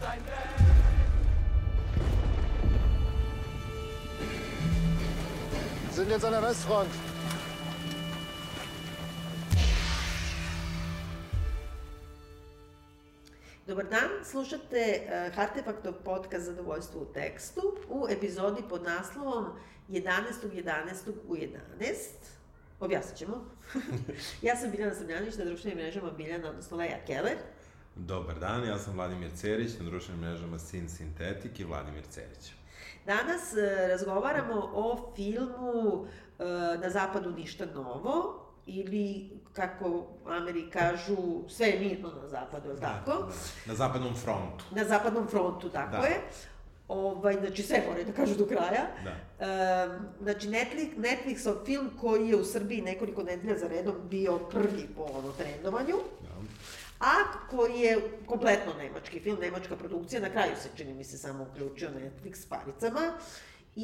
Wir 0.00 0.08
sind 5.92 6.10
jetzt 6.10 6.24
an 6.24 6.32
der 6.32 6.42
Westfront. 6.42 6.88
Dobar 13.66 13.84
dan, 13.84 14.24
slušate 14.24 15.00
uh, 15.04 15.38
Artefaktov 15.38 15.92
podcast 16.04 16.44
Zadovoljstvo 16.44 17.00
u 17.00 17.04
tekstu 17.04 17.60
u 17.88 18.06
epizodi 18.10 18.62
pod 18.68 18.82
naslovom 18.82 19.46
11.11. 19.88 21.12
u 21.28 21.36
11. 21.36 21.50
Objasnit 22.80 23.18
ćemo. 23.18 23.44
ja 24.42 24.56
sam 24.56 24.70
Biljana 24.70 24.94
Samljanović 24.94 25.36
na 25.36 25.44
društvenim 25.44 25.78
mrežama 25.78 26.10
Biljana, 26.10 26.48
odnosno 26.48 26.76
Leja 26.76 26.98
Keller. 27.06 27.36
Dobar 27.96 28.38
dan, 28.38 28.64
ja 28.64 28.78
sam 28.78 28.94
Vladimir 28.94 29.30
Cerić, 29.36 29.78
na 29.78 29.84
društvenim 29.84 30.20
mrežama 30.22 30.58
Sin 30.58 30.88
Sintetik 30.88 31.60
i 31.60 31.64
Vladimir 31.64 32.04
Cerić. 32.10 32.52
Danas 33.06 33.52
uh, 33.52 33.88
razgovaramo 33.88 34.70
o 34.74 35.12
filmu 35.16 35.92
uh, 35.92 36.06
Na 36.82 36.90
zapadu 36.90 37.30
ništa 37.30 37.66
novo, 37.66 38.40
ili, 38.66 39.30
kako 39.52 40.06
Ameri 40.26 40.70
kažu, 40.70 41.48
sve 41.48 41.66
je 41.66 41.80
mirno 41.80 42.10
na 42.22 42.28
zapadu, 42.28 42.68
je 42.68 42.74
li 42.74 42.80
tako? 42.80 43.10
Da, 43.10 43.18
da. 43.18 43.32
Na 43.66 43.74
zapadnom 43.74 44.14
frontu. 44.14 44.64
Na 44.70 44.84
zapadnom 44.84 45.26
frontu, 45.28 45.68
tako 45.68 45.96
Da. 45.96 46.06
je. 46.06 46.20
Ovaj, 46.88 47.34
znači 47.40 47.62
sve 47.62 47.82
moraju 47.88 48.06
da 48.06 48.12
kažu 48.12 48.34
do 48.34 48.46
kraja. 48.46 48.86
Da. 49.04 49.10
E, 49.46 49.88
znači 50.22 50.48
Netflix, 50.48 50.96
Netflixov 50.96 51.64
film 51.64 51.90
koji 52.00 52.28
je 52.28 52.36
u 52.36 52.44
Srbiji 52.44 52.82
nekoliko 52.82 53.22
nedelja 53.22 53.58
za 53.58 53.68
redom 53.68 53.94
bio 54.10 54.38
prvi 54.38 54.88
po 54.96 55.02
ono 55.02 55.32
trendovanju, 55.32 55.96
Da. 56.20 56.28
A 57.00 57.12
koji 57.50 57.80
je 57.80 57.98
kompletno 58.26 58.72
nemački 58.78 59.20
film, 59.20 59.38
nemačka 59.40 59.76
produkcija, 59.76 60.22
na 60.22 60.30
kraju 60.30 60.52
se 60.62 60.68
čini 60.76 60.94
mi 60.94 61.04
se 61.04 61.18
samo 61.18 61.46
uključio 61.50 61.88
Netflix 61.88 62.34
s 62.34 62.46
paricama, 62.48 63.12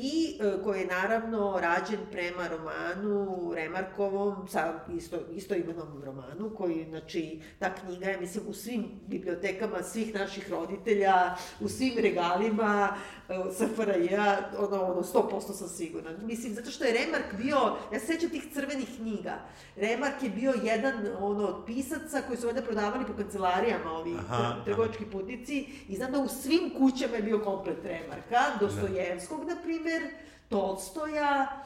i 0.03 0.39
e, 0.41 0.63
koji 0.65 0.81
je 0.81 0.87
naravno 0.87 1.59
rađen 1.61 2.01
prema 2.13 2.49
romanu 2.49 3.53
Remarkovom, 3.55 4.49
sa 4.49 4.75
isto, 4.97 5.19
isto 5.35 5.55
imenom 5.55 6.03
romanu, 6.05 6.51
koji, 6.57 6.87
znači, 6.89 7.41
ta 7.59 7.75
knjiga 7.75 8.07
je, 8.07 8.21
mislim, 8.21 8.45
u 8.49 8.53
svim 8.53 8.85
bibliotekama 9.07 9.83
svih 9.83 10.15
naših 10.15 10.51
roditelja, 10.51 11.37
u 11.61 11.69
svim 11.69 11.95
regalima, 11.97 12.97
e, 13.29 13.35
SFRJ-a, 13.53 14.37
ono, 14.59 14.83
ono, 14.83 15.03
100% 15.03 15.53
sam 15.53 15.69
sigurna. 15.69 16.11
Mislim, 16.23 16.55
zato 16.55 16.71
što 16.71 16.85
je 16.85 16.93
Remark 16.93 17.35
bio, 17.43 17.57
ja 17.93 18.01
se 18.01 18.07
sećam 18.07 18.31
tih 18.31 18.45
crvenih 18.55 18.89
knjiga, 18.97 19.35
Remark 19.77 20.23
je 20.23 20.31
bio 20.31 20.55
jedan, 20.63 20.95
ono, 21.19 21.47
od 21.47 21.67
pisaca 21.67 22.23
koji 22.27 22.39
su 22.39 22.49
ovde 22.49 22.63
prodavali 22.63 23.05
po 23.07 23.13
kancelarijama, 23.13 23.93
ovi 23.93 24.15
Aha, 24.19 24.37
tr- 24.37 24.65
trgovački 24.65 25.05
putnici, 25.05 25.67
i 25.89 25.97
znam 25.97 26.13
da 26.13 26.19
u 26.19 26.29
svim 26.29 26.71
kućama 26.79 27.17
je 27.17 27.23
bio 27.23 27.39
komplet 27.39 27.85
Remarka, 27.85 28.41
Dostojevskog, 28.61 29.45
na 29.45 29.57
primer, 29.87 30.11
Tolstoja, 30.49 31.63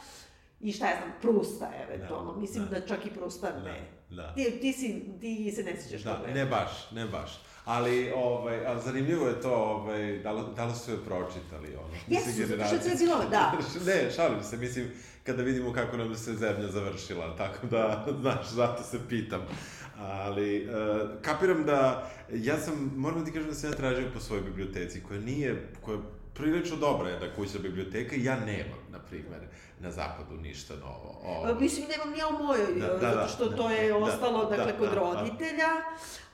i 0.61 0.73
šta 0.73 0.87
ja 0.87 0.97
znam, 0.97 1.13
Prusta, 1.23 1.71
eventualno. 1.89 2.33
Da, 2.33 2.41
Mislim 2.41 2.65
da, 2.71 2.81
da. 2.81 2.87
čak 2.87 3.07
i 3.07 3.11
Prusta 3.11 3.53
ne. 3.65 3.81
da. 4.11 4.35
Ti, 4.35 4.59
ti, 4.61 4.73
si, 4.73 5.03
ti 5.21 5.53
se 5.53 5.63
ne 5.63 5.77
sjećaš 5.81 6.03
Da, 6.03 6.15
toga. 6.17 6.33
ne 6.33 6.47
baš, 6.47 6.91
ne 6.91 7.07
baš. 7.07 7.41
Ali, 7.65 8.13
ovaj, 8.17 8.67
ali 8.67 8.83
zanimljivo 8.83 9.29
je 9.29 9.41
to, 9.41 9.55
ovaj, 9.55 10.19
da 10.19 10.33
li, 10.33 10.43
da 10.57 10.65
li 10.65 10.75
su 10.75 10.91
je 10.91 11.05
pročitali, 11.05 11.77
ono? 11.77 11.95
Jesu, 12.09 12.27
Mislim, 12.27 12.49
zato 12.49 12.65
što 12.65 12.89
je 12.89 12.97
bilo, 12.97 13.25
da. 13.31 13.53
ne, 13.87 14.11
šalim 14.11 14.43
se, 14.43 14.57
mislim, 14.57 14.91
kada 15.25 15.43
vidimo 15.43 15.73
kako 15.73 15.97
nam 15.97 16.15
se 16.15 16.35
zemlja 16.35 16.69
završila, 16.69 17.37
tako 17.37 17.67
da, 17.67 18.07
znaš, 18.21 18.51
zato 18.51 18.83
se 18.83 18.99
pitam. 19.09 19.41
Ali, 19.99 20.69
uh, 20.69 21.09
kapiram 21.23 21.65
da, 21.65 22.11
ja 22.33 22.59
sam, 22.59 22.93
moram 22.97 23.19
da 23.19 23.25
ti 23.25 23.33
kažem 23.33 23.49
da 23.49 23.55
sam 23.55 23.71
ja 23.71 23.77
tražio 23.77 24.11
po 24.15 24.21
svojoj 24.21 24.43
biblioteci, 24.43 25.03
koja 25.03 25.21
nije, 25.21 25.69
koja 25.81 25.99
prilično 26.41 26.77
dobra 26.77 27.09
jedna 27.11 27.27
kućna 27.37 27.61
biblioteka 27.61 28.17
i 28.17 28.25
ja 28.25 28.41
nemam, 28.41 28.79
na 28.93 28.99
primer, 28.99 29.41
na 29.81 29.91
zapadu 29.91 30.37
ništa 30.37 30.75
novo. 30.77 31.21
Ovaj. 31.25 31.53
E, 31.53 31.55
Mislim, 31.61 31.87
nemam 31.89 32.19
ja 32.19 32.29
u 32.29 32.45
mojoj, 32.45 32.75
Da, 32.81 32.87
da, 32.87 32.99
zato 32.99 33.17
da, 33.17 33.29
što 33.29 33.49
da, 33.49 33.57
to 33.57 33.71
je 33.71 33.89
da, 33.89 33.97
ostalo, 33.97 34.45
da, 34.45 34.57
dakle, 34.57 34.73
da, 34.73 34.79
kod 34.79 34.89
da, 34.89 34.95
roditelja, 34.95 35.69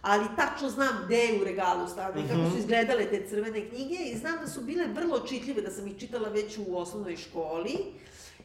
ali 0.02 0.26
tačno 0.36 0.68
znam 0.68 1.02
gde 1.04 1.16
je 1.16 1.40
u 1.40 1.44
regalu 1.44 1.88
stavljeno, 1.88 2.26
-hmm. 2.28 2.30
kako 2.30 2.40
Mhm. 2.42 2.50
su 2.52 2.58
izgledale 2.58 3.04
te 3.06 3.26
crvene 3.28 3.68
knjige 3.68 3.96
i 4.12 4.16
znam 4.18 4.34
da 4.40 4.48
su 4.48 4.60
bile 4.60 4.86
vrlo 4.86 5.20
čitljive, 5.20 5.62
da 5.62 5.70
sam 5.70 5.86
ih 5.86 5.98
čitala 5.98 6.28
već 6.28 6.58
u 6.66 6.78
osnovnoj 6.78 7.16
školi 7.16 7.76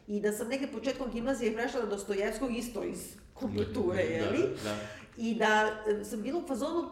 i 0.07 0.19
da 0.19 0.31
sam 0.31 0.47
negde 0.47 0.67
početkom 0.67 1.11
gimnazije 1.11 1.53
prešla 1.53 1.79
na 1.79 1.85
Dostojevskog 1.85 2.57
isto 2.57 2.83
iz 2.83 2.99
kulture, 3.33 4.03
jeli? 4.03 4.37
Da, 4.63 4.69
da. 4.69 4.75
I 5.21 5.35
da 5.35 5.69
e, 5.87 6.03
sam 6.03 6.21
bila 6.21 6.39
u 6.39 6.47
fazonu, 6.47 6.89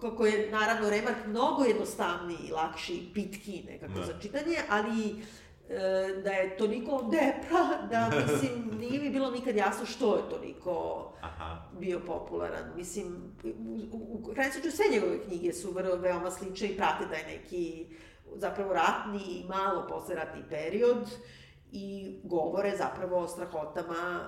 kako 0.00 0.26
je 0.26 0.50
naravno 0.50 0.90
Remark 0.90 1.26
mnogo 1.26 1.64
jednostavniji 1.64 2.38
i 2.48 2.52
lakši, 2.52 3.10
pitki 3.14 3.62
nekako 3.70 3.98
Da. 3.98 4.06
za 4.06 4.12
čitanje, 4.20 4.56
ali 4.70 5.10
e, 5.10 6.22
da 6.24 6.30
je 6.30 6.56
toliko 6.56 7.10
depra, 7.10 7.86
da 7.90 8.10
mislim, 8.32 8.78
nije 8.78 9.00
mi 9.00 9.10
bilo 9.10 9.30
nikad 9.30 9.56
jasno 9.56 9.86
što 9.86 10.16
je 10.16 10.30
toliko 10.30 11.04
Aha. 11.20 11.62
bio 11.80 12.00
popularan. 12.06 12.72
Mislim, 12.76 13.16
u, 13.44 13.48
u, 13.92 14.20
u 14.22 14.32
krajnjem 14.32 14.52
slučaju 14.52 14.72
sve 14.72 14.84
njegove 14.92 15.22
knjige 15.24 15.52
su 15.52 15.72
vrlo, 15.72 15.96
veoma 15.96 16.30
slične 16.30 16.68
i 16.68 16.76
prate 16.76 17.06
da 17.06 17.14
je 17.14 17.38
neki 17.38 17.86
zapravo 18.34 18.72
ratni 18.72 19.22
i 19.30 19.44
malo 19.48 19.86
posleratni 19.88 20.42
period 20.50 21.08
i 21.76 22.20
govore 22.24 22.76
zapravo 22.76 23.18
o 23.18 23.28
strahotama 23.28 24.20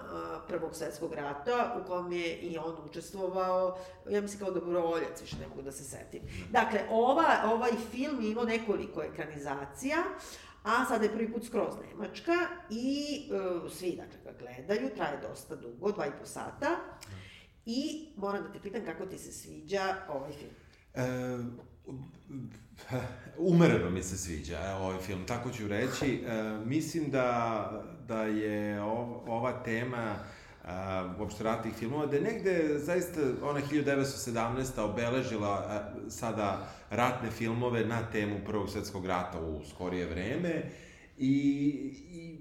Prvog 0.48 0.74
svetskog 0.74 1.12
rata 1.12 1.80
u 1.80 1.86
kom 1.86 2.12
je 2.12 2.36
i 2.36 2.58
on 2.58 2.76
učestvovao, 2.84 3.78
ja 4.10 4.20
mislim 4.20 4.40
kao 4.40 4.50
dobrovoljac, 4.50 5.20
više 5.20 5.36
ne 5.40 5.46
mogu 5.48 5.62
da 5.62 5.72
se 5.72 5.84
setim. 5.84 6.22
Dakle, 6.50 6.80
ova, 6.90 7.26
ovaj 7.52 7.70
film 7.90 8.22
je 8.22 8.30
imao 8.30 8.44
nekoliko 8.44 9.02
ekranizacija, 9.02 9.96
a 10.62 10.84
sada 10.88 11.04
je 11.04 11.12
prvi 11.12 11.32
put 11.32 11.44
skroz 11.46 11.74
Nemačka 11.88 12.32
i 12.70 13.20
e, 13.32 13.70
svi, 13.70 13.96
dakle, 13.96 14.18
ga 14.24 14.38
gledaju, 14.38 14.94
traje 14.96 15.20
dosta 15.28 15.56
dugo, 15.56 15.92
dva 15.92 16.06
i 16.06 16.18
po 16.20 16.26
sata. 16.26 16.76
I 17.66 18.08
moram 18.16 18.42
da 18.42 18.52
te 18.52 18.60
pitam 18.60 18.84
kako 18.84 19.06
ti 19.06 19.18
se 19.18 19.32
sviđa 19.32 19.94
ovaj 20.08 20.32
film. 20.32 20.52
E, 20.94 21.04
umereno 23.38 23.90
mi 23.90 24.02
se 24.02 24.18
sviđa 24.18 24.58
e, 24.58 24.74
ovaj 24.74 24.98
film, 24.98 25.26
tako 25.26 25.50
ću 25.50 25.68
reći. 25.68 26.22
E, 26.28 26.58
mislim 26.64 27.10
da, 27.10 27.82
da 28.08 28.22
je 28.22 28.82
ov, 28.82 29.30
ova 29.30 29.62
tema 29.62 30.16
a, 30.64 31.14
uopšte 31.18 31.44
ratnih 31.44 31.74
filmova, 31.74 32.06
da 32.06 32.16
je 32.16 32.22
negde 32.22 32.78
zaista 32.78 33.20
ona 33.42 33.60
1917. 33.60 34.80
obeležila 34.80 35.48
a, 35.48 35.92
sada 36.10 36.68
ratne 36.90 37.30
filmove 37.30 37.84
na 37.84 38.10
temu 38.10 38.36
Prvog 38.46 38.70
svetskog 38.70 39.06
rata 39.06 39.40
u 39.40 39.60
skorije 39.70 40.06
vreme 40.06 40.62
i, 41.18 41.28
i 42.10 42.38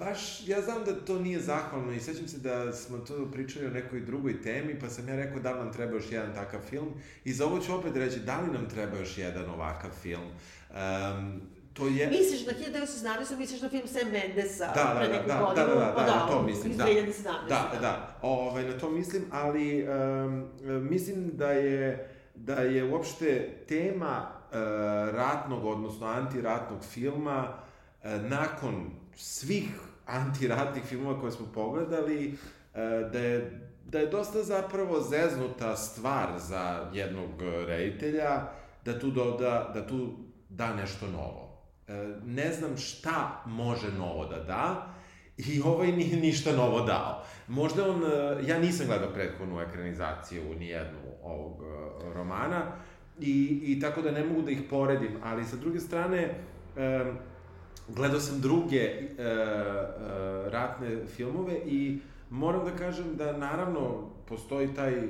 baš, 0.00 0.48
ja 0.48 0.62
znam 0.62 0.84
da 0.84 1.04
to 1.04 1.18
nije 1.18 1.40
zahvalno 1.40 1.92
i 1.92 2.00
sećam 2.00 2.28
se 2.28 2.38
da 2.38 2.72
smo 2.72 2.98
to 2.98 3.30
pričali 3.32 3.66
o 3.66 3.70
nekoj 3.70 4.00
drugoj 4.00 4.42
temi, 4.42 4.78
pa 4.80 4.88
sam 4.88 5.08
ja 5.08 5.16
rekao 5.16 5.40
da 5.40 5.54
nam 5.54 5.72
treba 5.72 5.92
još 5.92 6.12
jedan 6.12 6.34
takav 6.34 6.60
film 6.70 6.88
i 7.24 7.32
za 7.32 7.46
ovo 7.46 7.60
ću 7.60 7.74
opet 7.74 7.96
reći 7.96 8.20
da 8.20 8.40
li 8.40 8.52
nam 8.52 8.68
treba 8.68 8.98
još 8.98 9.18
jedan 9.18 9.50
ovakav 9.50 9.90
film. 10.02 10.28
Um, 10.70 11.40
to 11.72 11.86
je... 11.86 12.06
Misliš 12.06 12.46
na 12.46 12.52
1917. 12.52 13.38
misliš 13.38 13.62
na 13.62 13.68
film 13.68 13.88
Sam 13.88 14.10
Mendesa 14.12 14.66
Da, 14.66 14.84
da, 14.84 14.94
pre 14.98 15.08
da, 15.08 15.12
neku 15.12 15.28
da, 15.28 15.34
da, 15.34 15.40
godinu? 15.40 15.66
da, 15.66 15.74
da, 15.74 15.94
Pa 15.96 16.02
da, 16.02 16.14
na 16.14 16.26
to 16.26 16.42
mislim, 16.42 16.72
iz 16.72 16.78
da. 16.78 16.84
2017. 16.84 17.48
Da, 17.48 17.78
da, 17.80 18.18
ovaj, 18.22 18.64
na 18.64 18.78
to 18.78 18.90
mislim, 18.90 19.22
ali 19.30 19.86
um, 19.88 20.48
mislim 20.90 21.30
da 21.36 21.50
je, 21.50 22.10
da 22.34 22.54
je 22.54 22.84
uopšte 22.84 23.56
tema 23.68 24.26
uh, 24.30 24.56
ratnog, 25.14 25.64
odnosno 25.64 26.06
antiratnog 26.06 26.84
filma 26.84 27.48
uh, 28.04 28.10
nakon 28.28 28.90
svih 29.16 29.89
antiratnih 30.10 30.84
filmova 30.84 31.20
koje 31.20 31.32
smo 31.32 31.46
pogledali, 31.54 32.28
uh, 32.32 32.80
da 33.12 33.18
je 33.18 33.66
da 33.90 33.98
je 33.98 34.06
dosta 34.06 34.42
zapravo 34.42 35.00
zeznuta 35.00 35.76
stvar 35.76 36.28
za 36.38 36.90
jednog 36.92 37.30
reditelja 37.66 38.42
da 38.84 38.98
tu 38.98 39.10
doda, 39.10 39.70
da 39.74 39.86
tu 39.86 40.08
da 40.48 40.74
nešto 40.74 41.06
novo. 41.06 41.62
E, 41.88 41.92
ne 42.24 42.52
znam 42.52 42.76
šta 42.76 43.42
može 43.46 43.92
novo 43.92 44.26
da 44.26 44.36
da, 44.36 44.94
i 45.36 45.60
ovaj 45.64 45.92
nije 45.92 46.16
ništa 46.16 46.52
novo 46.52 46.80
dao. 46.80 47.24
Možda 47.48 47.90
on, 47.90 48.02
e, 48.04 48.48
ja 48.48 48.58
nisam 48.58 48.86
gledao 48.86 49.12
prethodnu 49.12 49.60
ekranizaciju 49.60 50.54
ni 50.58 50.66
jednu 50.66 50.98
ovog 51.22 51.62
e, 51.62 52.14
romana, 52.14 52.62
i, 53.20 53.60
i 53.62 53.80
tako 53.80 54.02
da 54.02 54.10
ne 54.10 54.24
mogu 54.24 54.42
da 54.42 54.50
ih 54.50 54.62
poredim, 54.70 55.16
ali 55.22 55.44
sa 55.44 55.56
druge 55.56 55.80
strane, 55.80 56.34
e, 56.76 57.04
gledao 57.94 58.20
sam 58.20 58.40
druge 58.40 58.76
e, 58.76 59.02
e, 59.18 59.24
ratne 60.50 61.06
filmove 61.06 61.54
i 61.66 61.98
moram 62.30 62.64
da 62.64 62.70
kažem 62.70 63.16
da 63.16 63.36
naravno 63.36 64.10
postoji 64.28 64.74
taj 64.74 65.02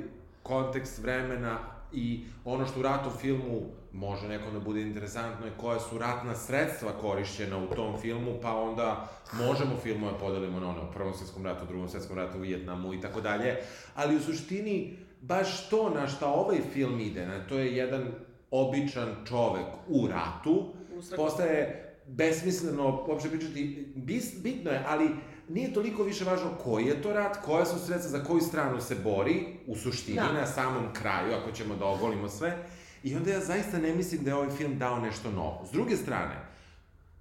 kontekst 0.43 0.99
vremena 1.01 1.59
i 1.93 2.23
ono 2.45 2.65
što 2.65 2.79
u 2.79 2.83
ratnom 2.83 3.13
filmu 3.21 3.61
može 3.93 4.27
nekom 4.27 4.53
da 4.53 4.59
bude 4.59 4.81
interesantno 4.81 5.45
je 5.45 5.51
koja 5.57 5.79
su 5.79 5.97
ratna 5.97 6.35
sredstva 6.35 6.91
korišćena 6.91 7.57
u 7.57 7.75
tom 7.75 8.01
filmu, 8.01 8.31
pa 8.41 8.61
onda 8.61 9.09
možemo 9.33 9.77
filmove 9.83 10.19
podelimo 10.19 10.59
na 10.59 10.69
ono, 10.69 10.91
Prvom 10.91 11.13
svetskom 11.13 11.45
ratu, 11.45 11.65
Drugom 11.65 11.89
svetskom 11.89 12.17
ratu, 12.17 12.39
Vijetnamu 12.39 12.93
i 12.93 13.01
tako 13.01 13.21
dalje, 13.21 13.57
ali 13.95 14.15
u 14.15 14.19
suštini 14.19 14.97
baš 15.21 15.69
to 15.69 15.89
na 15.89 16.07
šta 16.07 16.27
ovaj 16.27 16.57
film 16.73 16.99
ide, 16.99 17.25
na, 17.25 17.47
to 17.47 17.59
je 17.59 17.75
jedan 17.75 18.07
običan 18.51 19.15
čovek 19.27 19.65
u 19.87 20.07
ratu, 20.07 20.73
postaje 21.15 21.90
besmisleno 22.15 23.05
uopšte 23.07 23.29
pričati, 23.29 23.87
bis, 23.95 24.41
bitno 24.43 24.71
je, 24.71 24.83
ali 24.87 25.09
nije 25.49 25.73
toliko 25.73 26.03
više 26.03 26.23
važno 26.25 26.49
koji 26.63 26.85
je 26.85 27.01
to 27.01 27.13
rat, 27.13 27.37
koja 27.45 27.65
su 27.65 27.85
sredstva, 27.85 28.09
za 28.19 28.23
koju 28.23 28.41
stranu 28.41 28.81
se 28.81 28.95
bori, 28.95 29.45
u 29.67 29.75
suštini, 29.75 30.15
Da. 30.17 30.31
na 30.33 30.45
samom 30.47 30.93
kraju, 30.93 31.33
ako 31.33 31.51
ćemo 31.51 31.75
da 31.75 31.85
ogolimo 31.85 32.29
sve. 32.29 32.57
I 33.03 33.15
onda 33.15 33.31
ja 33.31 33.39
zaista 33.39 33.77
ne 33.77 33.95
mislim 33.95 34.23
da 34.23 34.29
je 34.29 34.35
ovaj 34.35 34.49
film 34.49 34.77
dao 34.77 34.99
nešto 34.99 35.31
novo. 35.31 35.65
S 35.69 35.71
druge 35.71 35.97
strane, 35.97 36.35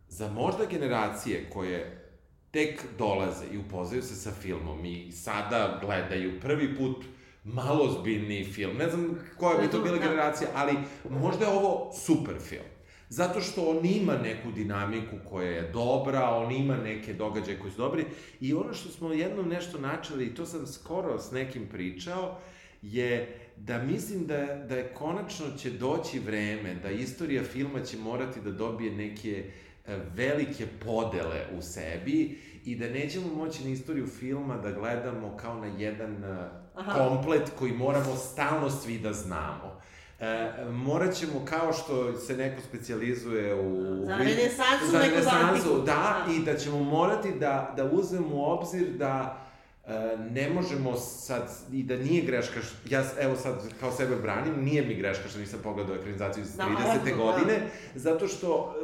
za 0.09 0.31
možda 0.31 0.65
generacije 0.67 1.51
koje 1.53 2.07
tek 2.51 2.85
dolaze 2.99 3.45
i 3.53 3.59
upoznaju 3.59 4.03
se 4.03 4.15
sa 4.15 4.31
filmom 4.31 4.85
i 4.85 5.13
sada 5.13 5.79
gledaju 5.85 6.41
prvi 6.41 6.77
put 6.77 7.05
malo 7.45 7.97
zbiljniji 8.01 8.45
film. 8.45 8.77
Ne 8.77 8.91
znam 8.91 9.19
koja 9.39 9.59
bi 9.59 9.71
to 9.71 9.81
bila 9.81 9.99
Da. 9.99 10.05
generacija, 10.05 10.49
ali 10.55 10.73
možda 11.11 11.45
je 11.45 11.51
ovo 11.53 11.93
super 12.07 12.35
film. 12.41 12.65
Zato 13.11 13.41
što 13.41 13.71
on 13.71 13.87
ima 13.87 14.17
neku 14.17 14.51
dinamiku 14.51 15.17
koja 15.31 15.51
je 15.51 15.71
dobra, 15.73 16.31
on 16.31 16.53
ima 16.53 16.77
neke 16.77 17.15
događaje 17.15 17.59
koji 17.59 17.73
su 17.73 17.79
dobri 17.79 18.05
i 18.41 18.55
ono 18.55 18.75
što 18.75 18.89
smo 18.89 19.13
jednom 19.13 19.49
nešto 19.49 19.79
načeli, 19.79 20.27
i 20.27 20.35
to 20.35 20.47
sam 20.47 20.67
skoro 20.67 21.19
s 21.19 21.31
nekim 21.31 21.69
pričao, 21.69 22.39
je 22.83 23.37
da 23.57 23.83
mislim 23.83 24.27
da, 24.27 24.37
da 24.69 24.77
je 24.77 24.95
konačno 24.95 25.47
će 25.59 25.71
doći 25.71 26.19
vreme 26.19 26.75
da 26.75 26.91
istorija 26.91 27.45
filma 27.45 27.83
će 27.83 27.99
morati 27.99 28.41
da 28.41 28.51
dobije 28.51 28.93
neke 28.93 29.45
e, 29.87 29.99
velike 30.15 30.67
podele 30.85 31.47
u 31.59 31.63
sebi 31.63 32.39
i 32.65 32.77
da 32.77 32.89
nećemo 32.89 33.35
moći 33.35 33.65
na 33.65 33.71
istoriju 33.71 34.07
filma 34.07 34.57
da 34.57 34.71
gledamo 34.73 35.37
kao 35.37 35.61
na 35.61 35.67
jedan 35.67 36.25
e, 36.25 36.49
Aha. 36.75 36.93
komplet 36.93 37.51
koji 37.59 37.73
moramo 37.73 38.17
stalno 38.17 38.71
svi 38.71 38.99
da 38.99 39.13
znamo. 39.13 39.81
E, 40.21 40.27
morat 40.67 41.15
ćemo, 41.15 41.45
kao 41.45 41.73
što 41.73 42.19
se 42.19 42.37
neko 42.37 42.61
specijalizuje 42.63 43.55
u... 43.57 43.77
Za 44.07 44.17
renesansu, 44.17 44.87
za 44.87 44.99
renesansu, 45.01 45.75
da, 45.77 45.85
Da. 46.27 46.33
i 46.33 46.39
da 46.41 46.57
ćemo 46.57 46.79
morati 46.81 47.33
da, 47.33 47.75
da 47.77 47.85
uzmemo 47.87 48.27
u 48.29 48.45
obzir 48.45 48.89
da 48.89 49.39
e, 49.87 49.91
ne 50.31 50.51
možemo 50.51 50.97
sad, 50.97 51.43
i 51.73 51.83
da 51.83 51.97
nije 51.97 52.23
greška, 52.23 52.61
š- 52.61 52.75
ja 52.87 53.05
evo 53.21 53.37
sad 53.37 53.55
kao 53.81 53.93
sebe 53.93 54.17
branim, 54.17 54.55
nije 54.57 54.83
mi 54.83 54.95
greška 54.95 55.29
što 55.29 55.39
nisam 55.39 55.59
pogledao 55.63 55.97
ekranizaciju 55.97 56.43
iz 56.43 56.57
Da, 56.57 56.65
30. 56.65 56.69
naravno, 56.71 57.05
da. 57.07 57.17
godine, 57.17 57.63
zato 57.95 58.29
što, 58.29 58.75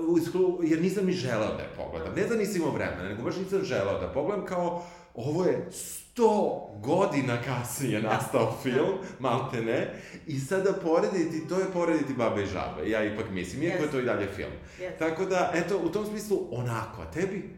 jer 0.63 0.83
nisam 0.83 1.07
ni 1.07 1.13
želeo 1.13 1.49
da 1.49 1.63
je 1.63 1.71
pogledam. 1.77 2.15
Ne 2.15 2.25
da 2.25 2.35
nisam 2.35 2.57
imao 2.57 2.71
vremena, 2.71 3.03
nego 3.03 3.23
baš 3.23 3.37
nisam 3.37 3.65
želeo 3.65 4.01
da 4.01 4.09
pogledam 4.09 4.47
kao, 4.47 4.83
ovo 5.15 5.45
je 5.45 5.67
100 6.17 6.53
godina 6.79 7.37
kasnije 7.43 8.03
nastao 8.03 8.55
film, 8.63 8.89
malte 9.19 9.63
ne, 9.63 9.95
i 10.27 10.39
sada 10.39 10.73
porediti, 10.75 11.49
to 11.49 11.59
je 11.59 11.73
porediti 11.73 12.15
Baba 12.15 12.41
i 12.41 12.47
Žaba, 12.47 12.83
ja 12.83 13.05
ipak 13.05 13.31
mislim, 13.31 13.63
iako 13.63 13.77
je 13.77 13.81
Jeste. 13.81 13.93
to 13.93 14.01
i 14.01 14.05
dalje 14.05 14.27
film. 14.27 14.53
Jeste. 14.81 14.99
Tako 14.99 15.25
da, 15.25 15.51
eto, 15.55 15.79
u 15.79 15.89
tom 15.89 16.07
smislu, 16.07 16.39
onako, 16.51 17.03
a 17.03 17.11
tebi? 17.11 17.57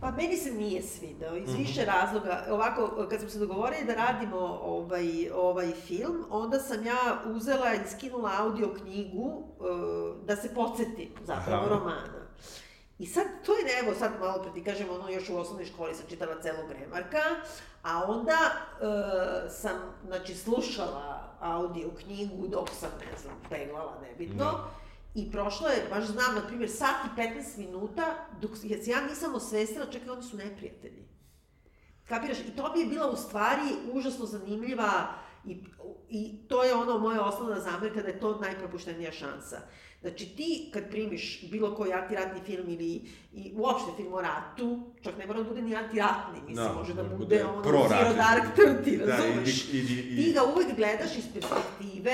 Pa 0.00 0.10
meni 0.10 0.36
se 0.36 0.50
nije 0.52 0.82
svidao, 0.82 1.36
iz 1.36 1.48
Mhm. 1.48 1.58
više 1.58 1.84
razloga. 1.84 2.46
Ovako, 2.50 3.06
kad 3.10 3.20
smo 3.20 3.28
se 3.28 3.38
dogovorili 3.38 3.84
da 3.84 3.94
radimo 3.94 4.36
ovaj, 4.62 5.06
ovaj 5.30 5.72
film, 5.72 6.24
onda 6.30 6.58
sam 6.58 6.86
ja 6.86 6.96
uzela 7.26 7.74
i 7.74 7.88
skinula 7.88 8.30
audio 8.38 8.74
knjigu 8.74 9.42
e, 9.50 9.64
da 10.26 10.36
se 10.36 10.54
podsjetim 10.54 11.08
zapravo 11.20 11.62
Aha. 11.62 11.68
romana. 11.68 12.26
I 12.98 13.06
sad, 13.06 13.26
to 13.46 13.52
je, 13.52 13.78
evo, 13.82 13.94
sad 13.98 14.20
malo 14.20 14.42
pre 14.42 14.52
ti 14.52 14.64
kažem, 14.64 14.86
ono, 14.90 15.08
još 15.08 15.28
u 15.28 15.36
osnovnoj 15.36 15.66
školi 15.66 15.94
sam 15.94 16.06
čitala 16.08 16.42
celog 16.42 16.70
Remarka, 16.70 17.22
a 17.82 18.04
onda 18.08 18.38
e, 18.38 19.50
sam, 19.50 19.78
znači, 20.06 20.34
slušala 20.34 21.36
audio 21.40 21.90
knjigu 22.04 22.48
dok 22.48 22.68
sam, 22.80 22.90
ne 23.10 23.18
znam, 23.18 23.34
peglala, 23.48 24.00
nebitno, 24.00 24.44
Da. 24.44 24.70
I 25.16 25.32
prošlo 25.32 25.68
je, 25.68 25.86
baš 25.90 26.04
znam, 26.04 26.34
na 26.34 26.46
primjer, 26.46 26.70
sat 26.70 26.96
i 27.06 27.20
15 27.20 27.58
minuta, 27.58 28.14
dok 28.40 28.56
se 28.56 28.90
ja 28.90 29.00
nisam 29.00 29.34
osvestila, 29.34 29.86
čekaj, 29.86 30.10
oni 30.10 30.22
su 30.22 30.36
neprijatelji. 30.36 31.08
Kapiraš? 32.08 32.38
I 32.38 32.56
to 32.56 32.72
mi 32.72 32.80
je 32.80 32.86
bila 32.86 33.10
u 33.10 33.16
stvari 33.16 33.62
užasno 33.92 34.26
zanimljiva 34.26 35.08
i, 35.44 35.64
i 36.08 36.48
to 36.48 36.64
je 36.64 36.74
ono 36.74 36.98
moja 36.98 37.24
osnovna 37.24 37.60
zamerka 37.60 38.02
da 38.02 38.08
je 38.08 38.20
to 38.20 38.38
najpropuštenija 38.40 39.12
šansa. 39.12 39.60
Znači 40.00 40.26
ti 40.36 40.70
kad 40.72 40.90
primiš 40.90 41.44
bilo 41.50 41.74
koji 41.74 41.92
antiratni 41.92 42.40
film 42.40 42.68
ili 42.68 43.02
i 43.32 43.52
uopšte 43.56 43.90
film 43.96 44.14
o 44.14 44.20
ratu, 44.20 44.80
čak 45.02 45.18
ne 45.18 45.26
mora 45.26 45.42
da 45.42 45.48
bude 45.48 45.62
ni 45.62 45.76
antiratni, 45.76 46.40
mislim, 46.48 46.66
Da, 46.66 46.72
može 46.72 46.94
da 46.94 47.02
bude, 47.02 47.16
bude 47.16 47.44
ono 47.44 47.62
proratni. 47.62 47.96
Zero 47.98 48.14
Dark 48.14 48.56
Thirty, 48.58 48.98
Da, 48.98 49.16
razumeš? 49.16 49.68
i, 49.72 49.76
i, 49.76 49.80
i, 49.80 50.16
Ti 50.16 50.32
ga 50.32 50.40
uvek 50.54 50.76
gledaš 50.76 51.16
iz 51.16 51.24
perspektive 51.32 52.12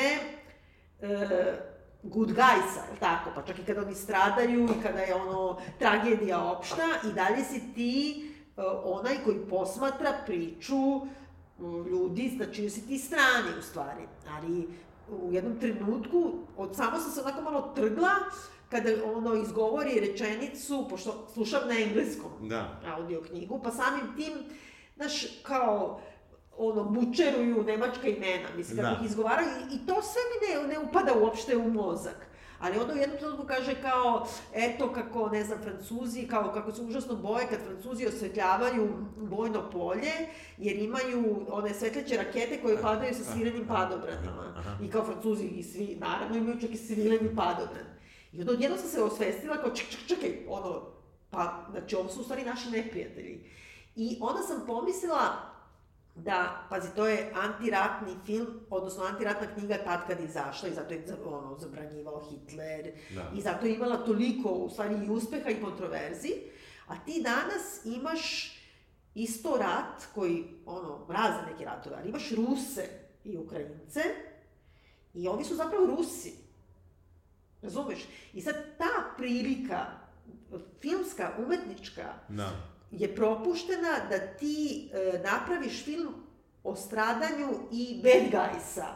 e, 1.00 1.58
good 2.02 2.28
guysa, 2.28 2.82
je 2.92 2.98
tako? 3.00 3.30
Pa 3.34 3.42
čak 3.42 3.58
i 3.58 3.64
kada 3.64 3.82
oni 3.82 3.94
stradaju 3.94 4.64
i 4.64 4.82
kada 4.82 4.98
je 5.00 5.14
ono 5.14 5.60
tragedija 5.78 6.44
opšta 6.44 6.82
i 7.10 7.12
dalje 7.12 7.44
si 7.44 7.60
ti 7.74 8.24
e, 8.56 8.60
onaj 8.84 9.16
koji 9.24 9.36
posmatra 9.50 10.12
priču 10.26 11.06
ljudi, 11.90 12.32
znači 12.36 12.70
si 12.70 12.86
ti 12.86 12.98
strani 12.98 13.58
u 13.58 13.62
stvari. 13.62 14.02
Ali 14.30 14.68
u 15.22 15.32
jednom 15.32 15.60
trenutku, 15.60 16.32
od 16.56 16.76
samo 16.76 16.98
sam 16.98 17.10
se 17.12 17.20
onako 17.20 17.42
malo 17.42 17.72
trgla, 17.76 18.10
kada 18.70 18.88
ono 19.14 19.34
izgovori 19.34 20.00
rečenicu, 20.00 20.86
pošto 20.90 21.26
slušam 21.34 21.60
na 21.68 21.78
engleskom, 21.80 22.30
Da. 22.48 22.80
audio 22.96 23.22
knjigu, 23.22 23.60
pa 23.64 23.70
samim 23.70 24.16
tim, 24.16 24.32
znaš, 24.96 25.26
kao, 25.42 26.00
ono, 26.58 26.84
bučeruju 26.84 27.62
nemačka 27.64 28.08
imena, 28.08 28.48
mislim, 28.56 28.76
kako 28.76 28.94
Da. 28.94 29.00
ih 29.00 29.10
izgovaraju, 29.10 29.48
i 29.72 29.86
to 29.86 30.02
sve 30.02 30.20
mi 30.30 30.68
ne, 30.68 30.74
ne 30.74 30.88
upada 30.88 31.12
uopšte 31.20 31.56
u 31.56 31.68
mozak. 31.70 32.26
Ali 32.62 32.78
onda 32.78 32.94
u 32.94 32.96
jednom 32.96 33.18
trenutku 33.18 33.46
kaže 33.46 33.74
kao, 33.82 34.26
eto 34.54 34.92
kako, 34.92 35.28
ne 35.28 35.44
znam, 35.44 35.58
Francuzi, 35.62 36.26
kao 36.26 36.52
kako 36.54 36.72
se 36.72 36.82
užasno 36.82 37.16
boje 37.16 37.46
kad 37.46 37.58
Francuzi 37.64 38.06
osvetljavaju 38.06 38.88
bojno 39.16 39.70
polje, 39.70 40.12
jer 40.58 40.76
imaju 40.76 41.46
one 41.50 41.74
svetleće 41.74 42.16
rakete 42.16 42.60
koje 42.62 42.82
padaju 42.82 43.14
sa 43.14 43.32
svirenim 43.32 43.66
padobranima. 43.66 44.64
I 44.82 44.90
kao 44.90 45.04
Francuzi 45.04 45.44
i 45.44 45.62
svi, 45.62 45.96
naravno, 46.00 46.36
imaju 46.36 46.60
čak 46.60 46.70
i 46.70 46.76
svireni 46.76 47.36
padobran. 47.36 47.86
I 48.32 48.40
onda 48.40 48.52
odjednom 48.52 48.78
sam 48.78 48.88
se 48.88 49.02
osvestila 49.02 49.56
kao, 49.56 49.70
ček, 49.70 49.88
ček, 49.88 50.06
čekaj, 50.06 50.46
ono, 50.48 50.82
pa, 51.30 51.66
znači, 51.70 51.96
ovo 51.96 52.08
su 52.08 52.20
u 52.20 52.24
stvari 52.24 52.44
naši 52.44 52.70
neprijatelji. 52.70 53.50
I 53.96 54.18
onda 54.20 54.42
sam 54.42 54.66
pomislila 54.66 55.51
da, 56.14 56.66
pazi, 56.70 56.88
to 56.96 57.06
je 57.06 57.32
antiratni 57.34 58.16
film, 58.24 58.46
odnosno 58.70 59.04
antiratna 59.04 59.46
knjiga 59.54 59.76
tad 59.84 60.06
kad 60.06 60.20
je 60.20 60.26
izašla 60.26 60.68
i 60.68 60.74
zato 60.74 60.94
je 60.94 61.04
ono, 61.24 61.58
zabranjivao 61.58 62.22
Hitler 62.30 62.92
Da. 63.14 63.30
i 63.36 63.40
zato 63.40 63.66
je 63.66 63.74
imala 63.74 63.96
toliko, 63.96 64.48
u 64.48 64.70
stvari, 64.70 65.06
i 65.06 65.10
uspeha 65.10 65.50
i 65.50 65.60
kontroverzi, 65.60 66.32
a 66.86 67.04
ti 67.04 67.22
danas 67.22 67.84
imaš 67.84 68.52
isto 69.14 69.56
rat 69.56 70.02
koji, 70.14 70.44
ono, 70.66 71.06
mraze 71.08 71.52
neke 71.52 71.64
ratove, 71.64 71.96
ali 71.98 72.08
imaš 72.08 72.30
Ruse 72.30 72.88
i 73.24 73.36
Ukrajince 73.36 74.00
i 75.14 75.28
oni 75.28 75.44
su 75.44 75.54
zapravo 75.54 75.86
Rusi. 75.86 76.34
Razumeš? 77.62 77.98
I 78.32 78.40
sad 78.40 78.54
ta 78.78 79.14
prilika, 79.16 79.86
filmska, 80.80 81.32
umetnička, 81.38 82.14
Da. 82.28 82.71
Je 82.92 83.14
propuštena 83.14 83.98
da 84.10 84.18
ti 84.18 84.90
e, 84.92 85.20
napraviš 85.24 85.84
film 85.84 86.14
o 86.64 86.76
stradanju 86.76 87.48
i 87.72 88.00
bad 88.02 88.30
guysa, 88.32 88.86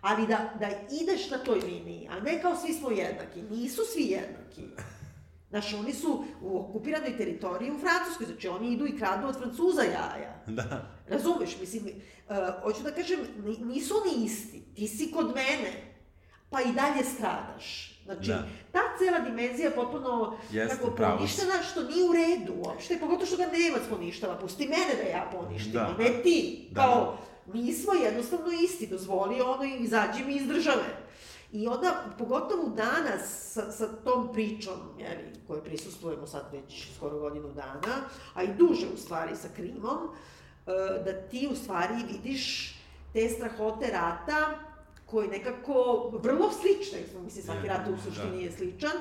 ali 0.00 0.26
da, 0.26 0.50
da 0.60 0.68
ideš 1.02 1.30
na 1.30 1.38
toj 1.38 1.58
liniji, 1.60 2.08
a 2.10 2.20
ne 2.20 2.42
kao 2.42 2.56
svi 2.56 2.72
smo 2.72 2.90
jednaki. 2.90 3.42
Nisu 3.50 3.82
svi 3.94 4.02
jednaki. 4.02 4.62
Znaš, 5.50 5.74
oni 5.74 5.92
su 5.94 6.24
u 6.42 6.58
okupiranoj 6.58 7.16
teritoriji 7.16 7.70
u 7.70 7.78
Francuskoj, 7.78 8.26
znači 8.26 8.48
oni 8.48 8.72
idu 8.72 8.86
i 8.86 8.98
kradu 8.98 9.28
od 9.28 9.38
Francuza 9.38 9.82
jaja. 9.82 10.42
Da. 10.46 10.90
Razumeš, 11.08 11.60
mislim, 11.60 11.84
uh, 12.28 12.36
hoću 12.62 12.82
da 12.82 12.90
kažem, 12.90 13.20
ni- 13.44 13.74
nisu 13.74 13.94
oni 14.04 14.24
isti. 14.24 14.62
Ti 14.74 14.88
si 14.88 15.12
kod 15.12 15.26
mene, 15.26 15.72
pa 16.50 16.60
i 16.60 16.72
dalje 16.72 17.04
stradaš. 17.04 17.95
Znači, 18.06 18.28
Da. 18.28 18.46
ta 18.72 18.80
cela 18.98 19.18
dimenzija 19.18 19.68
je 19.68 19.74
potpuno 19.74 20.36
Jeste, 20.50 20.76
pravo 20.96 21.12
si. 21.12 21.18
poništena, 21.18 21.62
što 21.70 21.82
nije 21.82 22.04
u 22.04 22.12
redu 22.12 22.52
uopšte, 22.58 22.98
pogotovo 23.00 23.26
što 23.26 23.36
ga 23.36 23.46
Nemac 23.46 23.82
poništava. 23.90 24.34
Pusti 24.34 24.64
mene 24.64 24.94
da 25.02 25.08
ja 25.10 25.30
poništim, 25.32 25.72
Da. 25.72 25.94
ne 25.98 26.22
ti. 26.22 26.68
Da, 26.70 26.80
Kao, 26.82 27.18
mi 27.46 27.72
smo 27.72 27.92
jednostavno 27.94 28.46
isti, 28.64 28.86
dozvoli 28.86 29.40
ono 29.40 29.64
i 29.64 29.76
izađi 29.76 30.24
mi 30.24 30.34
iz 30.36 30.46
države. 30.46 30.84
I 31.52 31.66
onda, 31.68 32.04
pogotovo 32.18 32.68
danas, 32.68 33.52
sa, 33.52 33.72
sa 33.72 33.88
tom 33.88 34.32
pričom, 34.32 34.74
jeli, 34.98 35.32
koje 35.46 35.64
prisustujemo 35.64 36.26
sad 36.26 36.42
već 36.52 36.86
skoro 36.96 37.18
godinu 37.18 37.48
dana, 37.52 37.96
a 38.34 38.42
i 38.42 38.54
duže 38.54 38.86
u 38.94 38.96
stvari 38.96 39.36
sa 39.36 39.48
Krimom, 39.56 39.98
e, 40.66 40.70
da 41.04 41.12
ti 41.28 41.48
u 41.52 41.56
stvari 41.56 41.94
vidiš 42.12 42.74
te 43.12 43.28
strahote 43.28 43.86
rata 43.92 44.58
koji 45.06 45.28
nekako 45.28 46.10
vrlo 46.22 46.50
slične, 46.52 46.98
mislim 47.24 47.44
svaki 47.44 47.68
rat 47.68 47.88
u 47.88 47.90
da. 47.90 47.98
suštini 47.98 48.42
je 48.42 48.52
sličan, 48.52 48.96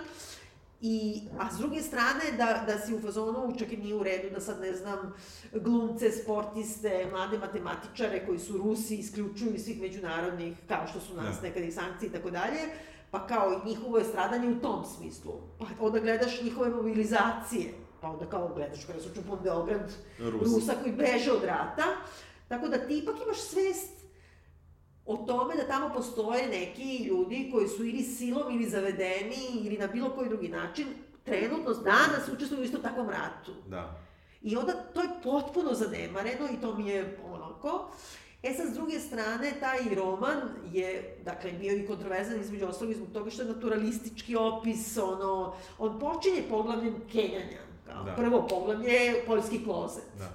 I, 0.81 1.21
a 1.39 1.49
s 1.53 1.57
druge 1.57 1.81
strane, 1.81 2.31
da, 2.37 2.63
da 2.67 2.79
si 2.79 2.93
u 2.93 2.99
fazonu, 3.01 3.55
čak 3.59 3.71
i 3.73 3.77
nije 3.77 3.95
u 3.95 4.03
redu 4.03 4.29
da 4.33 4.41
sad, 4.41 4.59
ne 4.61 4.73
znam, 4.73 5.13
glumce, 5.53 6.11
sportiste, 6.11 7.07
mlade 7.11 7.37
matematičare 7.39 8.25
koji 8.25 8.39
su 8.39 8.57
Rusi 8.57 8.95
isključuju 8.95 9.55
iz 9.55 9.63
svih 9.63 9.81
međunarodnih, 9.81 10.53
kao 10.67 10.87
što 10.87 10.99
su 10.99 11.15
nas 11.15 11.35
Da. 11.35 11.41
nekad 11.47 11.63
i 11.63 11.71
sankcije 11.71 12.09
i 12.09 12.11
tako 12.11 12.29
dalje, 12.31 12.59
pa 13.11 13.27
kao 13.27 13.53
i 13.53 13.69
njihovo 13.69 13.97
je 13.97 14.03
stradanje 14.03 14.49
u 14.49 14.59
tom 14.59 14.85
smislu. 14.85 15.33
Pa 15.59 15.65
onda 15.79 15.99
gledaš 15.99 16.41
njihove 16.41 16.69
mobilizacije, 16.69 17.73
pa 18.01 18.09
onda 18.09 18.25
kao 18.25 18.51
gledaš 18.55 18.85
kada 18.85 18.99
su 18.99 19.09
čupom 19.15 19.39
Beograd, 19.43 19.91
Rusa. 20.19 20.55
Rusa 20.55 20.73
koji 20.83 20.95
beže 20.95 21.31
od 21.31 21.43
rata. 21.43 21.85
Tako 22.47 22.67
da 22.67 22.77
ti 22.77 22.97
ipak 22.97 23.15
imaš 23.25 23.37
svest 23.37 24.04
o 25.05 25.17
tome 25.17 25.55
da 25.55 25.67
tamo 25.67 25.93
postoje 25.93 26.47
neki 26.47 27.03
ljudi 27.03 27.49
koji 27.53 27.67
su 27.67 27.85
ili 27.85 28.03
silom 28.03 28.55
ili 28.55 28.69
zavedeni 28.69 29.37
ili 29.63 29.77
na 29.77 29.87
bilo 29.87 30.09
koji 30.09 30.29
drugi 30.29 30.49
način 30.49 30.87
trenutno 31.23 31.73
danas 31.73 32.29
učestvuju 32.33 32.61
u 32.61 32.63
istom 32.63 32.81
takvom 32.81 33.09
ratu. 33.09 33.51
Da. 33.67 33.99
I 34.41 34.55
onda 34.55 34.73
to 34.73 35.01
je 35.01 35.09
potpuno 35.23 35.73
zanemareno 35.73 36.47
i 36.53 36.61
to 36.61 36.75
mi 36.75 36.87
je 36.87 37.17
onako. 37.25 37.89
E 38.43 38.53
sad, 38.53 38.67
s 38.67 38.73
druge 38.73 38.99
strane, 38.99 39.53
taj 39.59 39.95
roman 39.95 40.41
je, 40.71 41.17
dakle, 41.23 41.51
bio 41.51 41.75
i 41.75 41.87
kontroverzan 41.87 42.41
između 42.41 42.65
ostalog 42.65 42.93
zbog 42.93 43.07
toga 43.13 43.29
što 43.29 43.41
je 43.41 43.47
naturalistički 43.47 44.35
opis, 44.35 44.97
ono, 44.97 45.55
on 45.77 45.99
počinje 45.99 46.43
poglavljem 46.49 46.95
kenjanja. 47.11 47.59
Kao 47.85 48.03
Da. 48.03 48.15
Prvo 48.15 48.47
poglavlje 48.47 48.91
je 48.91 49.23
poljski 49.27 49.63
klozet. 49.63 50.03
Da. 50.17 50.29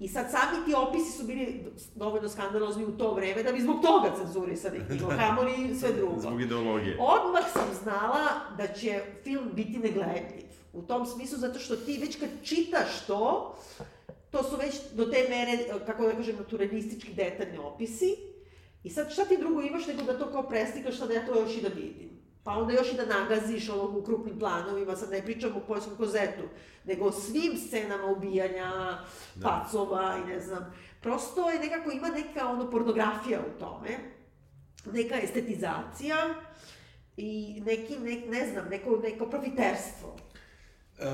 I 0.00 0.08
sad 0.08 0.30
sami 0.30 0.64
ti 0.66 0.74
opisi 0.74 1.18
su 1.18 1.24
bili 1.24 1.64
dovoljno 1.94 2.28
skandalozni 2.28 2.84
u 2.84 2.98
to 2.98 3.14
vreme 3.14 3.42
da 3.42 3.52
bi 3.52 3.60
zbog 3.60 3.82
toga 3.82 4.12
cenzurisani 4.16 4.78
knjigo, 4.88 5.08
kamoli 5.08 5.70
i 5.70 5.74
sve 5.74 5.92
drugo. 5.92 6.20
Zbog 6.20 6.40
ideologije. 6.40 6.96
Odmah 7.00 7.52
sam 7.52 7.68
znala 7.82 8.28
da 8.58 8.66
će 8.66 9.00
film 9.24 9.50
biti 9.52 9.78
negledljiv. 9.78 10.44
U 10.72 10.82
tom 10.82 11.06
smislu, 11.06 11.38
zato 11.38 11.58
što 11.58 11.76
ti 11.76 11.98
već 11.98 12.20
kad 12.20 12.28
čitaš 12.42 13.06
to, 13.06 13.56
to 14.30 14.42
su 14.42 14.56
već 14.56 14.74
do 14.92 15.04
te 15.04 15.26
mere, 15.28 15.58
kako 15.86 16.06
da 16.06 16.12
kažem, 16.12 16.36
naturalistički 16.36 17.14
detaljni 17.14 17.58
opisi. 17.58 18.16
I 18.84 18.90
sad 18.90 19.12
šta 19.12 19.24
ti 19.24 19.36
drugo 19.38 19.62
imaš 19.62 19.86
nego 19.86 20.02
da 20.02 20.18
to 20.18 20.32
kao 20.32 20.42
preslikaš, 20.42 20.98
sad 20.98 21.10
ja 21.10 21.26
to 21.26 21.40
još 21.40 21.56
i 21.56 21.62
da 21.62 21.68
vidim. 21.68 22.10
Pa 22.44 22.52
onda 22.52 22.72
još 22.72 22.92
i 22.92 22.96
da 22.96 23.06
nagaziš 23.06 23.68
ono 23.68 23.98
u 23.98 24.02
krupnim 24.02 24.38
planovima, 24.38 24.96
sad 24.96 25.10
ne 25.10 25.22
pričam 25.22 25.56
o 25.56 25.60
poljskom 25.60 25.96
kozetu, 25.96 26.42
nego 26.84 27.04
o 27.04 27.12
svim 27.12 27.56
scenama 27.56 28.04
ubijanja, 28.04 28.98
Da. 29.34 29.48
pacova 29.48 30.16
i 30.24 30.28
ne 30.28 30.40
znam. 30.40 30.74
Prosto 31.00 31.50
je 31.50 31.58
nekako, 31.58 31.90
ima 31.90 32.08
neka 32.08 32.48
ono 32.48 32.70
pornografija 32.70 33.40
u 33.40 33.58
tome, 33.60 33.88
neka 34.92 35.14
estetizacija 35.14 36.16
i 37.16 37.62
neki, 37.66 37.98
ne, 37.98 38.38
ne 38.38 38.50
znam, 38.50 38.68
neko, 38.70 39.00
neko 39.02 39.26
profiterstvo. 39.26 40.16
E, 40.98 41.04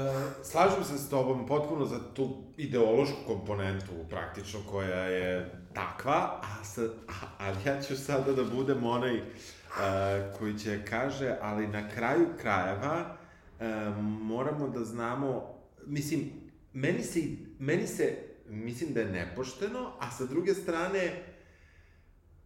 slažem 0.44 0.84
se 0.84 0.98
s 0.98 1.10
tobom 1.10 1.46
potpuno 1.46 1.84
za 1.84 2.14
tu 2.14 2.44
ideološku 2.56 3.16
komponentu 3.26 3.92
praktično 4.08 4.60
koja 4.70 5.04
je 5.04 5.52
takva, 5.74 6.40
a, 6.42 6.64
sa, 6.64 6.82
a, 6.82 7.12
ali 7.38 7.56
ja 7.66 7.82
ću 7.82 7.96
sada 7.96 8.32
da 8.32 8.44
budem 8.44 8.84
onaj 8.86 9.16
e, 9.16 9.22
koji 10.38 10.58
će 10.58 10.84
kaže, 10.84 11.36
ali 11.40 11.68
na 11.68 11.88
kraju 11.88 12.26
krajeva 12.40 13.16
e, 13.60 13.64
moramo 14.00 14.68
da 14.68 14.84
znamo, 14.84 15.54
mislim, 15.86 16.30
meni 16.72 17.02
se, 17.02 17.20
meni 17.58 17.86
se, 17.86 18.16
mislim 18.48 18.92
da 18.92 19.00
je 19.00 19.12
nepošteno, 19.12 19.92
a 20.00 20.10
sa 20.10 20.24
druge 20.24 20.54
strane, 20.54 21.30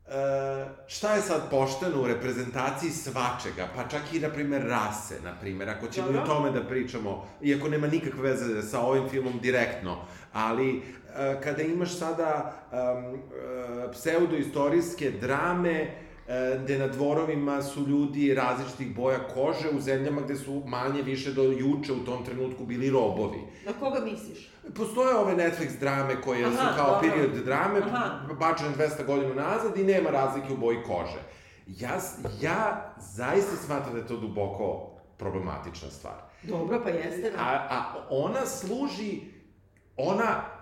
E, 0.09 0.67
šta 0.87 1.15
je 1.15 1.23
sad 1.23 1.51
pošteno 1.51 2.03
u 2.03 2.07
reprezentaciji 2.07 2.91
svačega, 2.91 3.69
pa 3.77 3.89
čak 3.89 4.03
i, 4.13 4.21
na 4.21 4.29
primer, 4.29 4.63
rase, 4.63 5.21
na 5.23 5.35
primer, 5.41 5.69
ako 5.69 5.89
ćemo 5.89 6.07
i 6.07 6.11
o 6.11 6.13
Dobro. 6.13 6.27
tome 6.27 6.51
da 6.51 6.69
pričamo, 6.69 7.29
iako 7.43 7.69
nema 7.69 7.87
nikakve 7.87 8.23
veze 8.23 8.63
sa 8.63 8.81
ovim 8.81 9.09
filmom 9.09 9.39
direktno, 9.43 10.05
ali 10.33 10.79
e, 10.79 10.83
kada 11.43 11.63
imaš 11.63 11.99
sada 11.99 12.55
um, 12.73 13.15
e, 13.15 13.93
pseudoistorijske 13.93 15.11
drame, 15.11 15.97
gde 16.63 16.79
na 16.79 16.89
dvorovima 16.89 17.63
su 17.63 17.87
ljudi 17.87 18.35
različitih 18.35 18.95
boja 18.95 19.19
kože 19.35 19.69
u 19.77 19.81
zemljama 19.81 20.21
gde 20.21 20.37
su 20.37 20.63
manje 20.67 21.03
više 21.03 21.33
do 21.33 21.43
juče 21.43 21.93
u 21.93 22.05
tom 22.05 22.25
trenutku 22.25 22.65
bili 22.65 22.91
robovi. 22.91 23.39
Na 23.67 23.73
koga 23.73 24.01
misliš? 24.01 24.51
Postoje 24.77 25.15
ove 25.17 25.33
Netflix 25.37 25.79
drame 25.81 26.21
koje 26.21 26.45
Aha, 26.45 26.57
su 26.57 26.77
kao 26.77 26.87
dobro. 26.91 27.01
period 27.11 27.45
drame, 27.45 27.79
Aha. 27.79 28.21
bačene 28.41 28.71
200 28.77 29.07
godina 29.07 29.35
nazad 29.35 29.79
i 29.79 29.85
nema 29.85 30.11
razlike 30.11 30.53
u 30.53 30.57
boji 30.57 30.79
kože. 30.87 31.21
Ja, 31.67 32.01
ja 32.41 32.95
zaista 33.01 33.57
smatram 33.57 33.93
da 33.93 33.99
je 33.99 34.07
to 34.07 34.17
duboko 34.17 34.91
problematična 35.19 35.91
stvar. 35.91 36.15
Dobro, 36.43 36.81
pa 36.85 36.91
jeste. 36.91 37.33
A, 37.39 37.67
a 37.71 38.07
ona 38.11 38.47
služi, 38.47 39.21
ona 39.97 40.54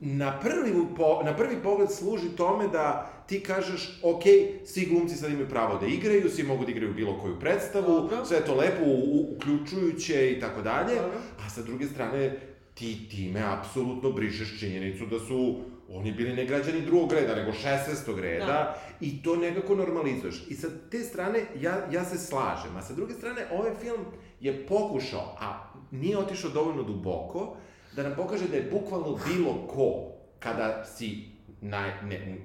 na 0.00 0.40
prvi, 0.40 0.72
po, 0.96 1.22
na 1.24 1.36
prvi 1.36 1.56
pogled 1.62 1.90
služi 1.90 2.28
tome 2.36 2.68
da 2.68 3.10
ti 3.26 3.40
kažeš, 3.40 4.00
ok, 4.02 4.22
svi 4.64 4.86
glumci 4.86 5.16
sad 5.16 5.30
imaju 5.30 5.48
pravo 5.48 5.78
da 5.78 5.86
igraju, 5.86 6.30
svi 6.30 6.42
mogu 6.42 6.64
da 6.64 6.70
igraju 6.70 6.94
bilo 6.94 7.18
koju 7.18 7.40
predstavu, 7.40 8.00
Dobro. 8.00 8.24
sve 8.24 8.36
je 8.36 8.44
to 8.44 8.54
lepo, 8.54 8.84
u, 8.84 8.90
u, 8.90 9.36
uključujuće 9.36 10.32
i 10.32 10.40
tako 10.40 10.62
dalje, 10.62 10.98
a 11.46 11.50
sa 11.50 11.62
druge 11.62 11.86
strane, 11.86 12.38
ti 12.74 13.08
time 13.08 13.42
apsolutno 13.42 14.12
brišeš 14.12 14.60
činjenicu 14.60 15.06
da 15.06 15.18
su 15.18 15.56
oni 15.92 16.12
bili 16.12 16.32
ne 16.32 16.46
građani 16.46 16.80
drugog 16.80 17.12
reda, 17.12 17.34
nego 17.34 17.52
16. 17.52 18.20
reda, 18.20 18.46
Da. 18.46 18.82
i 19.00 19.22
to 19.22 19.36
nekako 19.36 19.74
normalizuješ. 19.74 20.46
I 20.48 20.54
sa 20.54 20.68
te 20.90 20.98
strane, 20.98 21.40
ja, 21.60 21.88
ja 21.92 22.04
se 22.04 22.18
slažem, 22.18 22.76
a 22.76 22.82
sa 22.82 22.94
druge 22.94 23.14
strane, 23.14 23.46
ovaj 23.52 23.74
film 23.80 24.00
je 24.40 24.66
pokušao, 24.66 25.36
a 25.40 25.72
nije 25.90 26.18
otišao 26.18 26.50
dovoljno 26.50 26.82
duboko, 26.82 27.56
da 27.96 28.02
nam 28.02 28.12
pokaže 28.16 28.48
da 28.48 28.56
je 28.56 28.70
bukvalno 28.72 29.18
bilo 29.26 29.66
ko, 29.66 30.12
kada 30.38 30.84
si 30.84 31.36
naj, 31.60 31.90
ne, 32.02 32.38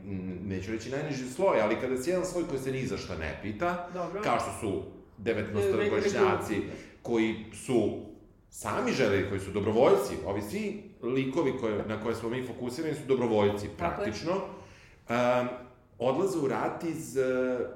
neću 0.46 0.72
reći 0.72 0.90
najniži 0.90 1.30
sloj, 1.30 1.62
ali 1.62 1.80
kada 1.82 1.98
si 1.98 2.10
jedan 2.10 2.26
sloj 2.26 2.48
koji 2.48 2.60
se 2.60 2.72
ni 2.72 2.86
za 2.86 2.98
šta 2.98 3.18
ne 3.18 3.40
pita, 3.42 3.88
Dobro. 3.94 4.22
kao 4.22 4.40
što 4.40 4.52
su 4.60 4.84
19-godišnjaci 5.24 6.62
koji 7.02 7.46
su 7.54 8.00
sami 8.50 8.92
želeli, 8.92 9.30
koji 9.30 9.40
su 9.40 9.52
dobrovoljci, 9.52 10.14
ovi 10.26 10.42
svi 10.42 10.84
likovi 11.02 11.54
koje, 11.60 11.86
na 11.88 12.04
koje 12.04 12.16
smo 12.16 12.30
mi 12.30 12.48
fokusirani 12.48 12.96
su 12.96 13.02
dobrovoljci, 13.08 13.68
praktično, 13.78 14.32
um, 14.34 15.48
odlaze 16.00 16.40
u 16.40 16.48
rat 16.48 16.84
iz, 16.84 17.18
uh, 17.18 17.68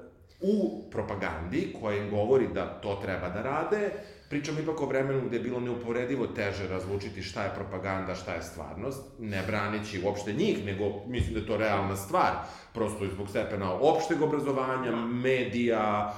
u 0.41 0.81
propagandi 0.91 1.73
koja 1.81 1.97
im 1.97 2.09
govori 2.09 2.47
da 2.53 2.65
to 2.81 2.99
treba 3.03 3.29
da 3.29 3.41
rade, 3.41 3.91
pričamo 4.29 4.59
ipak 4.59 4.81
o 4.81 4.85
vremenu 4.85 5.21
gde 5.27 5.37
je 5.37 5.43
bilo 5.43 5.59
neuporedivo 5.59 6.27
teže 6.27 6.67
razlučiti 6.67 7.21
šta 7.21 7.43
je 7.43 7.55
propaganda, 7.55 8.15
šta 8.15 8.33
je 8.33 8.43
stvarnost, 8.43 9.01
ne 9.19 9.43
braneći 9.47 10.01
uopšte 10.05 10.33
njih, 10.33 10.65
nego 10.65 11.05
mislim 11.07 11.33
da 11.33 11.39
je 11.39 11.47
to 11.47 11.57
realna 11.57 11.95
stvar, 11.95 12.31
prosto 12.73 13.05
i 13.05 13.09
zbog 13.09 13.29
stepena 13.29 13.73
opšteg 13.73 14.21
obrazovanja, 14.21 14.95
medija, 14.95 16.13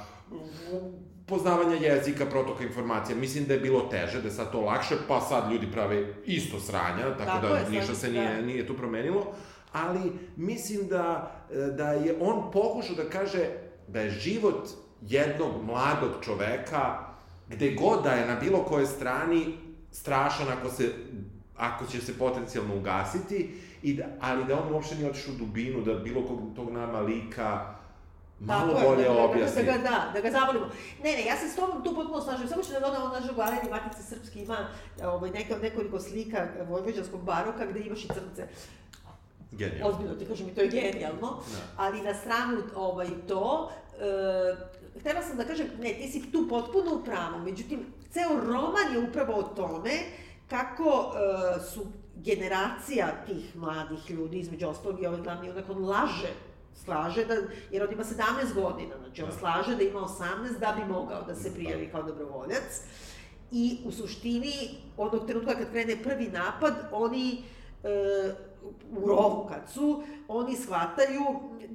poznavanja 1.26 1.76
jezika, 1.76 2.26
protoka 2.26 2.64
informacija. 2.64 3.16
Mislim 3.16 3.46
da 3.46 3.54
je 3.54 3.60
bilo 3.60 3.82
teže, 3.82 4.22
da 4.22 4.28
je 4.28 4.34
sad 4.34 4.52
to 4.52 4.62
lakše, 4.62 4.96
pa 5.08 5.22
sad 5.22 5.52
ljudi 5.52 5.72
prave 5.72 6.14
isto 6.26 6.60
sranja, 6.60 7.18
tako, 7.18 7.26
Tako 7.26 7.48
da 7.48 7.58
je, 7.58 7.70
ništa 7.70 7.96
se 7.96 8.12
nije, 8.12 8.36
da. 8.36 8.42
nije 8.42 8.68
tu 8.68 8.78
promenilo. 8.78 9.34
Ali 9.74 10.12
mislim 10.36 10.88
da, 10.88 11.32
da 11.78 11.92
je 11.92 12.18
on 12.22 12.52
pokušao 12.52 12.96
da 12.96 13.10
kaže 13.10 13.50
da 13.88 14.02
je 14.02 14.10
život 14.10 14.68
jednog 15.02 15.64
mladog 15.64 16.12
čoveka, 16.22 17.07
gde 17.50 17.74
god 17.74 18.04
da 18.04 18.12
je 18.12 18.28
na 18.28 18.36
bilo 18.36 18.64
kojoj 18.64 18.86
strani, 18.86 19.58
strašan 19.92 20.48
ako 20.60 20.70
se 20.70 20.94
ako 21.58 21.86
će 21.86 22.02
se 22.02 22.18
potencijalno 22.18 22.76
ugasiti, 22.76 23.62
i 23.82 23.94
da, 23.94 24.04
ali 24.20 24.46
da 24.46 24.60
on 24.60 24.74
uopšte 24.74 24.96
nije 24.96 25.10
otišao 25.10 25.34
u 25.34 25.38
dubinu, 25.38 25.82
da 25.82 25.94
bilo 25.94 26.28
kog 26.28 26.40
tog 26.56 26.72
nama 26.72 27.00
lika 27.00 27.78
malo 28.40 28.74
Tako 28.74 28.80
je, 28.80 28.88
bolje 28.90 29.04
da, 29.04 29.14
da, 29.14 29.24
objasni. 29.24 29.64
Da, 29.64 29.72
ga, 29.72 29.78
da, 29.78 30.12
da 30.14 30.22
ga 30.22 30.32
zavolimo. 30.32 30.66
Ne, 31.04 31.12
ne, 31.12 31.26
ja 31.26 31.38
se 31.38 31.48
s 31.48 31.56
tobom 31.56 31.84
tu 31.84 31.96
potpuno 31.96 32.22
slažem. 32.22 32.48
Samo 32.48 32.64
što 32.64 32.74
da 32.74 32.80
dodam, 32.80 33.12
naš 33.12 33.36
galeriji 33.36 33.72
Matice 33.72 34.04
Srpske 34.04 34.44
ima 34.44 34.58
ovaj, 35.04 35.30
neka, 35.30 35.58
nekoliko 35.62 36.00
slika 36.00 36.48
vojvođanskog 36.70 37.24
baroka 37.24 37.66
gde 37.66 37.80
imaš 37.80 38.06
i 38.06 38.08
crnce. 38.08 38.48
Genijalno. 39.52 39.90
Ozbiljno 39.90 40.16
ti 40.16 40.26
kažem 40.26 40.50
i 40.50 40.56
to 40.56 40.62
je 40.62 40.68
genijalno. 40.68 41.28
Da. 41.52 41.84
Ali 41.84 42.02
na 42.02 42.14
stranu 42.14 42.62
ovaj, 42.76 43.08
to, 43.28 43.72
e, 44.00 44.06
htela 45.00 45.22
sam 45.22 45.38
da 45.38 45.44
kažem, 45.44 45.68
ne, 45.80 45.94
ti 45.94 46.08
si 46.08 46.32
tu 46.32 46.48
potpuno 46.50 46.96
u 46.96 47.04
pravu, 47.04 47.40
međutim, 47.44 47.86
ceo 48.12 48.40
roman 48.46 48.94
je 48.94 49.10
upravo 49.10 49.34
o 49.34 49.44
tome 49.44 49.92
kako 50.50 51.14
e, 51.14 51.60
su 51.74 51.86
generacija 52.16 53.26
tih 53.26 53.56
mladih 53.56 54.12
ljudi, 54.12 54.40
između 54.40 54.68
ostalog 54.68 55.04
i 55.04 55.08
ovaj 55.08 55.22
glavni 55.22 55.48
junak, 55.48 55.70
on 55.70 55.86
laže 55.86 56.34
slaže 56.86 57.26
da, 57.26 57.34
jer 57.72 57.84
on 57.84 57.94
ima 57.94 58.04
17 58.04 58.54
godina, 58.54 58.96
znači 58.98 59.22
on 59.22 59.30
Da. 59.30 59.36
slaže 59.36 59.76
da 59.76 59.84
ima 59.84 60.00
18 60.00 60.60
da 60.60 60.76
bi 60.78 60.94
mogao 60.94 61.22
da 61.22 61.36
se 61.36 61.54
prijavi 61.54 61.90
kao 61.92 62.04
dobrovoljac. 62.04 62.82
I 63.52 63.78
u 63.86 63.92
suštini, 63.92 64.54
onog 64.98 65.26
trenutka 65.26 65.56
kad 65.56 65.72
krene 65.72 66.04
prvi 66.04 66.28
napad, 66.28 66.74
oni 66.92 67.44
e, 67.84 68.34
u 68.92 69.08
rovu 69.08 69.48
kad 69.50 69.70
su, 69.74 70.04
oni 70.28 70.56
shvataju 70.56 71.22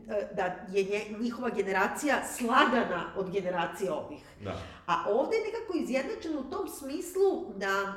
e, 0.08 0.34
da 0.34 0.42
je 0.72 0.84
nje, 0.84 1.16
njihova 1.20 1.50
generacija 1.50 2.22
slagana 2.36 3.12
od 3.16 3.30
generacije 3.30 3.92
ovih. 3.92 4.22
Da. 4.44 4.56
A 4.86 5.04
ovde 5.08 5.36
je 5.36 5.42
nekako 5.44 5.78
izjednačeno 5.78 6.40
u 6.40 6.50
tom 6.50 6.68
smislu 6.68 7.44
da 7.56 7.94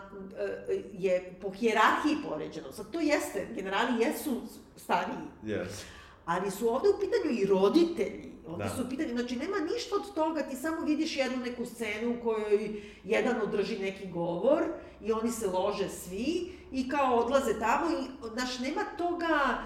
e, 0.69 0.81
je 0.93 1.33
po 1.41 1.51
hijerarhiji 1.51 2.17
poređeno. 2.29 2.71
Sad 2.71 2.91
to 2.91 2.99
jeste, 2.99 3.47
generali 3.55 4.03
jesu 4.03 4.41
stariji, 4.75 5.27
Yes. 5.43 5.83
ali 6.25 6.51
su 6.51 6.69
ovde 6.69 6.89
u 6.89 6.99
pitanju 6.99 7.39
i 7.41 7.45
roditelji 7.45 8.35
Onda 8.47 8.63
Da. 8.63 8.69
su 8.69 8.81
u 8.81 8.89
pitanju, 8.89 9.09
znači 9.09 9.35
nema 9.35 9.57
ništa 9.73 9.95
od 9.95 10.13
toga, 10.13 10.41
ti 10.41 10.55
samo 10.55 10.81
vidiš 10.81 11.17
jednu 11.17 11.37
neku 11.37 11.65
scenu 11.65 12.11
u 12.11 12.23
kojoj 12.23 12.81
jedan 13.03 13.41
održi 13.41 13.79
neki 13.79 14.07
govor 14.07 14.63
i 15.01 15.11
oni 15.11 15.31
se 15.31 15.47
lože 15.47 15.89
svi 15.89 16.51
i 16.75 16.89
kao 16.89 17.15
odlaze 17.15 17.59
tamo 17.59 17.89
i, 17.91 18.27
znaš, 18.33 18.59
nema 18.59 18.81
toga 18.97 19.63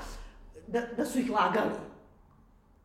da, 0.67 0.81
da 0.97 1.05
su 1.05 1.19
ih 1.19 1.31
lagali. 1.31 1.71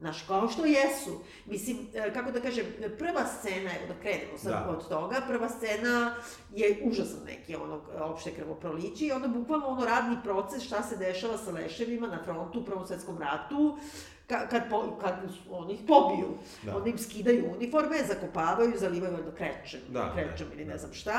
Znaš, 0.01 0.23
kao 0.23 0.49
što 0.49 0.65
jesu. 0.65 1.21
Mislim, 1.47 1.77
e, 1.95 2.15
kako 2.15 2.31
da 2.31 2.41
kažem, 2.41 2.67
prva 2.99 3.27
scena, 3.27 3.71
evo 3.71 3.95
da 3.95 4.01
krenemo 4.01 4.39
sad 4.39 4.53
Da. 4.53 4.71
od 4.71 4.89
toga, 4.89 5.17
prva 5.29 5.49
scena 5.49 6.15
je 6.55 6.83
užasan 6.85 7.21
neki 7.27 7.57
ono 7.57 7.81
opšte 8.01 8.35
krvoproliće 8.35 9.07
i 9.07 9.13
onda 9.13 9.29
bukvalno 9.29 9.67
ono 9.67 9.85
radni 9.85 10.17
proces 10.25 10.63
šta 10.63 10.83
se 10.83 10.97
dešava 10.97 11.39
sa 11.39 11.51
leševima 11.51 12.07
na 12.07 12.23
frontu 12.25 12.61
u 12.61 12.65
Prvom 12.65 12.87
svetskom 12.87 13.19
ratu, 13.19 13.79
ka, 14.29 14.47
kad, 14.49 14.63
po, 14.71 14.99
kad 15.01 15.15
oni 15.51 15.73
ih 15.75 15.81
pobiju. 15.89 16.29
Da. 16.63 16.77
Onda 16.77 16.91
im 16.91 16.99
skidaju 16.99 17.45
uniforme, 17.57 18.05
zakopavaju, 18.09 18.73
zalivaju 18.77 19.13
valjda 19.13 19.35
krečem, 19.35 19.81
Da, 19.89 20.13
da, 20.17 20.45
ili 20.55 20.65
da. 20.65 20.73
ne 20.73 20.79
znam 20.79 20.93
šta. 20.95 21.19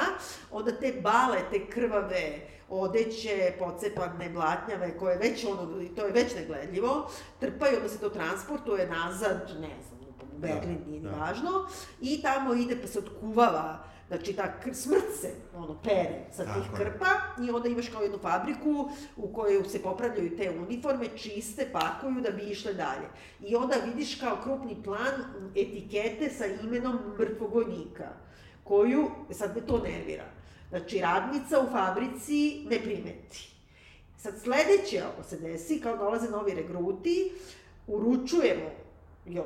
Onda 0.51 0.71
te 0.71 0.93
bale, 1.03 1.37
te 1.51 1.65
krvave, 1.69 2.39
odeće, 2.69 3.53
pocepane, 3.59 4.29
blatnjave, 4.29 4.97
koje 4.97 5.17
već 5.17 5.45
ono, 5.45 5.85
to 5.95 6.05
je 6.05 6.11
već 6.11 6.35
negledljivo, 6.35 7.09
trpaju, 7.39 7.77
onda 7.77 7.89
se 7.89 7.99
to 7.99 8.09
transportuje 8.09 8.87
nazad, 8.87 9.51
ne 9.61 9.75
znam, 9.87 9.99
u 10.35 10.39
Berlin, 10.39 10.79
nije 10.87 10.99
ni 11.01 11.09
da. 11.09 11.15
važno, 11.15 11.51
i 12.01 12.21
tamo 12.21 12.53
ide 12.53 12.81
pa 12.81 12.87
se 12.87 12.99
otkuvava 12.99 13.83
Znači, 14.07 14.33
ta 14.33 14.53
smrt 14.73 15.03
se, 15.21 15.29
ono, 15.55 15.81
pere 15.83 16.25
sa 16.31 16.43
tih 16.43 16.63
Tako 16.71 16.83
je. 16.83 16.89
krpa 16.89 17.09
i 17.47 17.51
onda 17.51 17.69
imaš 17.69 17.89
kao 17.89 18.01
jednu 18.01 18.17
fabriku 18.17 18.89
u 19.17 19.33
kojoj 19.33 19.63
se 19.63 19.81
popravljaju 19.81 20.37
te 20.37 20.49
uniforme, 20.49 21.07
čiste, 21.17 21.69
pakuju 21.71 22.21
da 22.21 22.31
bi 22.31 22.43
išle 22.43 22.73
dalje. 22.73 23.07
I 23.41 23.55
onda 23.55 23.75
vidiš 23.85 24.15
kao 24.19 24.37
krupni 24.43 24.83
plan 24.83 25.13
etikete 25.55 26.29
sa 26.29 26.45
imenom 26.45 26.99
mrtvog 27.19 27.53
vojnika, 27.53 28.09
koju, 28.63 29.11
sad 29.31 29.55
me 29.55 29.67
to 29.67 29.79
nervira, 29.79 30.25
znači 30.69 30.99
radnica 30.99 31.59
u 31.59 31.71
fabrici 31.71 32.65
ne 32.69 32.79
primeti. 32.79 33.51
Sad 34.17 34.33
sledeće 34.41 35.01
ako 35.01 35.23
se 35.23 35.37
desi, 35.37 35.81
kao 35.81 35.97
dolaze 35.97 36.29
novi 36.29 36.53
regruti, 36.53 37.31
uručujemo 37.87 38.84
jo, 39.25 39.45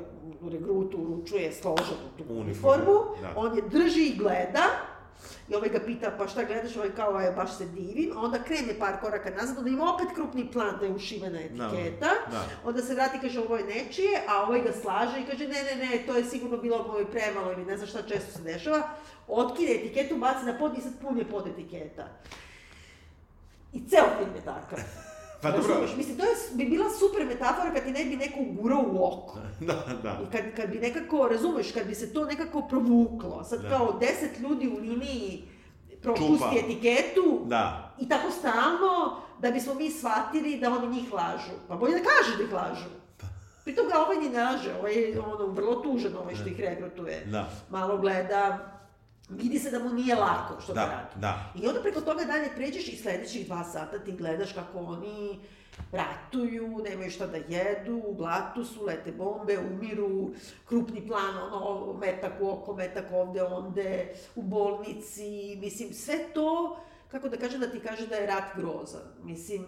regrutu 0.50 0.98
uručuje 0.98 1.52
složenu 1.52 2.08
tu 2.18 2.24
Uniformu, 2.28 2.94
da. 3.22 3.32
on 3.36 3.56
je 3.56 3.62
drži 3.62 4.02
i 4.06 4.16
gleda, 4.16 4.62
i 5.48 5.54
ovaj 5.54 5.68
ga 5.68 5.80
pita, 5.86 6.12
pa 6.18 6.28
šta 6.28 6.44
gledaš, 6.44 6.76
ovaj 6.76 6.90
kao, 6.96 7.20
je, 7.20 7.32
baš 7.32 7.56
se 7.56 7.66
divim, 7.66 8.12
a 8.16 8.20
onda 8.20 8.38
krene 8.42 8.78
par 8.78 9.00
koraka 9.00 9.30
nazad, 9.30 9.58
onda 9.58 9.70
ima 9.70 9.94
opet 9.94 10.06
krupni 10.14 10.50
plan 10.52 10.76
da 10.80 10.86
je 10.86 10.92
ušivena 10.92 11.40
etiketa, 11.40 12.10
Da. 12.30 12.44
onda 12.64 12.82
se 12.82 12.94
vrati 12.94 13.16
i 13.16 13.20
kaže 13.20 13.40
ovo 13.40 13.56
je 13.56 13.64
nečije, 13.64 14.20
a 14.28 14.42
ovaj 14.42 14.60
ga 14.60 14.72
slaže 14.72 15.20
i 15.20 15.26
kaže 15.26 15.48
ne, 15.48 15.62
ne, 15.62 15.86
ne, 15.86 16.06
to 16.06 16.16
je 16.16 16.24
sigurno 16.24 16.56
bilo 16.56 16.86
moj 16.88 17.10
premalo 17.10 17.52
ili 17.52 17.64
ne 17.64 17.76
znam 17.76 17.88
šta 17.88 18.02
često 18.02 18.32
se 18.32 18.42
dešava, 18.42 18.82
otkine 19.28 19.74
etiketu, 19.74 20.16
baci 20.16 20.46
na 20.46 20.58
pod 20.58 20.78
i 20.78 20.80
sad 20.80 20.92
pun 21.02 21.18
je 21.18 21.24
pod 21.24 21.46
etiketa. 21.46 22.08
I 23.72 23.88
ceo 23.88 24.04
film 24.18 24.34
je 24.36 24.44
takav. 24.44 24.78
Pa 25.42 25.50
dobro, 25.50 25.68
Razumeš? 25.68 25.96
Mislim, 25.96 26.16
to 26.16 26.22
je, 26.22 26.30
bi 26.52 26.64
bila 26.66 26.90
super 26.90 27.26
metafora 27.26 27.72
kad 27.74 27.84
ti 27.84 27.90
ne 27.90 28.04
bi 28.04 28.16
neko 28.16 28.40
ugurao 28.40 28.84
u 28.88 29.04
oko. 29.04 29.38
da, 29.60 29.74
da. 30.02 30.18
I 30.22 30.32
kad, 30.32 30.40
kad 30.56 30.70
bi 30.70 30.78
nekako, 30.78 31.28
razumeš, 31.28 31.72
kad 31.72 31.86
bi 31.86 31.94
se 31.94 32.12
to 32.12 32.24
nekako 32.24 32.62
provuklo, 32.62 33.44
sad 33.44 33.62
Da. 33.62 33.68
kao 33.68 33.98
deset 34.00 34.40
ljudi 34.40 34.68
u 34.68 34.78
liniji 34.78 35.42
propusti 36.02 36.32
Čupa. 36.34 36.50
etiketu 36.56 37.40
Da, 37.44 37.94
i 37.98 38.08
tako 38.08 38.30
stalno 38.30 39.16
da 39.38 39.50
bismo 39.50 39.74
mi 39.74 39.90
shvatili 39.90 40.58
da 40.58 40.70
oni 40.70 40.88
njih 40.88 41.12
lažu. 41.12 41.56
Pa 41.68 41.76
bolje 41.76 41.92
da 41.92 42.00
kaže 42.00 42.36
da 42.36 42.42
ih 42.42 42.52
lažu. 42.52 42.88
Pritom 43.64 43.86
ga 43.88 43.98
ovaj 43.98 44.16
ni 44.16 44.28
ne 44.28 44.44
laže, 44.44 44.74
ovaj 44.74 44.94
je 44.94 45.20
ono, 45.22 45.46
vrlo 45.46 45.74
tužan 45.74 46.12
ovaj 46.16 46.34
što 46.34 46.48
ih 46.48 46.60
regrutuje. 46.60 47.24
da, 47.26 47.50
Malo 47.70 47.98
gleda, 47.98 48.58
vidi 49.30 49.58
se 49.58 49.70
da 49.70 49.78
mu 49.78 49.94
nije 49.94 50.14
lako 50.14 50.60
što 50.60 50.72
da, 50.72 50.80
da, 50.80 50.86
radi. 50.86 51.20
da. 51.20 51.52
I 51.62 51.66
onda 51.66 51.82
preko 51.82 52.00
toga 52.00 52.24
dalje 52.24 52.48
pređeš 52.56 52.88
i 52.88 52.96
sledećih 52.96 53.46
dva 53.46 53.64
sata 53.64 53.98
ti 53.98 54.12
gledaš 54.12 54.52
kako 54.52 54.78
oni 54.78 55.40
ratuju, 55.92 56.82
nemaju 56.84 57.10
šta 57.10 57.26
da 57.26 57.36
jedu, 57.36 58.02
u 58.06 58.14
blatu 58.14 58.64
su, 58.64 58.84
lete 58.84 59.12
bombe, 59.12 59.58
umiru, 59.58 60.30
krupni 60.68 61.06
plan, 61.06 61.38
ono, 61.52 61.92
metak 61.98 62.32
u 62.40 62.50
oko, 62.50 62.74
metak 62.74 63.04
ovde, 63.12 63.42
onde, 63.42 64.14
u 64.34 64.42
bolnici, 64.42 65.56
mislim, 65.60 65.92
sve 65.92 66.18
to, 66.34 66.80
kako 67.10 67.28
da 67.28 67.36
kažem, 67.36 67.60
da 67.60 67.70
ti 67.70 67.80
kaže 67.80 68.06
da 68.06 68.16
je 68.16 68.26
rat 68.26 68.56
grozan. 68.56 69.02
Mislim, 69.22 69.66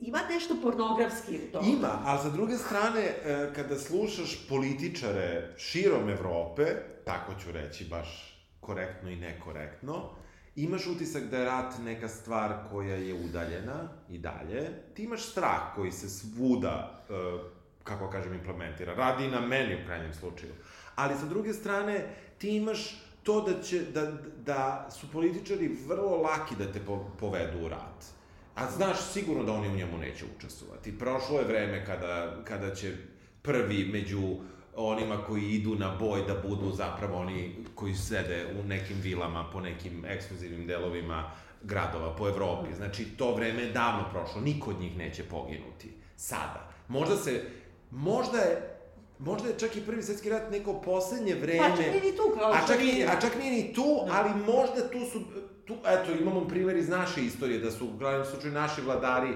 ima 0.00 0.18
nešto 0.30 0.56
pornografski 0.62 1.36
u 1.36 1.52
tome. 1.52 1.68
Ima, 1.68 2.02
ali 2.04 2.18
sa 2.22 2.30
druge 2.30 2.56
strane, 2.56 3.00
e, 3.00 3.52
kada 3.54 3.78
slušaš 3.78 4.48
političare 4.48 5.54
širom 5.56 6.08
Evrope, 6.08 6.64
tako 7.08 7.34
ću 7.40 7.52
reći 7.52 7.84
baš 7.84 8.38
korektno 8.60 9.10
i 9.10 9.16
nekorektno, 9.16 10.10
imaš 10.56 10.86
utisak 10.86 11.22
da 11.22 11.38
je 11.38 11.44
rat 11.44 11.74
neka 11.84 12.08
stvar 12.08 12.52
koja 12.70 12.94
je 12.94 13.14
udaljena 13.14 13.88
i 14.08 14.18
dalje. 14.18 14.68
Ti 14.94 15.02
imaš 15.02 15.22
strah 15.22 15.74
koji 15.74 15.92
se 15.92 16.08
svuda, 16.08 17.04
e, 17.10 17.12
kako 17.84 18.10
kažem, 18.10 18.34
implementira. 18.34 18.94
Radi 18.94 19.24
i 19.24 19.30
na 19.30 19.40
meni 19.40 19.74
u 19.74 19.86
krajnjem 19.86 20.14
slučaju. 20.14 20.52
Ali 20.94 21.14
sa 21.14 21.26
druge 21.26 21.52
strane, 21.52 22.06
ti 22.38 22.56
imaš 22.56 23.02
to 23.22 23.40
da, 23.40 23.62
će, 23.62 23.80
da, 23.80 24.12
da 24.44 24.88
su 24.90 25.10
političari 25.12 25.76
vrlo 25.86 26.16
laki 26.16 26.56
da 26.58 26.72
te 26.72 26.80
po, 26.80 27.04
povedu 27.20 27.64
u 27.64 27.68
rat. 27.68 28.04
A 28.54 28.70
znaš 28.70 28.96
sigurno 29.12 29.44
da 29.44 29.52
oni 29.52 29.68
u 29.68 29.76
njemu 29.76 29.98
neće 29.98 30.24
učestvovati. 30.36 30.98
Prošlo 30.98 31.38
je 31.38 31.44
vreme 31.44 31.86
kada, 31.86 32.44
kada 32.44 32.74
će 32.74 32.96
prvi 33.42 33.88
među 33.92 34.36
onima 34.86 35.16
koji 35.26 35.42
idu 35.42 35.74
na 35.74 35.96
boj 36.00 36.22
da 36.26 36.34
budu 36.48 36.72
zapravo 36.72 37.18
oni 37.18 37.54
koji 37.74 37.94
sede 37.94 38.46
u 38.60 38.66
nekim 38.66 38.96
vilama 39.00 39.50
po 39.52 39.60
nekim 39.60 40.04
ekskluzivnim 40.04 40.66
delovima 40.66 41.30
gradova 41.62 42.16
po 42.16 42.28
Evropi. 42.28 42.74
Znači, 42.76 43.04
to 43.04 43.34
vreme 43.34 43.62
je 43.62 43.72
davno 43.72 44.04
prošlo, 44.12 44.40
niko 44.40 44.70
od 44.70 44.80
njih 44.80 44.96
neće 44.96 45.22
poginuti. 45.22 45.92
Sada. 46.16 46.68
Možda 46.88 47.16
se, 47.16 47.44
možda 47.90 48.38
je, 48.38 48.76
možda 49.18 49.48
je 49.48 49.58
čak 49.58 49.76
i 49.76 49.80
prvi 49.80 50.02
svetski 50.02 50.28
rat 50.30 50.50
neko 50.50 50.80
poslednje 50.80 51.34
vreme... 51.34 51.58
Pa 51.58 51.76
čak 51.76 51.78
nije 51.92 52.12
ni 52.12 52.16
tu, 52.16 52.22
kao 52.38 52.52
A 52.52 52.66
čak, 52.66 52.78
vidimo. 52.78 53.10
a 53.10 53.20
čak 53.20 53.38
nije 53.38 53.52
ni 53.52 53.72
tu, 53.74 54.00
Da. 54.06 54.12
ali 54.12 54.30
možda 54.30 54.90
tu 54.90 54.98
su, 55.12 55.20
tu, 55.64 55.76
eto, 55.86 56.12
imamo 56.20 56.48
primer 56.48 56.76
iz 56.76 56.88
naše 56.88 57.24
istorije, 57.24 57.58
da 57.60 57.70
su 57.70 57.86
u 57.86 57.96
glavnom 57.98 58.26
slučaju 58.26 58.52
naši 58.52 58.80
vladari, 58.80 59.28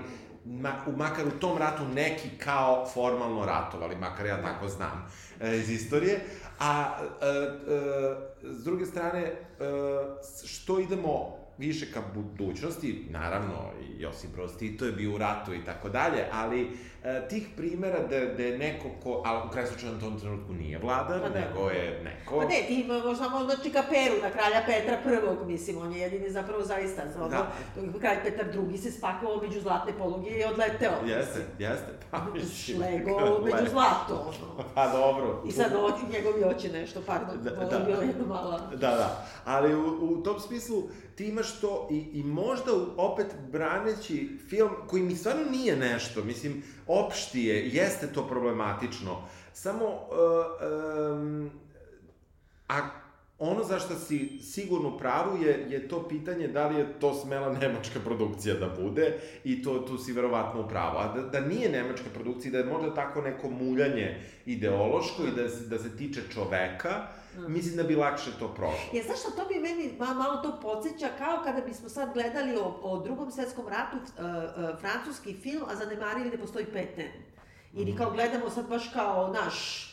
ma, 0.44 0.72
makar 0.96 1.26
u 1.26 1.40
tom 1.40 1.59
ratu 1.59 1.83
neki 1.94 2.28
kao 2.38 2.88
formalno 2.94 3.44
ratovali, 3.46 3.96
makar 3.96 4.26
ja 4.26 4.42
tako 4.42 4.68
znam 4.68 5.12
e, 5.40 5.57
iz 5.57 5.70
istorije, 5.70 6.20
a 6.59 6.98
e, 7.00 7.26
e, 7.26 8.52
s 8.52 8.64
druge 8.64 8.87
strane, 8.87 9.20
e, 9.20 9.35
što 10.44 10.78
idemo 10.78 11.41
više 11.58 11.92
ka 11.92 12.00
budućnosti, 12.14 13.06
naravno, 13.10 13.70
Josip 13.98 14.30
Broz 14.30 14.56
Tito 14.58 14.84
je 14.84 14.92
bio 14.92 15.14
u 15.14 15.18
ratu 15.18 15.54
i 15.54 15.64
tako 15.64 15.88
dalje, 15.88 16.26
ali 16.32 16.70
e, 17.04 17.28
tih 17.28 17.48
primera 17.56 17.98
da, 17.98 18.20
da 18.36 18.42
je 18.42 18.58
neko 18.58 18.88
ko, 19.02 19.22
ali 19.24 19.48
u 19.48 19.50
kraju 19.50 19.66
slučaju 19.68 19.92
na 19.92 20.00
tom 20.00 20.20
trenutku 20.20 20.52
nije 20.52 20.78
vladar, 20.78 21.20
Pa 21.20 21.28
da. 21.28 21.40
nego 21.40 21.70
je 21.70 22.00
neko... 22.04 22.38
Pa 22.38 22.44
ne, 22.44 22.64
ti 22.66 22.74
imaš 22.74 23.18
samo 23.18 23.44
znači 23.44 23.70
Kaperu 23.70 24.14
na 24.22 24.30
kralja 24.30 24.62
Petra 24.66 24.98
I, 25.42 25.46
mislim, 25.46 25.78
on 25.78 25.92
je 25.92 26.00
jedini 26.00 26.30
zapravo 26.30 26.62
zaista, 26.64 27.02
ono, 27.16 27.28
Da. 27.28 27.52
kralj 28.00 28.16
Petar 28.22 28.46
II 28.70 28.78
se 28.78 28.90
spakovao 28.90 29.42
među 29.42 29.60
zlatne 29.60 29.92
poluge 29.98 30.30
i 30.30 30.44
odleteo. 30.44 30.92
Jeste, 31.06 31.40
jeste. 31.58 31.92
Pa, 32.10 32.26
mislim, 32.34 32.80
Lego 32.80 33.40
među 33.44 33.70
zlato, 33.70 34.14
ono. 34.14 34.64
Pa 34.74 34.88
dobro. 34.88 35.42
I 35.48 35.52
sad 35.52 35.72
oči, 35.72 36.12
njegovi 36.12 36.44
oči 36.44 36.68
nešto, 36.68 37.00
pardon, 37.06 37.36
Da, 37.42 37.50
da, 37.50 37.64
da. 37.64 37.78
da. 37.78 37.84
bila 37.84 38.02
jedna 38.02 38.26
mala... 38.26 38.58
Da, 38.70 38.76
da. 38.90 39.26
Ali 39.44 39.74
u, 39.74 39.86
u 40.00 40.22
tom 40.22 40.40
smislu 40.40 40.82
ti 41.22 41.28
imaš 41.28 41.61
to 41.61 41.88
i, 41.90 41.96
i 42.12 42.22
možda 42.22 42.72
opet 42.96 43.26
braneći 43.52 44.38
film 44.48 44.70
koji 44.87 45.02
mi 45.02 45.16
stvarno 45.16 45.50
nije 45.50 45.76
nešto, 45.76 46.24
mislim, 46.24 46.62
opšti 46.87 47.44
je, 47.44 47.68
jeste 47.68 48.06
to 48.06 48.26
problematično, 48.28 49.28
samo, 49.52 49.87
uh, 49.87 50.00
um, 51.12 51.50
a 52.68 52.88
ono 53.38 53.64
za 53.64 53.78
što 53.78 53.94
si 53.94 54.38
sigurno 54.42 54.98
pravu 54.98 55.42
je, 55.42 55.66
je 55.68 55.88
to 55.88 56.08
pitanje 56.08 56.48
da 56.48 56.68
li 56.68 56.78
je 56.78 56.98
to 57.00 57.14
smela 57.14 57.52
nemačka 57.52 58.00
produkcija 58.04 58.54
da 58.54 58.68
bude 58.80 59.18
i 59.44 59.62
to 59.62 59.78
tu 59.78 59.98
si 59.98 60.12
verovatno 60.12 60.61
u 60.61 60.68
pravu. 60.68 60.98
A 60.98 61.14
da, 61.14 61.22
da 61.22 61.46
nije 61.46 61.70
nemačka 61.70 62.11
produkcija, 62.14 62.52
da 62.52 62.58
je 62.58 62.64
možda 62.64 62.94
tako 62.94 63.20
neko 63.20 63.50
muljanje 63.50 64.20
ideološko 64.46 65.22
i 65.22 65.37
da, 65.37 65.42
da 65.42 65.78
se 65.78 65.96
tiče 65.96 66.20
čoveka, 66.35 67.06
mislim 67.48 67.76
da 67.76 67.82
bi 67.82 67.94
lakše 67.96 68.30
to 68.38 68.48
prošlo. 68.48 68.88
Je, 68.92 69.02
znaš 69.02 69.20
što, 69.20 69.30
to 69.30 69.48
bi 69.48 69.54
meni 69.54 69.94
ma, 69.98 70.14
malo 70.14 70.36
to 70.36 70.58
podsjeća 70.62 71.08
kao 71.18 71.40
kada 71.44 71.60
bismo 71.60 71.88
sad 71.88 72.12
gledali 72.12 72.56
o, 72.56 72.78
o 72.82 73.00
drugom 73.00 73.30
svetskom 73.30 73.68
ratu 73.68 73.96
uh, 73.96 74.02
uh, 74.24 74.80
francuski 74.80 75.34
film, 75.34 75.62
a 75.70 75.76
zanemarili 75.76 76.30
da 76.30 76.38
postoji 76.38 76.64
Peten. 76.66 77.12
Ili 77.74 77.96
kao 77.96 78.10
gledamo 78.10 78.50
sad 78.50 78.68
baš 78.68 78.90
kao 78.92 79.34
naš 79.44 79.88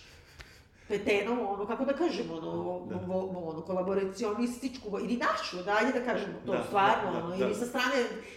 Petenovu, 0.88 1.54
ono, 1.54 1.67
kako 1.67 1.86
da 1.86 1.93
kažemo, 1.93 2.34
ono, 2.34 2.86
Da. 2.89 2.95
vo, 3.06 3.49
ono, 3.49 3.62
kolaboracionističku, 3.62 4.99
ili 4.99 5.17
našu, 5.17 5.63
da, 5.63 5.78
ajde 5.78 5.99
da 5.99 6.06
kažemo 6.06 6.34
to, 6.45 6.52
Da, 6.52 6.63
stvarno, 6.67 7.12
da, 7.13 7.19
da, 7.19 7.25
ono, 7.25 7.38
da. 7.38 7.45
ili 7.45 7.56
sa 7.56 7.65
strane 7.65 7.95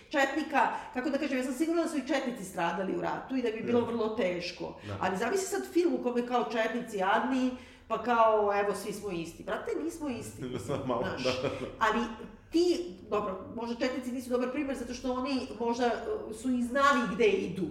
Četnika, 0.09 0.61
kako 0.95 1.11
da 1.11 1.19
kažem, 1.19 1.39
ja 1.39 1.45
sam 1.45 1.53
sigurna 1.55 1.83
da 1.83 1.89
su 1.89 1.97
i 1.97 2.07
Četnici 2.07 2.45
stradali 2.45 2.97
u 2.97 3.01
ratu 3.01 3.37
i 3.37 3.43
da 3.43 3.51
bi 3.51 3.61
bilo 3.63 3.81
Da. 3.81 3.87
vrlo 3.87 4.09
teško. 4.09 4.75
Da. 4.87 4.97
Ali 5.01 5.17
zamisli 5.17 5.47
sad 5.47 5.73
film 5.73 5.95
u 5.95 6.03
kome 6.03 6.27
kao 6.27 6.45
Četnici 6.53 6.97
jadni, 6.97 7.51
pa 7.93 8.03
kao, 8.03 8.53
evo, 8.61 8.75
svi 8.75 8.93
smo 8.93 9.11
isti. 9.11 9.43
Brate, 9.43 9.71
nismo 9.85 10.09
isti. 10.09 10.43
mislim, 10.53 10.79
Malo, 10.87 11.03
znaš. 11.03 11.43
da, 11.43 11.49
da. 11.49 11.49
Ali 11.79 12.05
ti, 12.51 12.97
dobro, 13.11 13.41
možda 13.57 13.75
Četnici 13.77 14.13
nisu 14.13 14.31
dobar 14.31 14.53
primer 14.53 14.77
zato 14.77 14.95
što 14.95 15.13
oni 15.13 15.49
možda 15.61 15.87
uh, 15.87 16.37
su 16.37 16.51
i 16.51 16.63
znali 16.63 17.09
gde 17.15 17.27
idu. 17.27 17.67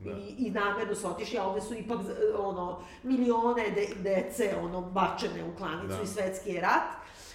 Da. 0.00 0.10
I, 0.10 0.34
i 0.38 0.50
namerno 0.50 0.94
su 0.94 1.08
otišli, 1.08 1.38
a 1.38 1.46
ovde 1.46 1.60
su 1.60 1.74
ipak 1.74 1.98
uh, 2.00 2.06
ono, 2.38 2.82
milione 3.02 3.70
de, 3.70 3.88
dece 3.96 4.56
ono, 4.62 4.80
bačene 4.80 5.44
u 5.44 5.56
klanicu 5.56 5.96
Da. 5.96 6.02
i 6.02 6.06
svetski 6.06 6.50
je 6.50 6.60
rat. 6.60 6.82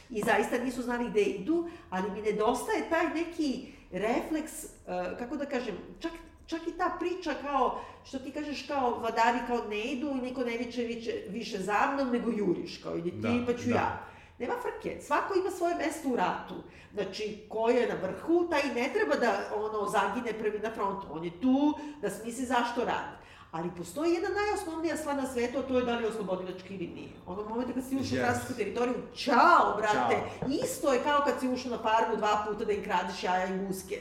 I 0.10 0.22
zaista 0.22 0.58
nisu 0.58 0.82
znali 0.82 1.10
gde 1.10 1.22
idu, 1.22 1.70
ali 1.90 2.12
mi 2.12 2.22
nedostaje 2.22 2.90
taj 2.90 3.14
neki 3.14 3.68
refleks, 3.92 4.54
uh, 4.64 5.18
kako 5.20 5.38
da 5.38 5.46
kažem, 5.46 5.76
čak 6.00 6.12
čak 6.48 6.68
i 6.68 6.78
ta 6.78 6.96
priča 7.00 7.34
kao, 7.42 7.80
što 8.06 8.20
ti 8.20 8.32
kažeš 8.32 8.68
kao 8.68 9.00
vladari 9.00 9.40
kao 9.48 9.58
ne 9.70 9.80
idu 9.80 10.08
i 10.10 10.22
niko 10.22 10.42
ne 10.44 10.58
viče, 10.58 10.82
viče 10.82 11.24
više 11.30 11.58
za 11.60 11.92
mnom, 11.94 12.10
nego 12.10 12.32
juriš, 12.32 12.78
kao 12.78 12.96
idi 12.96 13.12
ti 13.12 13.18
Da, 13.18 13.46
pa 13.46 13.54
ću 13.54 13.70
da. 13.70 13.76
ja. 13.76 14.04
Nema 14.40 14.54
frke, 14.62 15.02
svako 15.02 15.34
ima 15.36 15.52
svoje 15.52 15.76
mesto 15.76 16.10
u 16.10 16.16
ratu. 16.16 16.56
Znači, 16.94 17.46
ko 17.50 17.70
je 17.70 17.88
na 17.88 17.96
vrhu, 18.02 18.48
taj 18.50 18.62
ne 18.76 18.90
treba 18.94 19.16
da 19.16 19.32
ono, 19.56 19.90
zagine 19.90 20.40
prvi 20.40 20.60
na 20.60 20.72
frontu. 20.72 21.08
On 21.12 21.24
je 21.24 21.42
tu 21.42 21.74
da 22.02 22.10
smisli 22.10 22.46
zašto 22.46 22.86
radi. 22.86 23.18
Ali 23.52 23.70
postoji 23.78 24.14
jedna 24.14 24.30
najosnovnija 24.32 24.98
stvar 24.98 25.16
na 25.16 25.28
svetu, 25.28 25.60
a 25.60 25.62
to 25.62 25.78
je 25.78 25.86
da 25.86 25.96
li 25.96 26.04
je 26.04 26.10
oslobodilački 26.10 26.74
ili 26.74 26.88
nije. 26.88 27.10
Onog 27.26 27.50
momenta 27.50 27.74
kad 27.74 27.84
si 27.84 27.96
ušao 27.96 28.16
u 28.16 28.20
Yes. 28.20 28.24
francusku 28.26 28.54
teritoriju, 28.54 28.96
čao, 29.16 29.76
brate! 29.78 30.16
Ćao. 30.40 30.50
Isto 30.64 30.94
je 30.94 31.04
kao 31.04 31.22
kad 31.26 31.40
si 31.40 31.48
ušao 31.50 31.72
na 31.72 31.78
farmu 31.78 32.16
dva 32.18 32.46
puta 32.48 32.66
da 32.66 32.72
im 32.72 32.84
kradeš 32.84 33.24
jaja 33.24 33.46
i 33.48 33.66
guske. 33.68 34.00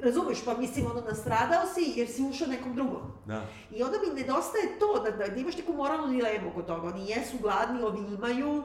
Razumeš, 0.00 0.44
pa 0.44 0.56
mislim, 0.56 0.86
ono, 0.86 1.00
nastradao 1.00 1.66
si 1.74 1.92
jer 1.96 2.08
si 2.08 2.22
ušao 2.22 2.48
nekom 2.48 2.74
drugom. 2.74 3.02
Da. 3.26 3.46
I 3.70 3.82
onda 3.82 3.98
mi 3.98 4.20
nedostaje 4.20 4.78
to, 4.78 5.02
da, 5.04 5.10
da, 5.10 5.28
da 5.28 5.40
imaš 5.40 5.56
neku 5.56 5.72
moralnu 5.72 6.08
dilemu 6.08 6.50
oko 6.50 6.62
toga. 6.62 6.88
Oni 6.88 7.10
jesu 7.10 7.36
gladni, 7.42 7.82
ovi 7.82 7.98
imaju, 8.14 8.62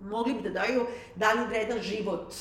mogli 0.00 0.34
bi 0.34 0.42
da 0.42 0.50
daju, 0.50 0.86
da 1.16 1.32
li 1.32 1.46
vredan 1.46 1.78
život 1.78 2.34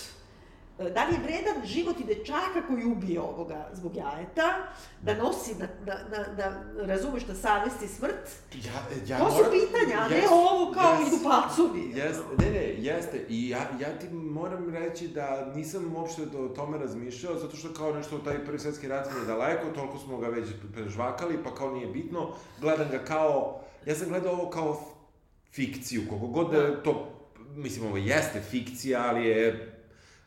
Da 0.79 1.05
li 1.05 1.13
je 1.13 1.19
vredan 1.23 1.65
život 1.65 1.99
i 1.99 2.03
dečaka 2.03 2.67
koji 2.67 2.85
ubije 2.85 3.21
ovoga 3.21 3.69
zbog 3.73 3.95
jajeta, 3.95 4.67
da 5.01 5.13
nosi, 5.13 5.55
na, 5.55 5.67
na, 5.85 5.95
na, 6.11 6.25
na, 6.37 6.61
razumeš, 6.85 7.27
na 7.27 7.35
savesti 7.35 7.87
smrt? 7.87 8.29
Ja, 8.53 8.71
ja 9.07 9.19
To 9.19 9.31
su 9.31 9.37
moram- 9.37 9.51
pitanja, 9.51 9.99
a 9.99 10.07
ne 10.07 10.21
ovo 10.31 10.71
kao 10.73 10.93
jest, 10.93 11.07
idu 11.13 11.29
pacovi. 11.29 11.91
Jeste, 11.95 12.23
ne, 12.37 12.51
ne, 12.51 12.63
jeste. 12.77 13.25
I 13.29 13.49
ja, 13.49 13.59
ja 13.79 13.99
ti 13.99 14.09
moram 14.09 14.69
reći 14.75 15.07
da 15.07 15.51
nisam 15.55 15.95
uopšte 15.95 16.21
o 16.37 16.47
tome 16.47 16.77
razmišljao, 16.77 17.35
zato 17.39 17.57
što 17.57 17.73
kao 17.73 17.93
nešto, 17.93 18.17
taj 18.19 18.45
prvi 18.45 18.59
svetski 18.59 18.87
rat 18.87 19.09
mi 19.13 19.19
je 19.19 19.25
daleko, 19.25 19.65
toliko 19.75 19.97
smo 19.97 20.17
ga 20.17 20.27
već 20.27 20.47
prežvakali, 20.73 21.43
pa 21.43 21.55
kao 21.55 21.71
nije 21.71 21.87
bitno. 21.87 22.29
Gledam 22.61 22.87
ga 22.91 22.99
kao, 22.99 23.61
ja 23.85 23.95
sam 23.95 24.09
gledao 24.09 24.33
ovo 24.33 24.49
kao 24.49 24.81
fikciju, 25.51 26.01
koliko 26.09 26.27
god 26.27 26.51
da 26.51 26.57
je 26.57 26.83
to, 26.83 27.09
mislim, 27.55 27.85
ovo 27.87 27.97
jeste 27.97 28.41
fikcija, 28.41 29.03
ali 29.09 29.25
je 29.27 29.75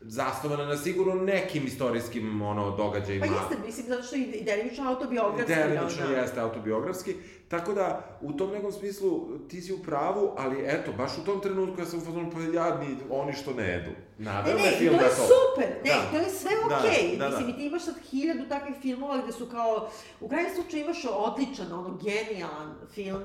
zasnovana 0.05 0.65
na 0.65 0.77
sigurno 0.77 1.15
nekim 1.15 1.67
istorijskim 1.67 2.41
ono, 2.41 2.77
događajima. 2.77 3.25
Pa 3.25 3.33
jeste, 3.33 3.67
mislim, 3.67 3.87
zato 3.87 4.03
što 4.03 4.15
i, 4.15 4.21
i 4.21 4.43
delimično 4.43 4.89
autobiografski. 4.89 5.55
Delimično 5.55 6.05
da, 6.05 6.11
da. 6.11 6.21
jeste 6.21 6.39
autobiografski, 6.39 7.15
tako 7.53 7.73
da 7.73 8.17
u 8.21 8.33
tom 8.33 8.51
nekom 8.51 8.71
smislu 8.71 9.27
ti 9.49 9.61
si 9.61 9.73
u 9.73 9.83
pravu, 9.83 10.31
ali 10.37 10.63
eto, 10.67 10.91
baš 10.97 11.17
u 11.17 11.25
tom 11.25 11.39
trenutku 11.41 11.81
ja 11.81 11.85
sam 11.85 11.99
u 11.99 12.05
fazonu 12.05 12.31
pa 12.33 12.39
jadni 12.39 12.97
oni 13.09 13.33
što 13.33 13.53
ne 13.53 13.63
jedu. 13.63 13.91
Ne, 14.17 14.25
Naveo 14.31 14.57
ne, 14.57 14.63
me 14.63 14.69
i 14.69 14.77
film 14.77 14.97
to 14.97 15.03
je 15.03 15.09
da 15.09 15.15
to. 15.15 15.23
super, 15.33 15.69
ne, 15.85 15.91
Da. 15.91 16.11
to 16.11 16.17
je 16.17 16.29
sve 16.29 16.51
Da, 16.69 16.77
okej. 16.77 17.17
da, 17.17 17.29
da. 17.29 17.29
Mislim, 17.29 17.49
i 17.49 17.57
ti 17.57 17.65
imaš 17.65 17.83
sad 17.85 17.95
hiljadu 18.09 18.49
takvih 18.49 18.75
filmova 18.81 19.21
gde 19.23 19.31
su 19.31 19.45
kao, 19.45 19.89
u 20.21 20.29
krajnjem 20.29 20.53
slučaju 20.55 20.83
imaš 20.83 21.05
odličan, 21.05 21.73
ono, 21.73 21.99
genijalan 22.03 22.75
film 22.93 23.23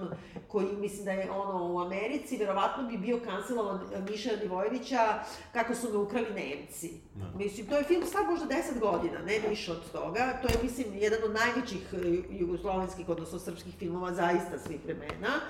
koji, 0.49 0.67
mislim 0.79 1.05
da 1.05 1.13
je, 1.13 1.31
ono, 1.31 1.73
u 1.75 1.81
Americi, 1.81 2.37
verovatno 2.37 2.89
bi 2.89 2.97
bio 2.99 3.21
kancelovan 3.25 3.81
eh, 3.95 4.01
Miša 4.11 4.37
Divojevića, 4.37 5.19
kako 5.53 5.75
su 5.75 5.91
me 5.93 5.97
ukrali 5.99 6.27
Nemci. 6.35 6.91
Da. 7.15 7.25
Mislim, 7.39 7.67
to 7.67 7.77
je 7.77 7.85
film 7.85 8.07
star 8.07 8.27
možda 8.27 8.47
10 8.47 8.79
godina, 8.81 9.19
ne 9.19 9.49
više 9.49 9.73
od 9.73 9.93
toga. 9.93 10.39
To 10.43 10.49
je, 10.49 10.55
mislim, 10.63 10.87
jedan 10.95 11.19
od 11.25 11.35
najvećih 11.35 11.83
eh, 11.93 11.99
jugoslovenskih, 12.31 13.09
odnosno 13.09 13.39
srpskih 13.39 13.75
filmova 13.79 14.13
zaista 14.19 14.59
svih 14.67 14.81
vremena. 14.85 15.41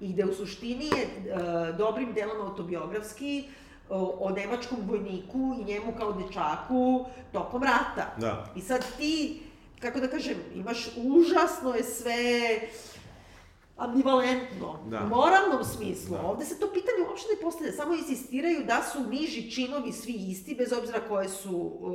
I 0.00 0.12
gde 0.12 0.24
u 0.24 0.34
suštini 0.34 0.86
je 0.86 1.02
e, 1.02 1.08
dobrim 1.72 2.12
delom 2.12 2.40
autobiografski 2.46 3.44
o, 3.88 4.18
o 4.20 4.30
nemačkom 4.30 4.78
vojniku 4.86 5.56
i 5.60 5.64
njemu 5.64 5.92
kao 5.98 6.12
dečaku 6.12 7.06
tokom 7.32 7.62
rata. 7.62 8.14
Da. 8.16 8.46
I 8.56 8.60
sad 8.60 8.84
ti, 8.96 9.42
kako 9.80 10.00
da 10.00 10.08
kažem, 10.08 10.36
imaš 10.54 10.88
užasno 10.96 11.74
je 11.74 11.84
sve 11.84 12.60
ambivalentno, 13.78 14.78
Da. 14.86 15.00
u 15.00 15.08
moralnom 15.08 15.64
smislu. 15.66 16.16
Da. 16.16 16.22
Ovde 16.22 16.44
se 16.44 16.54
to 16.54 16.66
pitanje 16.68 17.08
uopšte 17.08 17.28
ne 17.28 17.42
postavlja, 17.42 17.72
samo 17.72 17.94
insistiraju 17.94 18.64
da 18.64 18.82
su 18.82 19.00
niži 19.02 19.50
činovi 19.50 19.92
svi 19.92 20.12
isti, 20.12 20.54
bez 20.54 20.72
obzira 20.72 21.00
koje 21.00 21.28
su, 21.30 21.50
uh, 21.52 21.88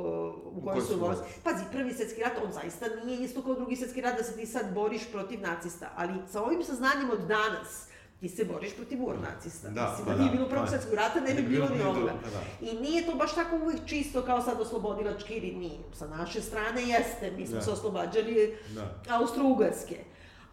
u 0.54 0.62
kojoj 0.64 0.80
su 0.82 0.98
vojsci. 0.98 1.24
Pazi, 1.44 1.64
prvi 1.72 1.94
svetski 1.94 2.20
rat, 2.20 2.32
on 2.46 2.52
zaista 2.52 2.86
nije 3.04 3.18
isto 3.20 3.42
kao 3.42 3.54
drugi 3.54 3.76
svetski 3.76 4.00
rat 4.00 4.16
da 4.16 4.24
se 4.24 4.32
ti 4.32 4.46
sad 4.46 4.74
boriš 4.74 5.02
protiv 5.12 5.40
nacista, 5.40 5.90
ali 5.96 6.12
sa 6.28 6.42
ovim 6.42 6.62
saznanjem 6.62 7.10
od 7.10 7.20
danas, 7.20 7.86
ti 8.20 8.28
se 8.28 8.44
boriš 8.44 8.76
protiv 8.76 8.98
nacista. 9.22 9.68
Da, 9.68 9.88
Mislim, 9.90 10.06
pa 10.06 10.12
da 10.12 10.18
nije 10.18 10.30
da, 10.30 10.36
bilo 10.36 10.48
prvog 10.48 10.64
pa. 10.64 10.70
svetskog 10.70 10.94
rata, 10.94 11.20
ne 11.20 11.34
bi 11.34 11.42
bilo 11.42 11.68
ni 11.68 11.82
ovoga. 11.82 12.12
pa 12.14 12.30
da. 12.30 12.40
I 12.62 12.76
nije 12.76 13.06
to 13.06 13.14
baš 13.14 13.34
tako 13.34 13.56
uvijek 13.56 13.86
čisto 13.86 14.22
kao 14.22 14.42
sad 14.42 14.60
oslobodilački 14.60 15.34
ili 15.34 15.52
nije. 15.52 15.78
Sa 15.92 16.06
naše 16.08 16.40
strane 16.40 16.82
jeste, 16.82 17.30
mi 17.30 17.46
smo 17.46 17.56
Da. 17.56 17.62
se 17.62 17.70
oslobađali 17.70 18.56
Da. 18.68 18.94
Austro-Ugarske. 19.10 19.96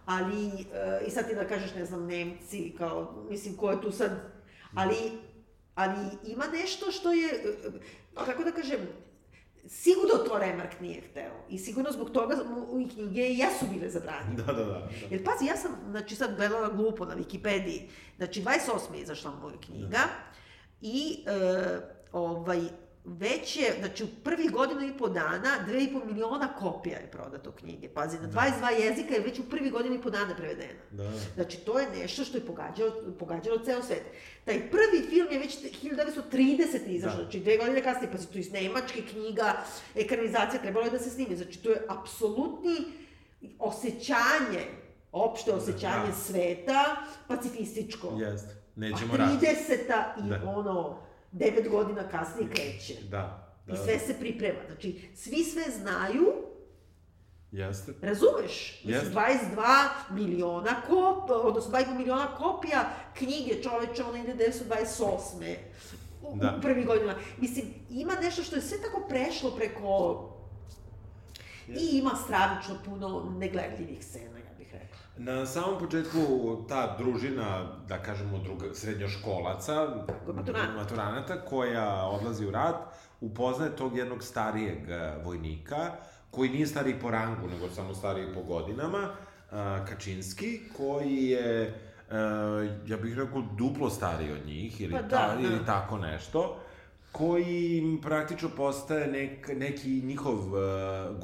Ali, 0.06 0.46
e, 0.48 1.06
i 1.08 1.12
sad 1.12 1.30
ti 1.30 1.36
da 1.36 1.48
kažeš, 1.48 1.76
ne 1.76 1.86
znam, 1.86 2.08
Nemci, 2.08 2.74
kao, 2.78 3.26
mislim, 3.30 3.58
ko 3.58 3.72
je 3.72 3.82
tu 3.82 3.92
sad, 3.92 4.12
ali, 4.76 4.96
ali 5.76 5.98
ima 6.26 6.46
nešto 6.48 6.92
što 6.92 7.12
je, 7.12 7.28
e, 7.28 8.26
kako 8.26 8.44
da 8.44 8.52
kažem, 8.52 8.80
sigurno 9.68 10.16
to 10.18 10.40
Remark 10.40 10.80
nije 10.80 11.02
hteo. 11.02 11.46
I 11.50 11.58
sigurno 11.58 11.92
zbog 11.92 12.10
toga 12.10 12.36
mu 12.50 12.80
i 12.80 12.90
knjige 12.90 13.22
jesu 13.22 13.66
bile 13.74 13.90
zabranjene. 13.90 14.36
Da, 14.36 14.44
da, 14.44 14.54
da. 14.54 14.66
da. 14.66 14.90
Jer 15.10 15.24
pazi, 15.24 15.46
ja 15.46 15.58
sam, 15.58 15.72
znači 15.90 16.16
sad 16.16 16.36
gledala 16.36 16.70
glupo 16.70 17.06
na 17.06 17.16
Wikipediji, 17.16 17.82
znači 18.18 18.44
28. 18.44 18.94
je 18.94 19.02
izašla 19.02 19.32
moja 19.32 19.56
knjiga 19.66 20.00
i 20.82 21.24
e, 21.26 21.80
ovaj, 22.12 22.62
već 23.06 23.58
je, 23.58 23.76
znači 23.80 24.04
u 24.04 24.24
prvih 24.24 24.52
godinu 24.52 24.82
i 24.82 24.98
po 24.98 25.10
dana, 25.10 25.50
dve 25.68 25.84
i 25.84 25.94
po 25.94 26.06
miliona 26.06 26.48
kopija 26.50 27.00
je 27.00 27.12
prodato 27.12 27.52
knjige. 27.52 27.90
Pazi, 27.90 28.20
na 28.20 28.28
22 28.30 28.80
jezika 28.80 29.14
je 29.14 29.20
već 29.20 29.40
u 29.40 29.50
prvih 29.50 29.72
godinu 29.72 29.96
i 29.96 30.02
po 30.02 30.10
dana 30.10 30.36
prevedena. 30.36 30.80
Da, 30.92 31.04
da. 31.04 31.12
Znači, 31.36 31.58
to 31.58 31.80
je 31.80 31.88
nešto 31.92 32.24
što 32.24 32.38
je 32.38 32.46
pogađalo, 32.46 32.92
pogađalo 33.20 33.58
ceo 33.58 33.84
svet. 33.84 34.04
Taj 34.46 34.72
prvi 34.72 35.08
film 35.10 35.28
je 35.32 35.40
već 35.40 35.58
1930. 35.84 36.88
izašao, 36.88 37.18
Da. 37.18 37.24
znači 37.24 37.40
dve 37.40 37.58
godine 37.58 37.84
kasnije, 37.84 38.12
pa 38.12 38.18
se 38.18 38.28
to 38.28 38.38
iz 38.38 38.52
nemačke 38.52 39.02
knjiga, 39.04 39.54
ekranizacija, 39.96 40.62
trebalo 40.62 40.86
je 40.86 40.92
da 40.92 41.00
se 41.00 41.10
snimi. 41.10 41.36
Znači, 41.36 41.60
to 41.60 41.70
je 41.70 41.86
apsolutni 41.90 42.78
osjećanje, 43.60 44.66
opšte 45.12 45.52
osjećanje 45.52 46.08
Da. 46.08 46.14
sveta, 46.16 46.96
pacifističko. 47.28 48.08
Jeste. 48.20 48.56
Nećemo 48.76 49.14
A 49.14 49.18
rat. 49.18 49.30
30. 49.32 50.04
i 50.26 50.30
Da. 50.30 50.50
ono, 50.50 51.00
devet 51.32 51.70
godina 51.70 52.10
kasnije 52.10 52.50
kreće. 52.50 52.96
Da. 53.10 53.54
I 53.68 53.72
da. 53.72 53.78
sve 53.78 54.00
se 54.00 54.20
priprema. 54.20 54.60
Znači, 54.68 55.02
svi 55.16 55.44
sve 55.44 55.64
znaju, 55.82 56.52
Jeste. 57.52 57.94
Razumeš? 58.02 58.82
Jeste. 58.84 59.10
22 59.10 59.88
miliona 60.12 60.82
kopija, 60.88 61.38
odnosno 61.38 61.72
2,5 61.72 61.98
miliona 61.98 62.36
kopija 62.36 62.90
knjige 63.18 63.64
čoveče, 63.64 64.04
ona 64.04 64.18
ide 64.18 64.36
1928. 64.36 65.56
U, 66.24 66.38
Da. 66.38 66.56
u 66.58 66.62
prvih 66.62 66.86
godina. 66.86 67.16
Mislim, 67.38 67.66
ima 67.90 68.14
nešto 68.22 68.44
što 68.44 68.56
je 68.56 68.62
sve 68.62 68.78
tako 68.82 69.08
prešlo 69.10 69.52
preko... 69.52 70.28
I 71.68 71.98
ima 71.98 72.12
stravično 72.26 72.76
puno 72.86 73.36
negledljivih 73.38 74.06
scena. 74.06 74.31
Na 75.18 75.46
samom 75.46 75.80
početku 75.80 76.20
ta 76.70 76.96
družina, 76.98 77.46
da 77.88 77.98
kažemo 77.98 78.38
druga, 78.38 78.66
srednjoškolaca, 78.74 79.88
Maturanata. 80.28 80.74
maturanata, 80.76 81.42
koja 81.42 82.06
odlazi 82.06 82.46
u 82.46 82.52
rat, 82.52 82.76
upoznaje 83.22 83.76
tog 83.76 83.98
jednog 83.98 84.24
starijeg 84.24 84.90
e, 84.90 85.14
vojnika, 85.24 85.92
koji 86.32 86.50
nije 86.50 86.68
stariji 86.68 86.96
po 87.02 87.12
rangu, 87.12 87.48
nego 87.48 87.70
samo 87.70 87.94
stariji 87.94 88.34
po 88.34 88.42
godinama, 88.44 89.10
a, 89.52 89.86
Kačinski, 89.86 90.60
koji 90.78 91.26
je, 91.26 91.62
e, 91.62 92.18
ja 92.88 92.98
bih 92.98 93.18
rekao, 93.18 93.42
duplo 93.58 93.90
stariji 93.90 94.32
od 94.32 94.46
njih, 94.46 94.82
ili, 94.82 94.94
Pa 94.94 95.02
da, 95.02 95.10
ta, 95.10 95.36
da. 95.36 95.42
ili 95.42 95.66
tako 95.66 95.98
nešto, 95.98 96.60
koji 97.12 98.00
praktično 98.02 98.50
postaje 98.50 99.08
nek, 99.08 99.48
neki 99.56 99.90
njihov 100.02 100.38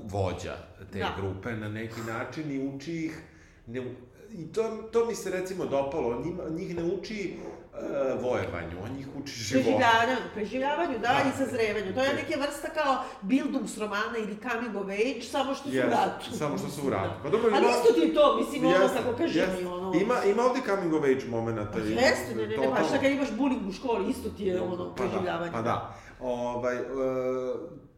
vođa 0.03 0.55
te 0.93 0.99
Da. 0.99 1.13
grupe 1.17 1.51
na 1.51 1.69
neki 1.69 2.01
način 2.01 2.51
i 2.51 2.67
uči 2.67 3.05
ih 3.05 3.21
ne, 3.67 3.95
I 4.31 4.51
to, 4.51 4.89
to 4.91 5.05
mi 5.05 5.15
se 5.15 5.29
recimo 5.29 5.65
dopalo, 5.65 6.21
njima, 6.25 6.43
njih 6.49 6.75
ne 6.75 6.83
uči 6.83 7.35
uh, 7.79 7.87
vojevanju, 8.23 8.75
on 8.83 8.91
njih 8.91 9.07
uči 9.15 9.33
životu. 9.33 9.63
Preživljavanju, 9.65 10.15
preživljavanju, 10.33 10.93
da, 10.95 11.07
Da. 11.13 11.29
i 11.29 11.37
sazrevanju. 11.37 11.93
To 11.93 12.01
je 12.01 12.13
neke 12.15 12.35
vrsta 12.37 12.69
kao 12.69 12.93
Bildungsromana 13.21 14.17
ili 14.17 14.37
coming 14.41 14.75
of 14.75 14.83
age, 14.85 15.21
samo 15.23 15.53
što 15.53 15.63
su 15.63 15.69
u 15.69 15.73
Yes, 15.73 15.89
ratu. 15.91 16.25
samo 16.33 16.57
što 16.57 16.69
su 16.69 16.87
u 16.87 16.89
ratu. 16.89 17.15
Pa 17.23 17.29
dobro, 17.29 17.49
Ali 17.53 17.63
ima- 17.63 17.71
isto 17.71 17.93
ti 17.93 17.99
je 17.99 18.13
to, 18.13 18.37
mislim, 18.37 18.65
ono, 18.65 18.75
Jeste, 18.75 18.97
kako 18.97 19.17
kažem, 19.17 19.41
jeste. 19.41 19.61
i 19.61 19.65
ono... 19.67 19.93
Ima, 19.95 20.23
ima 20.25 20.43
ovde 20.43 20.59
coming 20.65 20.93
of 20.93 21.03
age 21.03 21.25
momenta. 21.27 21.79
i- 21.79 21.91
Jeste, 21.93 22.35
ne, 22.35 22.47
ne, 22.47 22.57
ne, 22.57 22.69
pa 22.69 22.83
šta 22.83 22.97
kad 22.97 23.11
imaš 23.11 23.29
bullying 23.31 23.69
u 23.69 23.73
školi, 23.73 24.09
isto 24.09 24.29
ti 24.29 24.45
je 24.45 24.61
ono, 24.61 24.77
Pa 24.77 25.03
da, 25.03 25.09
preživljavanje. 25.09 25.51
Pa 25.51 25.61
da. 25.61 25.95
Ovaj, 26.21 26.75
e, 26.75 26.81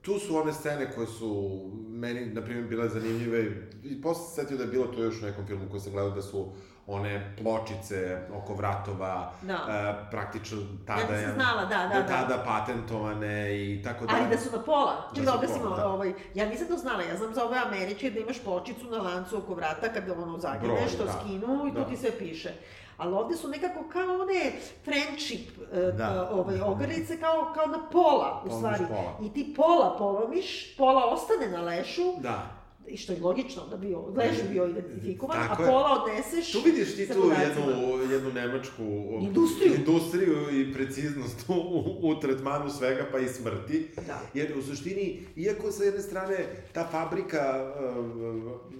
tu 0.01 0.19
su 0.19 0.37
one 0.37 0.53
scene 0.53 0.91
koje 0.91 1.07
su 1.09 1.59
meni, 1.89 2.25
na 2.27 2.41
primjer, 2.41 2.65
bile 2.65 2.89
zanimljive 2.89 3.45
i 3.83 4.01
posle 4.01 4.23
se 4.25 4.35
setio 4.35 4.57
da 4.57 4.63
je 4.63 4.69
bilo 4.69 4.85
to 4.85 5.03
još 5.03 5.21
u 5.21 5.25
nekom 5.25 5.47
filmu 5.47 5.65
koji 5.69 5.81
sam 5.81 5.91
gledao 5.91 6.11
da 6.11 6.21
su 6.21 6.51
one 6.89 7.35
pločice 7.37 7.97
oko 8.33 8.53
vratova, 8.53 9.31
Da. 9.41 9.53
e, 9.53 10.11
praktično 10.11 10.57
tada... 10.87 11.01
Ja 11.03 11.19
nisam 11.19 11.33
znala, 11.35 11.61
da, 11.61 11.77
da, 11.77 11.87
da, 11.89 12.01
da. 12.01 12.07
tada 12.07 12.43
patentovane 12.45 13.33
i 13.55 13.81
tako 13.83 14.05
da... 14.05 14.13
Ali 14.15 14.29
da 14.29 14.37
su 14.37 14.57
na 14.57 14.63
pola. 14.63 15.09
Da 15.15 15.21
da 15.21 15.35
objasnimo, 15.35 15.63
pola, 15.65 15.77
da. 15.77 15.87
ovaj, 15.87 16.13
ja 16.33 16.45
nisam 16.45 16.67
to 16.67 16.77
znala, 16.77 17.03
ja 17.03 17.17
znam 17.17 17.33
za 17.33 17.45
ove 17.45 17.57
američke 17.57 18.09
da 18.09 18.19
imaš 18.19 18.39
pločicu 18.39 18.85
na 18.85 18.97
lancu 18.97 19.37
oko 19.37 19.53
vrata 19.53 19.93
kada 19.93 20.13
ono 20.13 20.25
Broj, 20.25 20.39
zagineš, 20.39 20.97
to 20.97 21.05
da. 21.05 21.11
skinu 21.13 21.67
i 21.67 21.71
Da. 21.71 21.83
tu 21.83 21.89
ti 21.89 21.97
sve 21.97 22.11
piše. 22.11 22.53
Ali 22.97 23.13
ovde 23.13 23.35
su 23.35 23.47
nekako 23.47 23.89
kao 23.89 24.15
one 24.15 24.51
friendship 24.83 25.49
Da. 25.73 25.91
da. 25.91 26.29
ovaj, 26.31 26.61
ogrlice, 26.61 27.19
kao, 27.19 27.51
kao 27.55 27.65
na 27.65 27.89
pola, 27.91 28.41
u 28.45 28.49
Polomiš 28.49 28.75
stvari. 28.75 28.85
pola. 28.87 29.17
I 29.23 29.33
ti 29.33 29.53
pola 29.55 29.95
polomiš, 29.97 30.75
pola 30.77 31.05
ostane 31.05 31.47
na 31.47 31.61
lešu, 31.61 32.01
Da. 32.19 32.58
I 32.89 32.97
što 32.97 33.13
je 33.13 33.21
logično 33.21 33.67
da 33.67 33.77
bi 33.77 33.95
leš 34.15 34.37
bio 34.51 34.67
identifikovan, 34.67 35.47
Tako 35.47 35.63
a 35.63 35.65
pola 35.65 36.03
odneseš 36.03 36.51
Tu 36.51 36.59
vidiš 36.65 36.95
ti 36.95 37.07
tu 37.07 37.31
jednu, 37.41 38.03
jednu 38.11 38.31
nemačku 38.33 38.83
o, 38.83 39.19
Industriju. 39.21 39.73
industriju 39.75 40.59
i 40.59 40.73
preciznost 40.73 41.45
u, 41.49 41.53
u, 41.53 42.09
u 42.09 42.19
tretmanu 42.19 42.69
svega, 42.69 43.05
pa 43.11 43.19
i 43.19 43.27
smrti. 43.27 43.87
Da. 44.07 44.21
Jer 44.33 44.57
u 44.57 44.61
suštini, 44.61 45.19
iako 45.35 45.71
sa 45.71 45.83
jedne 45.83 46.01
strane 46.01 46.37
ta 46.73 46.87
fabrika, 46.91 47.73
uh, 47.97 48.79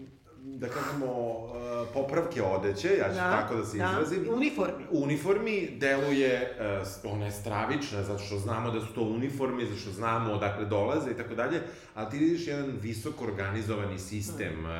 da 0.59 0.67
kažemo, 0.67 1.05
uh, 1.05 1.53
popravke 1.93 2.43
odeće, 2.43 2.97
ja 2.97 3.09
ću 3.09 3.19
tako 3.19 3.55
da 3.55 3.65
se 3.65 3.77
izrazim, 3.77 4.23
Da, 4.23 4.31
uniformi. 4.33 4.83
uniformi 4.91 5.69
deluje, 5.77 6.57
uh, 7.03 7.11
ona 7.13 7.25
je 7.25 7.31
stravična, 7.31 8.03
zato 8.03 8.23
što 8.23 8.37
znamo 8.37 8.71
da 8.71 8.81
su 8.81 8.93
to 8.95 9.01
uniformi, 9.01 9.65
zato 9.65 9.79
što 9.79 9.91
znamo 9.91 10.33
odakle 10.33 10.65
dolaze 10.65 11.11
i 11.11 11.17
tako 11.17 11.35
dalje, 11.35 11.61
ali 11.95 12.09
ti 12.11 12.17
vidiš 12.17 12.47
jedan 12.47 12.77
visoko 12.81 13.23
organizovani 13.23 13.99
sistem 13.99 14.65
uh, 14.65 14.71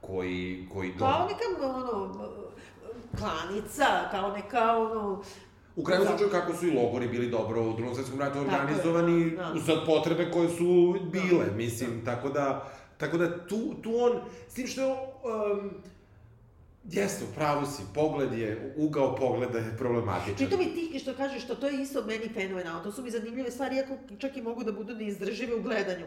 koji, 0.00 0.68
koji... 0.72 0.92
Kao 0.98 1.28
neka, 1.28 1.66
ono, 1.66 2.14
klanica, 3.18 3.84
kao 4.10 4.32
neka, 4.32 4.76
ono, 4.76 5.22
U 5.76 5.84
krajnjem 5.84 6.04
Da. 6.04 6.10
slučaju 6.10 6.30
kako 6.30 6.56
su 6.56 6.66
i 6.66 6.74
logori 6.74 7.08
bili 7.08 7.30
dobro 7.30 7.62
u 7.62 7.72
drugom 7.76 7.94
svetskom 7.94 8.20
ratu 8.20 8.34
Tako 8.44 8.56
organizovani 8.56 9.30
da. 9.30 9.52
za 9.66 9.80
potrebe 9.86 10.30
koje 10.30 10.48
su 10.48 10.96
bile, 11.12 11.46
mislim, 11.56 12.04
tako 12.04 12.28
da, 12.28 12.68
tako 12.96 13.18
da 13.18 13.46
tu, 13.46 13.74
tu 13.82 13.96
on, 13.96 14.12
s 14.48 14.54
tim 14.54 14.66
što 14.66 15.13
um, 15.24 15.70
jeste, 16.84 17.24
u 17.24 17.34
pravu 17.34 17.66
si, 17.66 17.82
pogled 17.94 18.32
je, 18.32 18.74
ugao 18.76 19.16
pogleda 19.16 19.58
je 19.58 19.76
problematičan. 19.76 20.36
Pritom 20.36 20.60
i 20.60 20.74
ti 20.74 20.98
što 20.98 21.14
kažeš 21.14 21.44
što 21.44 21.54
to 21.54 21.66
je 21.66 21.82
isto 21.82 22.04
meni 22.04 22.28
fenomenalno, 22.34 22.82
to 22.82 22.92
su 22.92 23.02
mi 23.02 23.10
zanimljive 23.10 23.50
stvari, 23.50 23.76
iako 23.76 23.96
čak 24.18 24.36
i 24.36 24.42
mogu 24.42 24.64
da 24.64 24.72
budu 24.72 24.94
neizdržive 24.94 25.54
u 25.54 25.62
gledanju. 25.62 26.06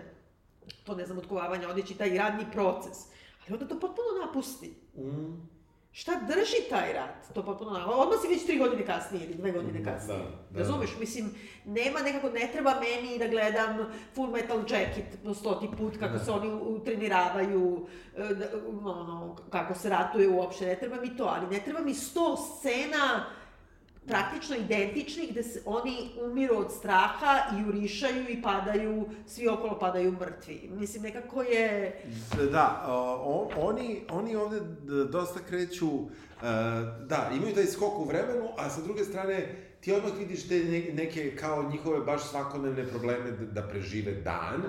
To 0.83 0.95
ne 0.95 1.05
znam, 1.05 1.17
otkovavanje 1.17 1.67
odeći, 1.67 1.97
taj 1.97 2.17
radni 2.17 2.45
proces. 2.51 2.97
Ali 3.41 3.53
onda 3.53 3.67
to 3.67 3.79
potpuno 3.79 4.07
napusti. 4.25 4.73
Mm, 4.97 5.56
Šta 5.97 6.11
drži 6.27 6.69
taj 6.69 6.93
rat? 6.93 7.33
To 7.33 7.43
potpuno 7.43 7.71
napusti. 7.71 7.93
Odmah 7.95 8.17
si 8.21 8.27
već 8.27 8.45
tri 8.45 8.57
godine 8.57 8.85
kasnije 8.85 9.25
ili 9.25 9.33
dve 9.33 9.51
godine 9.51 9.79
Da, 9.79 9.91
kasnije. 9.91 10.19
da. 10.49 10.59
Razumeš? 10.59 10.89
Mislim, 10.99 11.29
nema 11.65 11.99
nekako, 11.99 12.29
ne 12.29 12.49
treba 12.53 12.73
meni 12.75 13.19
da 13.19 13.27
gledam 13.27 13.77
Full 14.15 14.27
Metal 14.27 14.59
Jacket 14.59 15.05
stoti 15.35 15.67
put, 15.77 15.97
kako 15.99 16.13
Da. 16.13 16.19
se 16.19 16.31
oni 16.31 16.51
utreniravaju, 16.53 17.85
e, 18.17 18.23
da, 18.25 18.45
ono, 18.69 19.35
kako 19.49 19.73
se 19.75 19.89
ratuje 19.89 20.29
uopšte, 20.29 20.65
ne 20.65 20.75
treba 20.75 20.95
mi 20.95 21.17
to, 21.17 21.23
ali 21.25 21.47
ne 21.47 21.59
treba 21.59 21.79
mi 21.79 21.93
sto 21.93 22.37
scena 22.37 23.25
praktično 24.07 24.55
identičnih 24.55 25.31
gde 25.31 25.43
se 25.43 25.61
oni 25.65 26.09
umiru 26.21 26.57
od 26.57 26.71
straha 26.71 27.41
i 27.55 27.61
jurišaju 27.61 28.29
i 28.29 28.41
padaju, 28.41 29.05
svi 29.27 29.47
okolo 29.47 29.79
padaju 29.79 30.11
mrtvi. 30.11 30.69
Mislim, 30.73 31.03
nekako 31.03 31.41
je... 31.41 31.95
Da, 32.51 32.85
o, 32.87 33.49
oni, 33.57 34.01
oni 34.09 34.35
ovde 34.35 34.59
dosta 35.11 35.39
kreću, 35.39 35.87
uh, 35.87 36.09
da, 37.07 37.31
imaju 37.35 37.55
taj 37.55 37.65
skok 37.65 37.99
u 37.99 38.03
vremenu, 38.03 38.47
a 38.57 38.69
sa 38.69 38.81
druge 38.81 39.03
strane, 39.03 39.55
ti 39.79 39.93
odmah 39.93 40.11
vidiš 40.19 40.47
te 40.47 40.55
ne, 40.55 40.93
neke 40.93 41.35
kao 41.35 41.69
njihove 41.69 41.99
baš 41.99 42.29
svakodnevne 42.29 42.87
probleme 42.87 43.31
da, 43.31 43.61
prežive 43.61 44.11
dan 44.11 44.63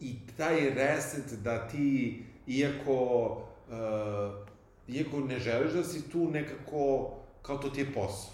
i 0.00 0.14
taj 0.36 0.70
reset 0.70 1.32
da 1.42 1.68
ti, 1.68 2.22
iako, 2.46 3.26
uh, 3.68 3.76
iako 4.88 5.20
ne 5.20 5.38
želiš 5.38 5.72
da 5.72 5.84
si 5.84 6.10
tu 6.10 6.30
nekako, 6.30 7.16
kao 7.42 7.58
to 7.58 7.70
ti 7.70 7.80
je 7.80 7.92
posao. 7.94 8.30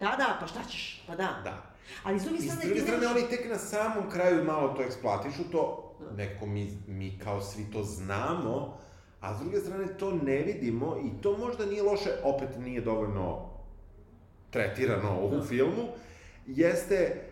Da, 0.00 0.14
da, 0.18 0.36
pa 0.40 0.46
šta 0.46 0.60
ćeš? 0.70 1.04
Pa 1.06 1.16
da. 1.16 1.40
Da. 1.44 1.62
Ali 2.04 2.20
s 2.20 2.24
druge 2.24 2.38
I 2.38 2.42
s 2.42 2.44
strane, 2.44 2.64
druge 2.64 2.74
ti 2.74 2.86
strane, 2.86 3.06
nemaš- 3.06 3.16
oni 3.16 3.28
tek 3.28 3.50
na 3.50 3.58
samom 3.58 4.10
kraju 4.10 4.44
malo 4.44 4.68
to 4.68 4.82
eksploatišu, 4.82 5.44
to 5.52 5.92
neko 6.16 6.46
mi, 6.46 6.78
mi 6.86 7.18
kao 7.18 7.40
svi 7.40 7.64
to 7.72 7.82
znamo, 7.82 8.78
a 9.20 9.34
s 9.34 9.40
druge 9.40 9.58
strane 9.58 9.98
to 9.98 10.12
ne 10.12 10.36
vidimo 10.38 10.96
i 10.96 11.22
to 11.22 11.36
možda 11.38 11.66
nije 11.66 11.82
loše, 11.82 12.10
opet 12.24 12.48
nije 12.58 12.80
dovoljno 12.80 13.50
tretirano 14.50 15.20
u 15.20 15.42
filmu, 15.42 15.82
jeste 16.46 17.29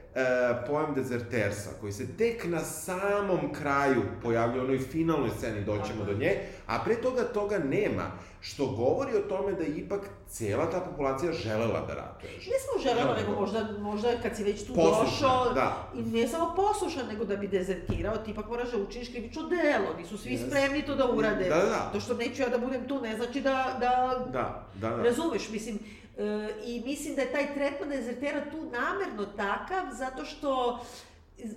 pojam 0.67 0.95
dezertersa, 0.95 1.71
koji 1.81 1.93
se 1.93 2.17
tek 2.17 2.45
na 2.45 2.61
samom 2.61 3.53
kraju 3.53 4.03
pojavlja 4.23 4.61
u 4.63 4.65
onoj 4.65 4.79
finalnoj 4.79 5.31
sceni, 5.39 5.65
doćemo 5.65 6.05
do 6.05 6.11
je. 6.13 6.19
nje, 6.19 6.37
a 6.67 6.79
pre 6.85 6.95
toga 6.95 7.25
toga 7.25 7.59
nema, 7.59 8.03
što 8.41 8.67
govori 8.67 9.17
o 9.17 9.21
tome 9.29 9.53
da 9.53 9.63
je 9.63 9.69
ipak 9.69 10.01
cela 10.29 10.71
ta 10.71 10.81
populacija 10.81 11.33
želela 11.33 11.87
da 11.87 11.95
ratuje. 11.95 12.33
Ne 12.33 12.59
samo 12.59 12.83
želelo, 12.83 13.15
Da, 13.15 13.21
nego 13.21 13.41
možda, 13.41 13.69
možda 13.81 14.09
kad 14.23 14.37
si 14.37 14.45
već 14.45 14.67
tu 14.67 14.75
Poslušan, 14.75 15.05
došao, 15.05 15.53
da. 15.55 15.91
i 15.95 16.03
ne 16.03 16.29
samo 16.29 16.55
poslušan, 16.57 17.07
nego 17.07 17.25
da 17.25 17.37
bi 17.37 17.49
dezertirao, 17.49 18.17
ti 18.17 18.31
ipak 18.31 18.49
moraš 18.49 18.71
da 18.71 18.79
učiniš 18.79 19.09
krivično 19.09 19.43
delo, 19.43 19.95
nisu 19.99 20.19
svi 20.19 20.31
Yes. 20.31 20.47
spremni 20.47 20.83
to 20.87 20.95
da 20.95 21.11
urade. 21.11 21.49
Da, 21.49 21.57
da, 21.57 21.63
da. 21.67 21.91
To 21.93 22.01
što 22.01 22.15
neću 22.15 22.43
ja 22.43 22.49
da 22.49 22.59
budem 22.59 22.89
tu, 22.89 23.01
ne 23.01 23.17
znači 23.17 23.41
da, 23.41 23.77
da 23.81 24.25
Da, 24.33 24.67
da, 24.75 24.97
da. 24.97 25.03
Razumeš, 25.03 25.51
mislim, 25.51 25.79
e, 26.19 26.25
i 26.65 26.81
mislim 26.81 27.15
da 27.15 27.23
je 27.23 27.33
taj 27.33 27.55
tretman 27.55 27.89
dezertera 27.91 28.51
tu 28.51 28.57
namerno 28.57 29.27
takav, 29.27 29.85
zato 29.93 30.25
što 30.25 30.81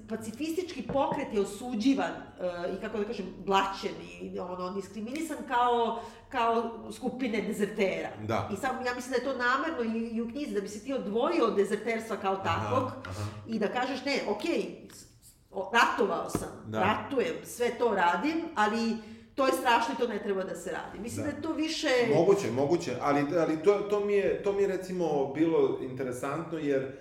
pacifistički 0.09 0.81
pokret 0.83 1.33
je 1.33 1.41
osuđivan 1.41 2.11
e, 2.11 2.23
i 2.71 2.81
kako 2.81 2.97
da 2.97 3.05
kažem, 3.05 3.25
blaćen 3.37 3.91
i 4.21 4.39
ono, 4.39 4.69
diskriminisan 4.71 5.37
kao, 5.47 6.01
kao 6.29 6.63
skupine 6.91 7.41
dezertera. 7.41 8.09
Da. 8.23 8.49
I 8.53 8.57
sam, 8.57 8.85
ja 8.85 8.93
mislim 8.95 9.11
da 9.11 9.17
je 9.17 9.23
to 9.23 9.39
namerno 9.39 9.95
i, 9.95 10.07
i 10.07 10.21
u 10.21 10.29
knjizi, 10.29 10.53
da 10.53 10.61
bi 10.61 10.67
se 10.67 10.79
ti 10.79 10.93
odvojio 10.93 11.45
od 11.45 11.55
dezerterstva 11.55 12.15
kao 12.17 12.35
takvog 12.35 12.83
Aha, 12.83 13.01
aha. 13.07 13.23
i 13.47 13.59
da 13.59 13.67
kažeš, 13.69 14.05
ne, 14.05 14.19
okej, 14.29 14.87
s- 14.93 15.05
o- 15.51 15.71
ratovao 15.73 16.29
sam, 16.29 16.49
Da. 16.67 16.79
ratujem, 16.79 17.35
sve 17.45 17.69
to 17.69 17.91
radim, 17.91 18.41
ali 18.55 18.97
to 19.35 19.45
je 19.45 19.53
strašno 19.53 19.93
i 19.93 20.01
to 20.01 20.07
ne 20.07 20.23
treba 20.23 20.43
da 20.43 20.55
se 20.55 20.71
radi. 20.71 20.99
Mislim 20.99 21.25
da, 21.25 21.31
Da. 21.31 21.37
je 21.37 21.41
to 21.41 21.53
više... 21.53 21.87
Moguće, 22.15 22.51
moguće, 22.51 22.95
ali, 23.01 23.25
ali 23.37 23.63
to, 23.63 23.79
to, 23.79 24.05
mi 24.05 24.13
je, 24.13 24.43
to 24.43 24.53
mi 24.53 24.61
je 24.61 24.67
recimo 24.67 25.33
bilo 25.33 25.79
interesantno 25.81 26.57
jer 26.57 26.91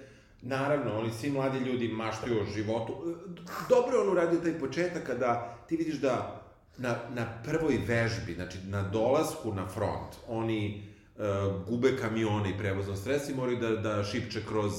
Naravno, 0.43 0.99
oni 0.99 1.11
svi 1.13 1.31
mladi 1.31 1.59
ljudi 1.59 1.89
maštaju 1.89 2.41
o 2.41 2.45
životu. 2.45 2.93
Dobro 3.69 3.97
je 3.97 4.03
on 4.03 4.09
uradio 4.09 4.41
taj 4.41 4.59
početak 4.59 5.07
kada 5.07 5.59
ti 5.69 5.77
vidiš 5.77 5.95
da 5.95 6.43
na, 6.79 6.97
na 7.15 7.27
prvoj 7.45 7.79
vežbi, 7.87 8.35
znači 8.35 8.59
na 8.65 8.83
dolasku 8.83 9.55
na 9.55 9.69
front, 9.69 10.17
oni 10.29 10.83
e, 11.19 11.23
gube 11.69 11.97
kamione 11.97 12.51
i 12.51 12.59
prevozno 12.59 12.97
stres 12.97 13.29
i 13.29 13.35
moraju 13.35 13.59
da, 13.59 13.71
da 13.71 14.05
šipče 14.05 14.43
kroz 14.49 14.73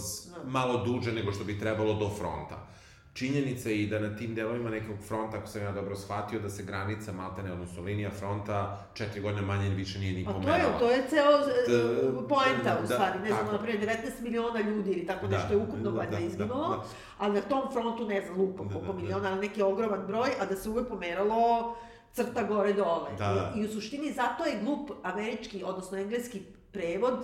malo 0.46 0.86
duže 0.86 1.12
nego 1.12 1.32
što 1.32 1.44
bi 1.44 1.60
trebalo 1.60 1.94
do 1.94 2.10
fronta. 2.10 2.68
Činjenica 3.14 3.70
je 3.70 3.84
i 3.84 3.88
da 3.88 4.00
na 4.00 4.16
tim 4.16 4.36
delovima 4.36 4.70
nekog 4.70 4.96
fronta, 5.08 5.38
ako 5.38 5.48
sam 5.48 5.62
ja 5.62 5.72
dobro 5.72 5.96
shvatio, 5.96 6.40
da 6.40 6.50
se 6.50 6.64
granica 6.64 7.12
Maltene, 7.12 7.54
odnosno 7.54 7.84
linija 7.84 8.10
fronta, 8.10 8.86
četiri 8.94 9.22
godine 9.22 9.42
manje 9.42 9.66
ili 9.68 9.76
više 9.76 10.00
nije 10.00 10.14
ni 10.14 10.26
Pa 10.26 10.34
to 10.34 10.50
je, 10.50 10.80
to 10.80 10.92
je 10.92 11.04
ceo 11.10 11.32
Da, 11.40 12.24
e, 12.24 12.28
poenta, 12.30 12.78
u 12.84 12.88
da, 12.88 12.94
stvari. 12.94 13.20
Ne 13.20 13.28
znam, 13.28 13.40
tako. 13.40 13.52
na 13.52 13.64
primjer, 13.64 13.90
19 13.90 14.22
miliona 14.22 14.62
ljudi 14.62 14.92
ili 14.92 15.06
tako 15.06 15.28
Da, 15.28 15.38
nešto 15.38 15.54
je 15.54 15.58
ukupno 15.58 15.92
da, 15.92 15.98
valjda 15.98 16.18
da, 16.18 16.20
izginulo, 16.20 16.70
da, 16.70 16.76
da. 16.76 16.84
ali 17.18 17.34
na 17.34 17.42
tom 17.42 17.62
frontu, 17.74 18.08
ne 18.08 18.22
znam, 18.22 18.38
lupom 18.38 18.68
Da, 18.68 18.80
da, 18.80 18.88
da. 18.88 18.94
miliona, 18.94 19.32
ali 19.32 19.40
neki 19.40 19.62
ogroman 19.62 20.08
broj, 20.08 20.30
a 20.40 20.46
da 20.46 20.56
se 20.56 20.70
uvek 20.70 20.88
pomeralo 20.88 21.76
crta 22.14 22.44
gore-dole. 22.44 23.10
Da, 23.18 23.34
da. 23.34 23.54
I, 23.56 23.60
I 23.60 23.66
u 23.66 23.74
suštini 23.74 24.12
zato 24.12 24.46
je 24.46 24.60
glup 24.64 24.92
američki, 25.04 25.64
odnosno 25.64 25.98
engleski 25.98 26.42
prevod, 26.72 27.20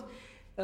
e, 0.57 0.63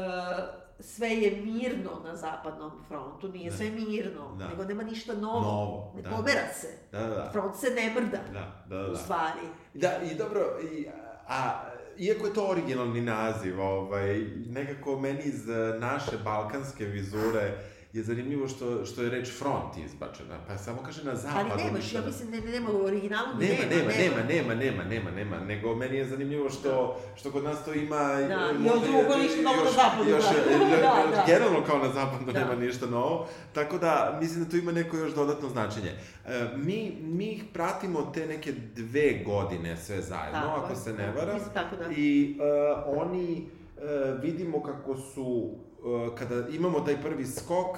sve 0.84 1.10
je 1.10 1.42
mirno 1.42 2.02
na 2.04 2.16
zapadnom 2.16 2.72
frontu, 2.88 3.28
nije 3.30 3.50
Da. 3.50 3.58
sve 3.58 3.70
mirno, 3.70 4.36
Da. 4.36 4.48
nego 4.48 4.64
nema 4.64 4.84
ništa 4.84 5.14
novo, 5.14 5.40
Novo, 5.42 5.94
ne 5.96 6.02
da. 6.02 6.10
pomera 6.10 6.54
se. 6.54 6.68
Da, 6.92 7.00
da, 7.00 7.08
da. 7.08 7.30
Front 7.32 7.56
se 7.56 7.68
ne 7.70 7.94
mrda, 7.94 8.20
Da, 8.34 8.64
da, 8.70 8.78
da. 8.78 8.88
u 8.88 8.92
da. 8.92 8.98
stvari. 8.98 9.42
Da, 9.74 9.92
i 10.12 10.16
dobro, 10.16 10.42
i, 10.72 10.88
a, 11.28 11.64
iako 11.98 12.28
je 12.28 12.34
to 12.34 12.48
originalni 12.48 13.02
naziv, 13.02 13.62
ovaj, 13.62 14.20
nekako 14.48 15.00
meni 15.00 15.22
iz 15.24 15.50
eh, 15.50 15.80
naše 15.80 16.18
balkanske 16.24 16.86
vizure 16.86 17.58
je 17.94 18.04
zanimljivo 18.04 18.48
što, 18.48 18.86
što 18.86 19.04
je 19.04 19.10
reč 19.10 19.32
front 19.32 19.78
izbačena, 19.80 20.38
pa 20.48 20.58
samo 20.58 20.78
kaže 20.80 21.04
na 21.04 21.16
zapadu. 21.16 21.50
Ali 21.52 21.64
nemaš, 21.64 21.82
ništa 21.82 22.00
ja 22.00 22.06
mislim, 22.06 22.32
ne, 22.32 22.40
ne, 22.40 22.52
nema 22.52 22.70
u 22.72 22.86
originalu, 22.86 23.28
Nema, 23.30 23.66
nema, 23.70 23.92
nema, 23.92 24.24
nema. 24.24 24.54
nema, 24.54 24.84
nema, 24.84 24.84
nema, 24.84 25.12
nema, 25.12 25.40
nego 25.40 25.76
meni 25.76 25.98
je 25.98 26.06
zanimljivo 26.06 26.50
što, 26.50 26.72
što 27.16 27.32
kod 27.32 27.44
nas 27.44 27.66
to 27.66 27.74
ima... 27.74 27.98
Da, 27.98 28.50
i 28.60 28.70
ovdje 28.70 28.90
u 28.90 28.94
je- 28.94 29.06
okolišu 29.06 29.42
novo 29.42 29.64
na 29.64 29.72
zapadu, 29.72 30.10
Još, 30.10 30.24
da. 30.24 30.30
je- 30.30 30.82
Da, 30.82 31.12
da. 31.12 31.24
generalno 31.28 31.62
kao 31.62 31.78
na 31.78 31.90
zapadu 31.90 32.32
Da. 32.32 32.40
nema 32.40 32.56
ništa 32.56 32.86
novo, 32.88 33.28
tako 33.54 33.78
da 33.78 34.18
mislim 34.22 34.44
da 34.44 34.50
tu 34.50 34.58
ima 34.58 34.72
neko 34.72 34.98
još 34.98 35.14
dodatno 35.14 35.50
značenje. 35.50 35.92
E, 36.26 36.48
mi, 36.56 36.78
mi 37.02 37.26
ih 37.26 37.44
pratimo 37.54 38.12
te 38.14 38.28
neke 38.28 38.54
dve 38.76 39.24
godine 39.26 39.78
sve 39.78 40.02
zajedno, 40.02 40.40
Tako 40.40 40.62
ako 40.62 40.76
se 40.76 40.94
ne 40.94 41.06
da, 41.06 41.12
varam. 41.12 41.40
da. 41.54 41.92
I 41.92 42.38
e, 42.40 42.44
oni, 42.88 43.48
e, 43.78 43.82
vidimo 44.22 44.64
kako 44.64 44.96
su, 44.98 45.50
e, 45.72 45.73
kada 46.18 46.48
imamo 46.50 46.80
taj 46.80 47.02
prvi 47.02 47.26
skok, 47.26 47.78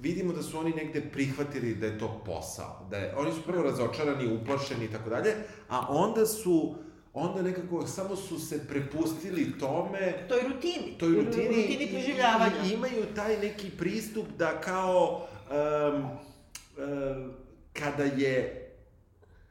vidimo 0.00 0.32
da 0.32 0.42
su 0.42 0.58
oni 0.58 0.70
negde 0.70 1.00
prihvatili 1.00 1.74
da 1.74 1.86
je 1.86 1.98
to 1.98 2.22
posao. 2.26 2.86
Da 2.90 2.96
je, 2.96 3.14
oni 3.16 3.32
su 3.32 3.42
prvo 3.42 3.62
razočarani, 3.62 4.32
uplašeni 4.34 4.84
i 4.84 4.88
tako 4.88 5.10
dalje, 5.10 5.34
a 5.68 5.86
onda 5.88 6.26
su, 6.26 6.74
onda 7.14 7.42
nekako 7.42 7.86
samo 7.86 8.16
su 8.16 8.38
se 8.38 8.68
prepustili 8.68 9.58
tome, 9.58 10.26
toj 10.28 10.40
rutini. 10.42 10.98
toj 10.98 11.08
rutini, 11.08 11.46
Rutini 11.46 11.88
preživljavanja. 11.92 12.52
i, 12.70 12.72
imaju 12.72 13.04
taj 13.14 13.36
neki 13.38 13.70
pristup 13.70 14.26
da 14.38 14.60
kao 14.60 15.26
um, 15.50 16.02
um, 16.04 17.30
kada 17.72 18.04
je 18.04 18.66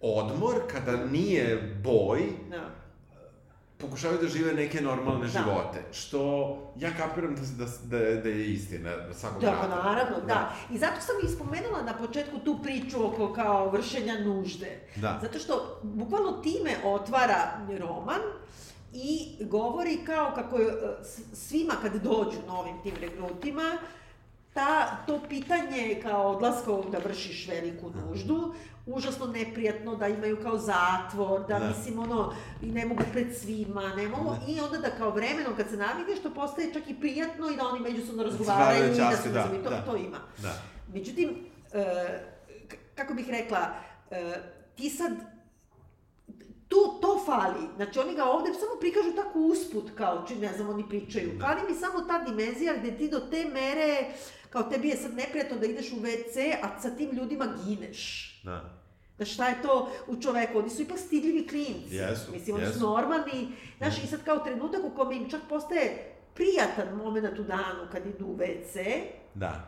odmor, 0.02 0.56
kada 0.72 1.06
nije 1.06 1.76
boj, 1.84 2.20
Da. 2.50 2.79
Pokušavaju 3.80 4.22
da 4.22 4.28
žive 4.28 4.54
neke 4.54 4.82
normalne 4.82 5.26
Da. 5.26 5.32
živote, 5.32 5.84
što 5.92 6.22
ja 6.78 6.90
kapiram 6.94 7.36
da, 7.36 7.42
da, 7.58 7.72
da, 8.00 8.22
da 8.22 8.30
je 8.30 8.46
istina 8.46 8.90
na 9.08 9.14
svakom 9.14 9.42
Da, 9.42 9.52
radu. 9.52 9.62
pa 9.62 9.84
naravno, 9.84 10.18
da. 10.28 10.54
I 10.72 10.78
zato 10.78 11.02
sam 11.02 11.16
i 11.24 11.36
spomenula 11.36 11.82
na 11.82 11.94
početku 11.94 12.40
tu 12.40 12.60
priču 12.64 13.06
oko 13.06 13.34
kao 13.34 13.70
vršenja 13.70 14.20
nužde. 14.20 14.80
Da. 14.96 15.20
Zato 15.22 15.40
što 15.40 15.80
bukvalno 15.84 16.32
time 16.34 16.72
otvara 16.86 17.52
roman 17.80 18.22
i 18.94 19.38
govori 19.42 19.98
kao 20.06 20.32
kako 20.36 20.58
je 20.58 20.68
e, 20.68 21.04
svima 21.34 21.74
kad 21.82 21.94
dođu 21.94 22.38
novim 22.48 22.76
tim 22.84 22.94
regrutima, 23.02 23.78
ta, 24.54 24.98
to 25.08 25.20
pitanje 25.30 26.00
kao 26.04 26.32
odlaska 26.32 26.72
da 26.92 26.98
vršiš 26.98 27.48
veliku 27.48 27.90
nuždu, 27.90 28.54
užasno 28.94 29.26
neprijatno, 29.26 29.96
da 29.96 30.08
imaju 30.08 30.38
kao 30.44 30.58
zatvor, 30.58 31.48
da, 31.48 31.60
Da. 31.60 31.68
mislim 31.68 32.00
ono, 32.00 32.34
i 32.62 32.72
ne 32.72 32.86
mogu 32.86 33.04
pred 33.12 33.36
svima, 33.38 33.96
ne 33.96 34.08
mogu, 34.08 34.30
Da. 34.30 34.52
i 34.52 34.60
onda 34.60 34.78
da 34.78 34.90
kao 34.98 35.10
vremenom 35.12 35.56
kad 35.58 35.70
se 35.70 35.78
navikneš, 35.78 36.20
to 36.20 36.34
postaje 36.34 36.74
čak 36.74 36.90
i 36.90 37.00
prijatno 37.00 37.50
i 37.50 37.56
da 37.56 37.68
oni 37.68 37.80
međusobno 37.80 38.24
razgovaraju 38.24 38.94
i 38.94 38.98
da 38.98 39.18
se 39.18 39.30
da, 39.30 39.44
to, 39.64 39.70
da. 39.70 39.82
to 39.82 39.96
ima. 39.96 40.18
Da. 40.38 40.54
Međutim, 40.94 41.30
e, 41.74 41.84
kako 42.96 43.14
bih 43.14 43.30
rekla, 43.30 43.74
e, 44.12 44.34
ti 44.76 44.90
sad, 44.90 45.12
tu, 46.68 47.00
to 47.02 47.24
fali. 47.26 47.68
Znači, 47.76 48.00
oni 48.00 48.16
ga 48.16 48.24
ovde 48.26 48.50
samo 48.54 48.80
prikažu 48.80 49.16
tako 49.16 49.40
usput, 49.40 49.92
kao, 49.96 50.26
či 50.28 50.36
ne 50.36 50.54
znam, 50.54 50.70
oni 50.70 50.90
pričaju. 50.90 51.32
Da. 51.38 51.46
Fali 51.46 51.62
mi 51.70 51.76
samo 51.76 52.02
ta 52.02 52.24
dimenzija 52.24 52.74
gde 52.78 52.98
ti 52.98 53.10
do 53.10 53.20
te 53.20 53.46
mere, 53.46 54.06
kao 54.50 54.64
tebi 54.64 54.88
je 54.88 54.98
sad 54.98 55.16
neprijatno 55.16 55.58
da 55.58 55.66
ideš 55.66 55.92
u 55.92 55.96
WC, 55.96 56.56
a 56.64 56.82
sa 56.82 56.90
tim 56.90 57.10
ljudima 57.12 57.48
gineš. 57.66 58.34
Da. 58.44 58.79
Da 59.20 59.26
šta 59.26 59.48
je 59.48 59.62
to 59.62 59.74
u 60.08 60.22
čoveku? 60.22 60.60
Oni 60.60 60.70
su 60.70 60.82
ipak 60.82 60.98
stidljivi 61.00 61.48
klinci. 61.48 61.96
Jesu, 61.96 62.32
Mislim, 62.32 62.56
oni 62.56 62.66
su 62.66 62.72
jesu. 62.72 62.80
normalni. 62.82 63.48
Znaš, 63.78 64.04
i 64.04 64.08
sad 64.08 64.24
kao 64.24 64.38
trenutak 64.38 64.82
u 64.84 64.90
kome 64.90 65.16
im 65.16 65.30
čak 65.30 65.42
postaje 65.50 66.14
prijatan 66.34 66.96
moment 66.96 67.40
u 67.40 67.44
danu 67.44 67.88
kad 67.92 68.06
idu 68.06 68.26
u 68.26 68.38
WC, 68.38 69.02
Da. 69.34 69.66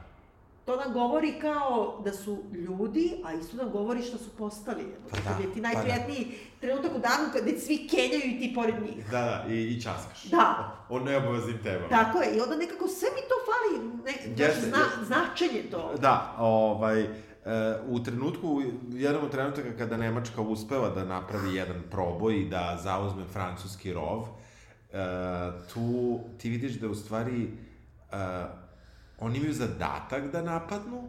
to 0.66 0.76
nam 0.76 0.94
govori 0.94 1.34
kao 1.42 2.02
da 2.06 2.14
su 2.14 2.38
ljudi, 2.54 3.12
a 3.26 3.34
isto 3.34 3.58
nam 3.58 3.70
govori 3.72 4.02
što 4.02 4.18
su 4.18 4.30
postali. 4.30 4.84
Pa 5.04 5.18
Pa 5.18 5.24
da, 5.24 5.38
da, 5.38 5.44
je 5.44 5.54
ti 5.54 5.62
pa 5.62 5.68
najprijatniji 5.68 6.28
trenutak 6.62 6.92
u 6.92 7.00
danu 7.00 7.30
kada 7.34 7.60
svi 7.60 7.88
kenjaju 7.88 8.22
i 8.26 8.40
ti 8.40 8.52
pored 8.56 8.76
njih. 8.82 9.12
Da, 9.12 9.20
da, 9.20 9.54
i, 9.54 9.68
i 9.68 9.82
časkaš. 9.82 10.24
Da. 10.24 10.76
O, 10.90 11.00
neobaveznim 11.00 11.60
temama. 11.64 11.90
Tako 11.90 12.22
je, 12.22 12.38
i 12.38 12.42
onda 12.42 12.56
nekako 12.56 12.88
sve 12.88 13.08
mi 13.10 13.22
to 13.22 13.36
fali, 13.48 13.88
ne, 14.06 14.12
Jeste, 14.46 14.62
znaš, 14.62 14.70
zna, 14.70 14.78
jeste. 14.86 15.06
značenje 15.06 15.64
to. 15.72 15.94
Da, 16.02 16.36
ovaj, 16.40 17.08
u 17.88 18.04
trenutku, 18.04 18.62
jednom 18.92 19.24
od 19.24 19.32
trenutaka 19.32 19.78
kada 19.78 19.98
Nemačka 19.98 20.42
uspeva 20.42 20.90
da 20.90 21.06
napravi 21.06 21.56
jedan 21.56 21.82
proboj 21.92 22.42
i 22.42 22.50
da 22.50 22.80
zauzme 22.84 23.24
francuski 23.34 23.94
rov, 23.94 24.22
e, 24.22 24.98
tu 25.74 26.20
ti 26.38 26.50
vidiš 26.50 26.74
da 26.74 26.88
u 26.88 26.96
stvari 26.96 27.44
e, 27.44 28.16
oni 29.20 29.38
imaju 29.38 29.54
zadatak 29.54 30.32
da 30.32 30.42
napadnu, 30.42 31.08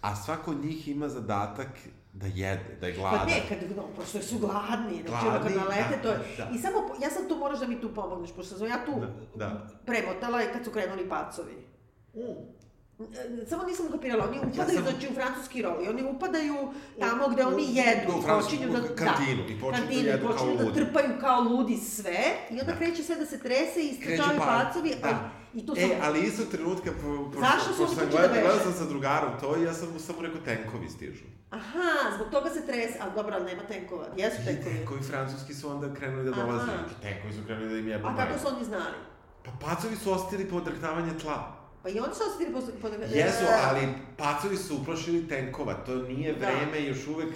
a 0.00 0.16
svako 0.16 0.50
od 0.50 0.64
njih 0.64 0.88
ima 0.88 1.08
zadatak 1.08 1.68
da 2.12 2.26
jede, 2.26 2.76
da 2.80 2.86
je 2.86 2.92
gladan. 2.92 3.18
Pa 3.18 3.24
ne, 3.26 3.42
kad, 3.48 3.76
no, 3.76 3.82
pošto 3.96 4.22
su 4.22 4.38
gladni, 4.38 5.02
znači 5.08 5.26
ono 5.26 5.38
kad 5.42 5.52
Gladni, 5.52 5.56
nalete, 5.56 5.96
da, 5.96 6.02
to 6.02 6.08
je... 6.08 6.18
da. 6.38 6.50
I 6.54 6.58
samo, 6.58 6.76
ja 7.02 7.10
sad 7.10 7.28
tu 7.28 7.36
moraš 7.36 7.58
da 7.58 7.66
mi 7.66 7.80
tu 7.80 7.94
pomogneš, 7.94 8.32
pošto 8.32 8.58
sam 8.58 8.66
ja 8.66 8.84
tu 8.86 8.92
Da, 9.00 9.46
da. 9.46 9.68
premotala 9.86 10.42
i 10.42 10.46
kad 10.52 10.64
su 10.64 10.70
krenuli 10.70 11.08
pacovi. 11.08 11.66
Mm. 12.14 12.57
E, 13.00 13.04
Samo 13.46 13.62
nisam 13.62 13.86
ukapirala, 13.86 14.24
oni 14.24 14.38
upadaju, 14.40 14.78
sam- 14.78 14.84
znači 14.84 15.08
u 15.08 15.14
francuski 15.14 15.62
rov, 15.62 15.84
i 15.84 15.88
oni 15.88 16.02
upadaju 16.04 16.54
tamo 17.00 17.28
gde 17.28 17.44
oni 17.44 17.66
jedu, 17.74 18.12
u 18.12 18.18
i 18.18 18.22
francusku 18.22 18.50
počinju 18.50 18.72
da... 18.72 18.94
kantinu, 18.96 19.42
i 19.42 19.60
počinju 19.60 19.70
da 19.72 19.76
kantinu, 19.78 20.02
i 20.02 20.06
jedu 20.06 20.26
kao 20.26 20.32
počinju 20.32 20.56
da 20.56 20.64
ludi. 20.64 20.74
trpaju 20.76 21.10
kao 21.20 21.40
ludi 21.42 21.76
sve, 21.76 22.18
i 22.50 22.60
onda 22.60 22.72
Da. 22.72 22.78
kreće 22.78 23.02
sve 23.02 23.16
da 23.16 23.26
se 23.26 23.38
trese 23.38 23.80
i 23.82 23.94
pa- 24.38 24.46
pacovi, 24.64 24.94
da. 25.02 25.08
ali, 25.08 25.16
i 25.54 25.60
E, 25.76 25.88
sam... 25.88 25.98
ali 26.02 26.20
isto 26.20 26.44
trenutka, 26.46 26.90
po, 26.92 27.08
pošto, 27.24 27.40
Zašto 27.40 27.68
pošto 27.68 27.82
oni 27.82 27.94
sam 27.94 28.06
počeli 28.06 28.28
da 28.28 28.40
gledao 28.40 28.60
sam 28.60 28.72
sa 28.74 28.84
drugarom 28.84 29.32
to 29.40 29.56
i 29.56 29.62
ja 29.62 29.74
sam 29.74 29.88
mu 29.88 29.98
samo 29.98 30.22
rekao 30.22 30.40
tenkovi 30.40 30.88
stižu. 30.88 31.24
Aha, 31.50 31.86
zbog 32.14 32.28
toga 32.30 32.50
se 32.50 32.66
trese, 32.66 32.98
ali 33.00 33.12
dobro, 33.14 33.34
ali 33.34 33.44
nema 33.44 33.62
tenkova, 33.62 34.06
jesu 34.16 34.36
I 34.42 34.44
tenkovi. 34.44 34.74
tenkovi 34.74 35.02
francuski 35.02 35.54
su 35.54 35.70
onda 35.70 35.94
krenuli 35.94 36.24
da 36.24 36.30
dolaze. 36.32 36.70
Tenkovi 37.02 37.32
su 37.32 37.40
krenuli 37.46 37.68
da 37.68 37.78
im 37.78 37.88
jebu 37.88 38.06
A 38.08 38.16
kako 38.16 38.38
su 38.38 38.46
oni 38.48 38.64
znali? 38.64 38.98
Pa 39.44 39.50
pacovi 39.62 39.96
su 39.96 40.12
ostili 40.12 40.44
po 40.44 40.56
odrhtavanje 40.56 41.18
tla. 41.18 41.57
Pa 41.88 41.92
i 41.92 42.00
oni 42.00 42.14
su 42.14 42.22
osetili 42.24 42.52
po... 42.52 42.60
po 42.80 42.88
Jesu, 43.08 43.44
ali 43.64 43.80
pacovi 44.16 44.56
su 44.56 44.76
uplašili 44.76 45.28
tenkova. 45.28 45.74
To 45.76 45.94
nije 45.96 46.32
Da. 46.32 46.46
vreme 46.46 46.86
još 46.86 47.06
uvek 47.06 47.28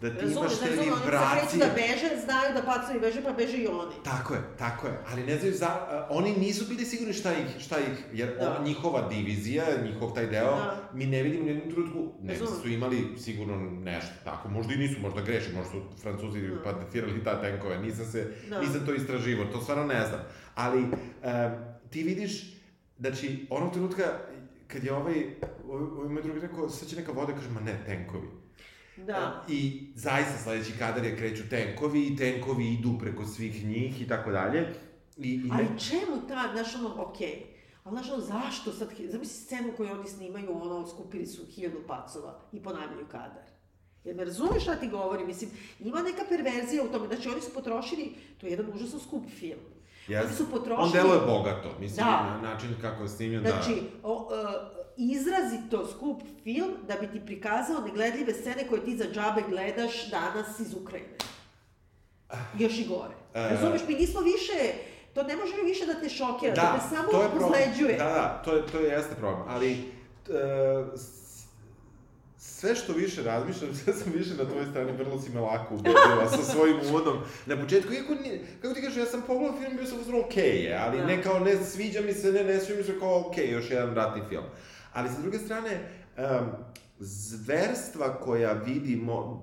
da 0.00 0.10
ti 0.10 0.16
Razumeš, 0.16 0.36
imaš 0.42 0.58
te 0.58 0.66
razumeš, 0.66 0.86
oni 0.86 1.00
vibracije. 1.00 1.40
kreću 1.40 1.56
da 1.58 1.70
beže, 1.76 2.22
znaju 2.24 2.54
da 2.54 2.62
pacovi 2.64 3.00
beže, 3.00 3.22
pa 3.22 3.32
beže 3.32 3.56
i 3.56 3.66
oni. 3.68 3.94
Tako 4.04 4.34
je, 4.34 4.40
tako 4.58 4.86
je. 4.86 4.92
Ali 5.08 5.24
ne 5.24 5.36
znaju 5.38 5.54
za... 5.54 5.66
a, 5.66 6.06
oni 6.10 6.32
nisu 6.32 6.64
bili 6.66 6.84
sigurni 6.84 7.12
šta 7.14 7.32
ih, 7.32 7.60
šta 7.60 7.78
ih, 7.78 8.04
jer 8.12 8.28
Da. 8.30 8.50
on, 8.50 8.64
njihova 8.64 9.08
divizija, 9.08 9.64
njihov 9.84 10.14
taj 10.14 10.26
deo, 10.26 10.56
Da. 10.56 10.90
mi 10.94 11.06
ne 11.06 11.22
vidimo 11.22 11.44
u 11.44 11.48
jednom 11.48 11.70
trenutku, 11.70 12.12
ne 12.22 12.32
Razumem. 12.32 12.62
su 12.62 12.68
imali 12.68 13.08
sigurno 13.18 13.56
nešto 13.72 14.12
tako, 14.24 14.48
možda 14.48 14.74
i 14.74 14.78
nisu, 14.78 15.00
možda 15.00 15.20
greše, 15.20 15.50
možda 15.54 15.70
su 15.70 15.82
francuzi 16.02 16.40
Da. 16.40 16.62
patentirali 16.62 17.24
ta 17.24 17.40
tenkove, 17.40 17.78
nisam 17.78 18.06
se, 18.06 18.26
Da. 18.48 18.60
nisam 18.60 18.86
to 18.86 18.94
istraživo, 18.94 19.44
to 19.44 19.60
stvarno 19.60 19.84
ne 19.84 20.06
znam. 20.06 20.20
Ali, 20.54 20.78
um, 20.78 20.90
ti 21.90 22.02
vidiš, 22.02 22.59
znači, 23.00 23.46
onog 23.50 23.72
trenutka, 23.72 24.04
kad 24.66 24.84
je 24.84 24.92
ovaj, 24.92 25.24
ovaj, 25.68 26.08
moj 26.08 26.22
drugi 26.22 26.40
rekao, 26.40 26.68
sad 26.68 26.88
će 26.88 26.96
neka 26.96 27.12
voda, 27.12 27.32
kaže, 27.32 27.50
ma 27.50 27.60
ne, 27.60 27.82
tenkovi. 27.86 28.28
Da. 28.96 29.44
I 29.48 29.88
zaista 29.94 30.38
sledeći 30.38 30.72
kadar 30.78 31.04
je 31.04 31.16
kreću 31.16 31.48
tenkovi 31.50 32.06
i 32.06 32.16
tenkovi 32.16 32.72
idu 32.72 32.98
preko 32.98 33.26
svih 33.26 33.64
njih 33.68 34.02
i 34.02 34.08
tako 34.08 34.30
dalje. 34.30 34.68
I, 35.16 35.32
i 35.32 35.38
ne... 35.38 35.50
Ali 35.52 35.66
čemu 35.78 36.28
ta, 36.28 36.50
znaš 36.52 36.74
ono, 36.74 37.02
okej, 37.02 37.46
ali 37.84 37.96
znaš 37.96 38.10
ono, 38.10 38.20
zašto 38.20 38.72
sad, 38.72 38.88
zamisli 39.08 39.44
scenu 39.44 39.72
koju 39.76 39.92
oni 39.92 40.08
snimaju, 40.08 40.62
ono, 40.62 40.88
skupili 40.88 41.26
su 41.26 41.46
hiljadu 41.46 41.78
pacova 41.86 42.40
i 42.52 42.62
ponavljaju 42.62 43.06
kadar. 43.06 43.50
Jer 44.04 44.16
me 44.16 44.24
razumeš 44.24 44.62
šta 44.62 44.76
ti 44.76 44.88
govorim, 44.88 45.26
mislim, 45.26 45.50
ima 45.80 46.02
neka 46.02 46.22
perverzija 46.28 46.84
u 46.84 46.92
tome, 46.92 47.06
znači 47.06 47.28
oni 47.28 47.40
su 47.40 47.50
potrošili, 47.54 48.14
to 48.38 48.46
je 48.46 48.50
jedan 48.50 48.72
užasno 48.74 48.98
skup 48.98 49.24
film. 49.38 49.60
Jeste. 50.10 50.26
Oni 50.26 50.36
su 50.36 50.50
potrošili... 50.50 50.82
On 50.82 50.90
deluje 50.92 51.20
bogato, 51.26 51.68
mislim, 51.80 52.06
Da. 52.06 52.26
na 52.34 52.50
način 52.50 52.68
kako 52.80 53.02
je 53.02 53.08
snimljen, 53.08 53.40
Znači, 53.42 53.74
da. 53.74 54.08
o, 54.08 54.28
e, 54.32 54.44
izrazito 54.96 55.86
skup 55.86 56.22
film 56.44 56.70
da 56.88 56.94
bi 56.96 57.06
ti 57.08 57.26
prikazao 57.26 57.80
negledljive 57.80 58.34
scene 58.34 58.68
koje 58.68 58.84
ti 58.84 58.96
za 58.96 59.04
džabe 59.04 59.42
gledaš 59.48 60.10
danas 60.10 60.60
iz 60.60 60.74
Ukrajine. 60.74 61.16
Još 62.58 62.78
i 62.78 62.86
gore. 62.88 63.14
E. 63.34 63.48
Razumeš, 63.50 63.80
mi 63.88 63.94
nismo 63.94 64.20
više, 64.20 64.72
to 65.14 65.22
ne 65.22 65.36
može 65.36 65.52
više 65.64 65.86
da 65.86 65.94
te 65.94 66.08
šokira, 66.08 66.54
da, 66.54 66.62
Da, 66.62 66.78
te 66.78 66.96
samo 66.96 67.08
to 67.08 67.22
je 67.22 67.28
problem. 67.28 67.50
pozleđuje. 67.50 67.98
Da, 67.98 68.04
da, 68.04 68.42
to 68.44 68.52
je, 68.54 68.66
to 68.66 68.78
je 68.78 68.88
jeste 68.88 69.14
problem, 69.14 69.42
ali 69.48 69.72
e, 69.72 69.82
sve 72.42 72.74
što 72.74 72.92
više 72.92 73.22
razmišljam, 73.22 73.74
sve 73.84 73.92
sam 73.92 74.12
više 74.12 74.34
na 74.34 74.44
tvojoj 74.44 74.66
strani, 74.70 74.92
vrlo 74.92 75.20
si 75.20 75.30
me 75.30 75.40
lako 75.40 75.74
ubedila 75.74 76.28
sa 76.28 76.42
svojim 76.42 76.76
uvodom. 76.88 77.18
Na 77.46 77.56
početku, 77.56 77.92
iako, 77.92 78.14
nije, 78.14 78.40
kako 78.62 78.74
ti 78.74 78.80
kažeš, 78.82 78.96
ja 78.96 79.06
sam 79.06 79.22
pogledao 79.26 79.58
film, 79.58 79.76
bio 79.76 79.86
sam 79.86 79.98
uzmano 80.00 80.24
okej 80.24 80.64
je, 80.64 80.78
ali 80.78 80.98
Da. 80.98 81.06
ne 81.06 81.22
kao 81.22 81.38
ne 81.38 81.56
sviđa 81.56 82.00
mi 82.00 82.12
se, 82.12 82.32
ne, 82.32 82.44
ne 82.44 82.60
sviđa 82.60 82.78
mi 82.78 82.84
se 82.84 82.98
kao 82.98 83.20
okej, 83.28 83.50
još 83.50 83.70
jedan 83.70 83.94
ratni 83.94 84.22
film. 84.28 84.44
Ali 84.92 85.08
sa 85.08 85.20
druge 85.20 85.38
strane, 85.38 85.70
um, 86.18 86.46
zverstva 86.98 88.20
koja 88.20 88.52
vidimo, 88.52 89.42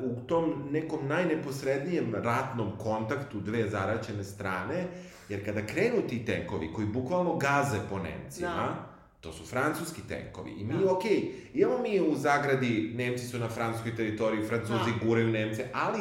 u 0.00 0.26
tom 0.26 0.68
nekom 0.70 1.08
najneposrednijem 1.08 2.14
ratnom 2.14 2.78
kontaktu 2.78 3.40
dve 3.40 3.68
zaraćene 3.70 4.24
strane, 4.24 4.86
jer 5.28 5.44
kada 5.44 5.66
krenu 5.66 6.02
ti 6.08 6.24
tenkovi 6.24 6.72
koji 6.74 6.86
bukvalno 6.86 7.36
gaze 7.36 7.78
po 7.90 7.98
Nemcima, 7.98 8.48
Da. 8.48 8.91
To 9.22 9.32
su 9.32 9.44
francuski 9.44 10.00
tenkovi. 10.02 10.50
I 10.52 10.64
mi, 10.64 10.74
Da. 10.76 10.92
okej, 10.92 11.22
imamo 11.54 11.78
mi 11.78 12.00
u 12.02 12.14
zagradi, 12.16 12.92
Nemci 12.94 13.26
su 13.26 13.38
na 13.38 13.48
francuskoj 13.48 13.96
teritoriji, 13.96 14.44
Francuzi 14.44 14.72
Da. 14.92 15.06
guraju 15.06 15.28
Nemce, 15.28 15.64
ali 15.74 15.98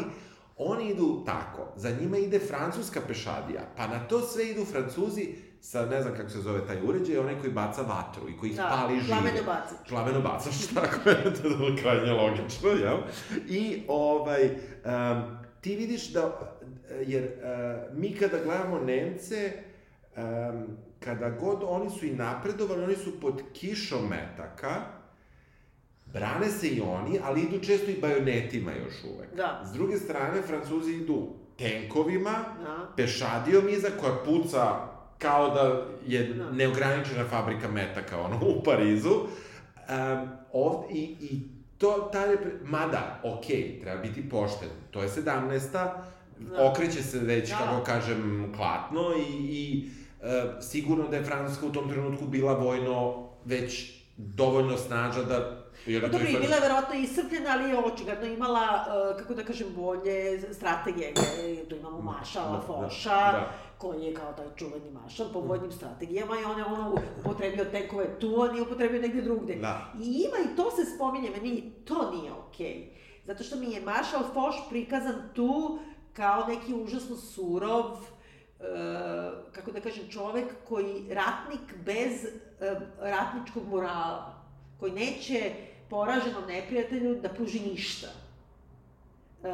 oni 0.58 0.90
idu 0.90 1.24
tako, 1.26 1.68
za 1.76 1.90
njima 1.92 2.18
ide 2.18 2.40
francuska 2.40 3.02
pešadija, 3.02 3.62
pa 3.78 3.88
na 3.88 4.00
to 4.00 4.22
sve 4.22 4.46
idu 4.46 4.66
Francuzi 4.66 5.28
sa, 5.62 5.86
ne 5.86 6.02
znam 6.02 6.14
kako 6.16 6.30
se 6.30 6.40
zove 6.40 6.68
taj 6.68 6.78
uređaj, 6.84 7.18
onaj 7.18 7.40
koji 7.40 7.52
baca 7.54 7.82
vatru 7.82 8.30
i 8.30 8.38
koji 8.38 8.50
ih 8.50 8.56
Da, 8.56 8.68
pali 8.72 8.96
žive. 8.96 9.08
plameno 9.08 9.40
bacač. 9.46 9.90
Plameno 9.90 10.22
bacač, 10.22 10.54
tako 10.76 11.10
je, 11.10 11.24
to 11.34 11.48
je 11.48 11.76
krajnje 11.78 12.12
logično, 12.12 12.70
jel? 12.72 12.98
I, 13.50 13.84
ovaj, 13.88 14.44
um, 14.44 15.24
ti 15.62 15.76
vidiš 15.76 16.08
da, 16.08 16.56
jer 17.02 17.24
uh, 17.24 17.98
mi 17.98 18.12
kada 18.12 18.38
gledamo 18.40 18.80
Nemce, 18.80 19.52
um, 20.18 20.68
kada 21.04 21.30
god 21.30 21.60
oni 21.64 21.90
su 21.90 22.06
i 22.06 22.12
napredovali, 22.12 22.84
oni 22.84 22.96
su 22.96 23.20
pod 23.20 23.42
kišom 23.54 24.08
metaka, 24.10 24.82
brane 26.06 26.50
se 26.50 26.68
i 26.68 26.82
oni, 26.82 27.20
ali 27.24 27.42
idu 27.42 27.60
često 27.60 27.92
i 27.92 28.00
bajonetima 28.02 28.72
još 28.72 28.94
uvek. 29.16 29.36
Da. 29.36 29.64
S 29.66 29.74
druge 29.74 29.98
strane, 29.98 30.42
Francuzi 30.42 30.92
idu 30.92 31.28
tenkovima, 31.58 32.32
Da. 32.64 32.90
pešadijom 32.96 33.70
iza 33.70 33.88
koja 34.00 34.16
puca 34.26 34.88
kao 35.18 35.50
da 35.50 35.86
je 36.08 36.24
Da. 36.24 36.52
neograničena 36.52 37.24
fabrika 37.26 37.68
metaka 37.68 38.20
ono, 38.22 38.40
u 38.40 38.64
Parizu. 38.64 39.10
Um, 39.12 40.30
ovde, 40.54 40.94
i, 40.94 41.02
I 41.22 41.42
to, 41.78 42.10
ta 42.14 42.26
repre... 42.26 42.52
Mada, 42.64 43.20
okej, 43.24 43.80
treba 43.82 44.02
biti 44.02 44.30
pošten. 44.30 44.70
To 44.92 45.02
je 45.02 45.10
17. 45.10 45.72
Da. 45.72 46.70
Okreće 46.72 47.04
se 47.04 47.20
već, 47.20 47.50
Da. 47.50 47.58
kako 47.58 47.84
kažem, 47.84 48.54
klatno 48.56 49.02
i, 49.30 49.56
i 49.56 49.90
sigurno 50.62 51.08
da 51.08 51.16
je 51.16 51.24
Francuska 51.24 51.66
u 51.66 51.72
tom 51.72 51.90
trenutku 51.90 52.26
bila 52.26 52.54
vojno 52.54 53.14
već 53.46 53.92
dovoljno 54.18 54.78
snažna 54.78 55.24
da... 55.24 55.62
Jer 55.86 56.02
Pa 56.02 56.08
dobro, 56.08 56.28
je 56.28 56.40
bila 56.40 56.56
je 56.56 56.62
verovatno 56.62 56.96
iscrpljena, 56.96 57.50
ali 57.50 57.70
je 57.70 57.80
očigledno 57.80 58.26
imala, 58.26 58.60
uh, 59.12 59.20
kako 59.20 59.34
da 59.34 59.44
kažem, 59.44 59.68
bolje 59.76 60.20
strategije. 60.54 61.14
Je- 61.40 61.70
Tu 61.70 61.76
imamo 61.76 62.02
Mašala, 62.02 62.52
Da, 62.52 62.58
da, 62.58 62.62
Foša, 62.64 63.10
da. 63.10 63.52
koji 63.78 64.04
je 64.04 64.14
kao 64.14 64.34
taj 64.34 64.46
čuveni 64.58 64.92
Mašal 64.94 65.26
po 65.34 65.40
vojnim 65.40 65.72
strategijama 65.72 66.36
i 66.36 66.44
on 66.44 66.58
je 66.58 66.66
ono 66.66 66.96
upotrebio 67.20 67.66
tenkove 67.66 68.20
tu, 68.20 68.42
a 68.42 68.52
nije 68.52 68.62
upotrebio 68.62 69.02
negde 69.02 69.22
drugde. 69.22 69.56
Da. 69.56 69.94
I 70.00 70.06
ima 70.06 70.38
i 70.44 70.56
to 70.56 70.72
se 70.72 70.96
spominje, 70.96 71.30
meni 71.32 71.72
to 71.86 72.12
nije 72.12 72.32
okej. 72.34 72.90
Zato 73.26 73.44
što 73.44 73.56
mi 73.56 73.72
je 73.72 73.82
Marshall 73.82 74.24
Foch 74.26 74.58
prikazan 74.70 75.30
tu 75.34 75.80
kao 76.14 76.46
neki 76.48 76.74
užasno 76.74 77.16
surov, 77.16 77.86
e, 77.86 77.96
kako 79.52 79.72
da 79.72 79.82
kažem, 79.82 80.10
čovek 80.10 80.46
koji, 80.70 81.06
ratnik 81.14 81.76
bez 81.86 82.26
e, 82.26 82.30
ratničkog 83.00 83.68
morala, 83.68 84.36
koji 84.80 84.92
neće 84.92 85.52
poraženom 85.90 86.44
neprijatelju 86.48 87.16
da 87.16 87.30
pruži 87.30 87.60
ništa. 87.60 88.08
E, 89.44 89.50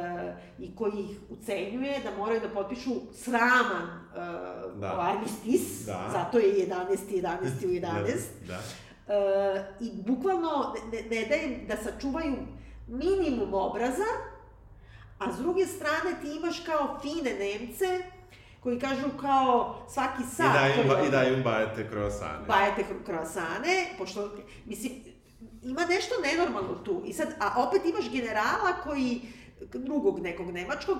I 0.58 0.76
koji 0.76 0.92
ih 0.92 1.16
ucenjuje 1.30 2.00
da 2.04 2.16
moraju 2.16 2.40
da 2.40 2.48
potpišu 2.48 2.90
sraman 3.14 3.82
e, 3.82 4.18
Da. 4.80 4.96
armistis, 5.00 5.84
Da. 5.86 6.08
zato 6.12 6.38
je 6.38 6.66
11. 6.68 6.96
11. 7.10 7.66
u 7.66 7.68
11. 7.68 8.18
Da. 8.48 8.58
E, 9.14 9.64
I 9.80 9.90
bukvalno 10.06 10.74
ne, 10.92 11.02
ne 11.16 11.26
daje 11.26 11.64
da 11.68 11.76
sačuvaju 11.76 12.34
minimum 12.88 13.54
obraza, 13.54 14.10
a 15.18 15.32
s 15.32 15.38
druge 15.38 15.66
strane 15.66 16.20
ti 16.22 16.36
imaš 16.36 16.60
kao 16.60 16.98
fine 17.02 17.30
Nemce 17.34 18.00
koji 18.60 18.78
kažu 18.78 19.08
kao 19.20 19.76
svaki 19.88 20.22
I 20.22 20.26
sat 20.26 20.52
daju, 20.52 20.74
koji 20.74 20.84
im 20.84 20.88
ba- 20.90 21.02
i 21.02 21.10
daju 21.10 21.34
im 21.34 21.42
bajete 21.42 21.88
kroasane. 21.88 22.46
bajete 22.46 22.82
kro- 22.82 23.04
krosane, 23.06 23.94
pošto, 23.98 24.30
mislim, 24.64 24.92
ima 25.62 25.80
nešto 25.80 26.14
nenormalno 26.22 26.74
tu. 26.74 27.02
I 27.06 27.12
sad, 27.12 27.28
a 27.40 27.62
opet 27.62 27.82
imaš 27.84 28.10
generala 28.10 28.72
koji, 28.84 29.20
drugog 29.74 30.20
nekog 30.20 30.50
nemačkog, 30.50 30.98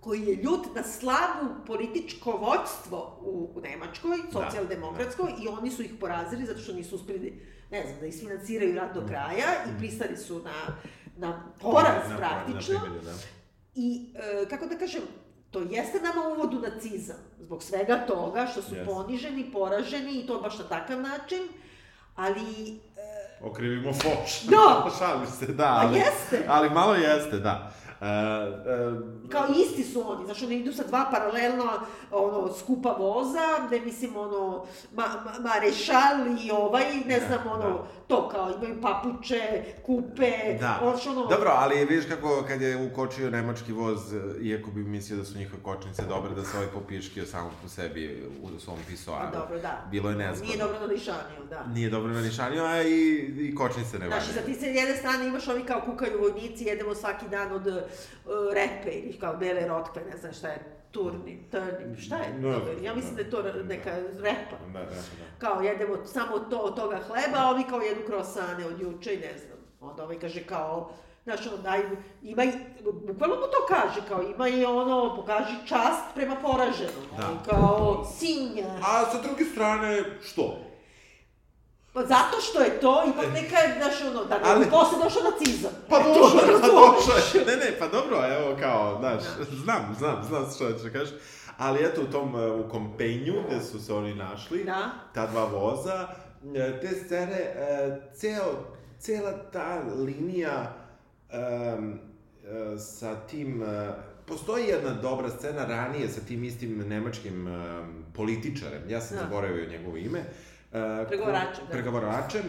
koji 0.00 0.20
je 0.20 0.34
ljut 0.36 0.74
na 0.74 0.82
slabu 0.82 1.54
političko 1.66 2.30
vođstvo 2.32 3.18
u, 3.20 3.60
Nemačkoj, 3.62 4.18
socijaldemokratskoj, 4.32 5.32
i 5.40 5.48
oni 5.50 5.70
su 5.70 5.82
ih 5.82 5.94
porazili 6.00 6.46
zato 6.46 6.58
što 6.60 6.72
nisu 6.72 6.94
uspeli, 6.94 7.42
ne 7.70 7.86
znam, 7.86 8.00
da 8.00 8.06
isfinanciraju 8.06 8.74
rat 8.74 8.94
do 8.94 9.06
kraja 9.06 9.46
i 9.66 9.78
pristali 9.78 10.16
su 10.16 10.38
na, 10.38 10.76
na 11.16 11.52
poraz 11.62 12.10
Na- 12.10 12.16
praktično. 12.16 12.74
Na 12.74 12.80
primjer, 12.80 13.04
da. 13.04 13.12
I, 13.74 14.14
e, 14.14 14.48
kako 14.48 14.66
da 14.66 14.78
kažem, 14.78 15.02
to 15.50 15.60
jeste 15.70 16.00
nama 16.00 16.28
uvod 16.28 16.54
u 16.54 16.58
nacizam, 16.58 17.16
zbog 17.40 17.62
svega 17.62 18.06
toga 18.06 18.46
što 18.46 18.62
su 18.62 18.74
Jeste. 18.74 18.92
poniženi, 18.92 19.52
poraženi 19.52 20.12
i 20.20 20.26
to 20.26 20.40
baš 20.40 20.58
na 20.58 20.64
takav 20.64 21.00
način, 21.00 21.42
ali, 22.16 22.76
e, 22.96 23.38
Okrivimo 23.42 23.92
Foš. 23.92 24.42
Da. 24.42 24.90
Šalim 24.98 25.26
se, 25.26 25.46
da. 25.46 25.64
a 25.64 25.80
Ali, 25.80 25.98
jeste, 25.98 26.44
ali 26.48 26.70
malo 26.70 26.94
jeste, 26.94 27.38
da. 27.38 27.72
E, 28.00 28.06
kao 29.28 29.44
isti 29.62 29.84
su 29.84 30.10
oni, 30.10 30.24
znaš, 30.24 30.42
oni 30.42 30.54
idu 30.54 30.72
sa 30.72 30.84
dva 30.84 31.08
paralelna, 31.10 31.72
ono, 32.10 32.52
skupa 32.54 32.96
voza, 32.98 33.66
gde 33.66 33.80
mislim, 33.80 34.16
ono, 34.16 34.64
ma, 34.94 35.04
ma, 35.24 35.32
Marešal 35.40 36.16
i 36.46 36.50
ovaj, 36.50 36.84
ne 37.06 37.18
Da, 37.20 37.26
znam, 37.26 37.46
ono, 37.52 37.68
da. 37.68 37.86
to 38.06 38.28
kao, 38.28 38.50
imaju 38.52 38.80
papuče, 38.82 39.64
kupe, 39.86 40.30
Da. 40.60 40.78
ono, 40.82 40.98
ono, 41.10 41.26
Dobro, 41.26 41.50
ali 41.52 41.84
vidiš 41.84 42.04
kako 42.08 42.44
kad 42.48 42.60
je 42.60 42.90
ukočio 42.92 43.30
nemački 43.30 43.72
voz, 43.72 43.98
iako 44.42 44.70
bi 44.70 44.84
mislio 44.84 45.18
da 45.18 45.24
su 45.24 45.38
njihove 45.38 45.62
kočnice 45.62 46.02
dobre, 46.02 46.34
da 46.34 46.44
se 46.44 46.56
ovaj 46.56 46.68
popiškio 46.68 47.26
samo 47.26 47.50
po 47.62 47.68
sebi 47.68 48.30
u 48.42 48.60
svom 48.60 48.78
pisoaru. 48.88 49.28
Pa 49.32 49.38
dobro, 49.38 49.58
da. 49.58 49.84
Bilo 49.90 50.10
je 50.10 50.16
nezgodno. 50.16 50.46
Nije 50.46 50.58
dobro 50.58 50.78
na 50.80 50.86
lišanju, 50.86 51.44
da. 51.50 51.64
Nije 51.64 51.90
dobro 51.90 52.12
na 52.12 52.20
nišanju, 52.20 52.62
a 52.62 52.82
i, 52.82 53.12
i 53.38 53.54
kočnice 53.54 53.98
ne 53.98 54.06
Znaš, 54.06 54.22
i 54.22 54.26
valjaju. 54.26 54.34
sad 54.34 54.44
ti 54.44 54.54
se 54.54 54.66
jedne 54.66 54.96
strane 54.96 55.26
imaš 55.26 55.48
ovi 55.48 55.62
kao 55.64 55.80
kukaju 55.80 56.20
vojnici, 56.20 56.64
jedemo 56.64 56.94
svaki 56.94 57.28
dan 57.28 57.52
od 57.52 57.85
repe 58.52 58.90
ili 58.90 59.18
kao 59.18 59.36
bele 59.36 59.66
rotke, 59.68 60.00
ne 60.10 60.16
znam 60.16 60.32
šta 60.32 60.48
je, 60.48 60.76
turni, 60.90 61.48
turni, 61.50 62.00
šta 62.00 62.16
je? 62.16 62.34
Znam, 62.40 62.84
ja 62.84 62.94
mislim 62.94 63.14
da 63.16 63.22
je 63.22 63.30
to 63.30 63.42
neka 63.64 63.90
repa. 64.18 64.56
Da, 64.72 64.78
da, 64.78 64.84
da. 64.84 64.96
Kao 65.38 65.60
jedemo 65.60 66.06
samo 66.06 66.38
to 66.38 66.58
od 66.58 66.76
toga 66.76 66.96
hleba, 66.96 67.38
a 67.38 67.50
ovi 67.50 67.64
kao 67.70 67.80
jedu 67.80 68.00
krosane 68.06 68.66
od 68.66 68.80
juče 68.80 69.14
i 69.14 69.18
ne 69.18 69.38
znam. 69.38 69.58
Onda 69.80 70.04
ovaj 70.04 70.18
kaže 70.18 70.44
kao, 70.44 70.90
znaš, 71.24 71.46
ono, 71.46 71.56
daj, 71.56 71.80
ima 72.22 72.44
i, 72.44 72.52
bukvalno 72.82 73.36
mu 73.36 73.42
to 73.42 73.66
kaže, 73.68 74.08
kao 74.08 74.22
ima 74.22 74.48
i 74.48 74.64
ono, 74.64 75.16
pokaži 75.16 75.54
čast 75.66 76.14
prema 76.14 76.36
poraženom. 76.36 77.04
Da. 77.16 77.50
Kao, 77.50 78.04
sinja. 78.18 78.66
A 78.82 79.04
sa 79.12 79.22
druge 79.22 79.44
strane, 79.44 80.04
što? 80.22 80.65
Pa 81.96 82.02
zato 82.04 82.40
što 82.40 82.60
je 82.60 82.80
to 82.80 83.02
ipak 83.06 83.26
neka, 83.34 83.56
znaš, 83.78 84.00
ono, 84.02 84.24
da 84.24 84.34
ne 84.36 84.44
Ali- 84.44 84.64
bi 84.64 84.70
posle 84.70 84.98
došao 84.98 85.22
nacizam. 85.24 85.70
Pa 85.88 85.96
E, 85.96 86.02
došao 86.04 86.40
je, 86.46 86.60
pa 86.60 86.66
došao 86.66 87.16
je. 87.34 87.46
Ne, 87.46 87.56
ne, 87.56 87.78
pa 87.78 87.88
dobro, 87.88 88.16
evo 88.28 88.56
kao, 88.60 88.96
znaš, 89.00 89.22
znam, 89.54 89.94
znam, 89.98 90.24
znam 90.24 90.46
što 90.46 90.72
ćeš 90.72 90.82
da 90.82 90.90
kažeš. 90.90 91.14
Ali 91.58 91.84
eto, 91.84 92.02
u 92.02 92.06
tom, 92.06 92.36
e, 92.36 92.46
u 92.48 92.68
kompenju, 92.68 93.34
gde 93.46 93.60
su 93.62 93.80
se 93.80 93.94
oni 93.94 94.14
našli, 94.14 94.64
Da. 94.64 94.90
ta 95.14 95.26
dva 95.26 95.44
voza, 95.46 96.08
e, 96.46 96.80
te 96.80 96.88
scene, 96.96 97.54
ceo, 98.14 98.54
cela 98.98 99.32
ta 99.44 99.82
linija 99.96 100.72
e, 101.30 101.38
sa 102.78 103.16
tim, 103.16 103.64
postoji 104.26 104.64
jedna 104.64 104.90
dobra 104.92 105.28
scena 105.30 105.64
ranije 105.66 106.08
sa 106.08 106.20
tim 106.20 106.44
istim 106.44 106.78
nemačkim 106.80 107.48
em, 107.48 107.84
političarem, 108.14 108.82
ja 108.88 109.00
sam 109.00 109.16
Da. 109.16 109.22
zaboravio 109.22 109.68
njegovo 109.68 109.96
ime. 109.96 110.20
ko- 110.20 110.55
Pregovaračem, 111.08 111.64
da. 111.66 111.72
Pregovaračem, 111.72 112.42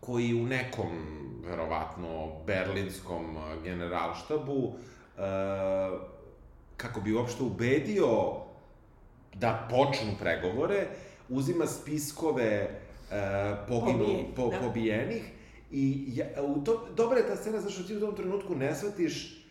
koji 0.00 0.34
u 0.34 0.46
nekom, 0.46 0.88
verovatno, 1.44 2.32
berlinskom 2.46 3.36
e, 3.36 3.62
generalštabu, 3.62 4.72
e, 4.72 5.20
kako 6.76 7.00
bi 7.00 7.14
uopšte 7.14 7.42
ubedio 7.42 8.32
da 9.34 9.68
počnu 9.70 10.12
pregovore, 10.20 10.86
uzima 11.28 11.66
spiskove 11.66 12.80
poginu, 13.68 14.24
po, 14.36 14.48
da. 14.48 14.58
pobijenih 14.58 15.22
i 15.70 16.04
ja, 16.08 16.26
u 16.42 16.64
to, 16.64 16.88
dobra 16.96 17.18
je 17.18 17.26
ta 17.26 17.36
scena 17.36 17.60
zašto 17.60 17.82
ti 17.82 17.96
u 17.96 18.00
tom 18.00 18.16
trenutku 18.16 18.54
ne 18.54 18.74
shvatiš 18.74 19.44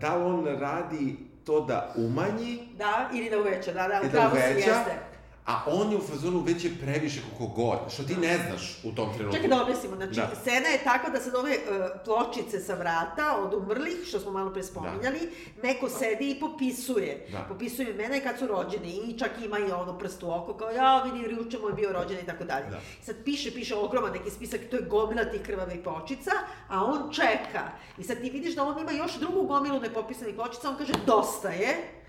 da 0.00 0.26
on 0.26 0.46
radi 0.46 1.16
to 1.44 1.60
da 1.60 1.94
umanji 1.96 2.58
Da, 2.78 3.10
ili 3.14 3.30
da 3.30 3.38
uveća, 3.38 3.72
da, 3.72 3.88
da, 3.88 4.00
da 4.00 4.08
upravo 4.08 4.30
si 4.30 4.36
uveća, 4.36 4.70
jeste. 4.70 5.09
A 5.46 5.64
on 5.66 5.90
je 5.90 5.96
u 5.96 6.00
fazonu 6.00 6.40
već 6.40 6.64
je 6.64 6.70
previše 6.80 7.20
koliko 7.38 7.54
god, 7.54 7.78
što 7.92 8.02
ti 8.02 8.16
ne 8.16 8.38
znaš 8.48 8.80
u 8.84 8.92
tom 8.92 9.14
trenutku. 9.14 9.36
Čekaj 9.36 9.48
da 9.56 9.62
objasnimo, 9.62 9.96
znači, 9.96 10.14
Da. 10.14 10.30
scena 10.40 10.68
je 10.68 10.84
takva 10.84 11.10
da 11.10 11.20
sad 11.20 11.34
ove 11.34 11.50
uh, 11.50 11.86
pločice 12.04 12.60
sa 12.60 12.74
vrata 12.74 13.36
od 13.42 13.54
umrlih, 13.54 14.04
što 14.08 14.20
smo 14.20 14.30
malo 14.32 14.52
pre 14.52 14.62
spominjali, 14.62 15.30
neko 15.62 15.88
sedi 15.88 16.30
i 16.30 16.40
popisuje. 16.40 17.26
Da. 17.32 17.46
Popisuje 17.48 17.90
imena 17.90 18.16
i 18.16 18.20
kad 18.20 18.38
su 18.38 18.46
rođeni 18.46 18.92
i 18.96 19.18
čak 19.18 19.30
ima 19.44 19.58
i 19.58 19.72
ono 19.72 19.98
prst 19.98 20.22
u 20.22 20.30
oko, 20.32 20.54
kao 20.54 20.70
ja 20.70 21.02
vidi, 21.02 21.34
juče 21.34 21.58
mu 21.58 21.68
je 21.68 21.74
bio 21.74 21.92
rođen 21.92 22.18
i 22.18 22.26
tako 22.26 22.44
dalje. 22.44 22.66
Da. 22.70 22.80
Sad 23.02 23.16
piše, 23.24 23.50
piše 23.54 23.74
ogroman 23.74 24.12
neki 24.12 24.30
spisak, 24.30 24.60
to 24.70 24.76
je 24.76 24.82
gomila 24.82 25.24
tih 25.24 25.42
krvavih 25.42 25.80
pločica, 25.84 26.30
a 26.68 26.84
on 26.84 27.12
čeka. 27.12 27.70
I 27.98 28.02
sad 28.04 28.20
ti 28.20 28.30
vidiš 28.30 28.54
da 28.54 28.64
on 28.64 28.78
ima 28.78 28.92
još 28.92 29.14
drugu 29.18 29.42
gomilu 29.42 29.80
nepopisanih 29.80 30.34
pločica, 30.34 30.68
on 30.68 30.76
kaže 30.76 30.92
dosta 31.06 31.48
je, 31.48 31.99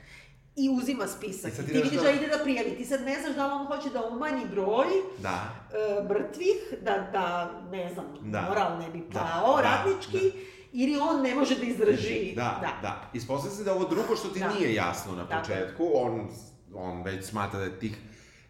i 0.55 0.69
uzima 0.71 1.07
spisak. 1.07 1.53
I 1.53 1.65
ti 1.65 1.71
vidiš 1.73 1.91
da- 1.91 2.01
da 2.01 2.11
ide 2.11 2.27
da 2.27 2.43
prijavi. 2.43 2.75
Ti 2.77 2.85
sad 2.85 3.01
ne 3.01 3.21
znaš 3.21 3.35
da 3.35 3.47
li 3.47 3.53
on 3.53 3.65
hoće 3.67 3.89
da 3.89 4.05
umanji 4.05 4.45
broj, 4.45 4.85
Da. 5.19 5.49
e, 5.71 6.03
mrtvih, 6.03 6.55
da, 6.81 7.09
da, 7.11 7.25
ne 7.71 7.93
znam, 7.93 8.05
Da. 8.21 8.41
moral 8.41 8.79
ne 8.79 8.89
bi 8.89 8.99
Da, 9.09 9.19
pao, 9.21 9.55
da, 9.55 9.61
ratnički, 9.61 10.31
ili 10.71 10.97
on 10.99 11.21
ne 11.21 11.35
može 11.35 11.55
da 11.55 11.63
izdrži. 11.63 12.33
Da, 12.35 12.57
da. 12.61 12.79
da. 12.81 13.09
Ispostavlja 13.13 13.55
se 13.57 13.63
da 13.63 13.73
ovo 13.73 13.85
drugo 13.85 14.15
što 14.15 14.29
ti 14.29 14.39
Da. 14.39 14.49
nije 14.49 14.73
jasno 14.73 15.15
na 15.15 15.27
početku, 15.29 15.91
on, 15.95 16.27
on 16.75 17.03
već 17.03 17.25
smatra 17.25 17.59
da 17.59 17.65
je 17.65 17.79
tih 17.79 17.97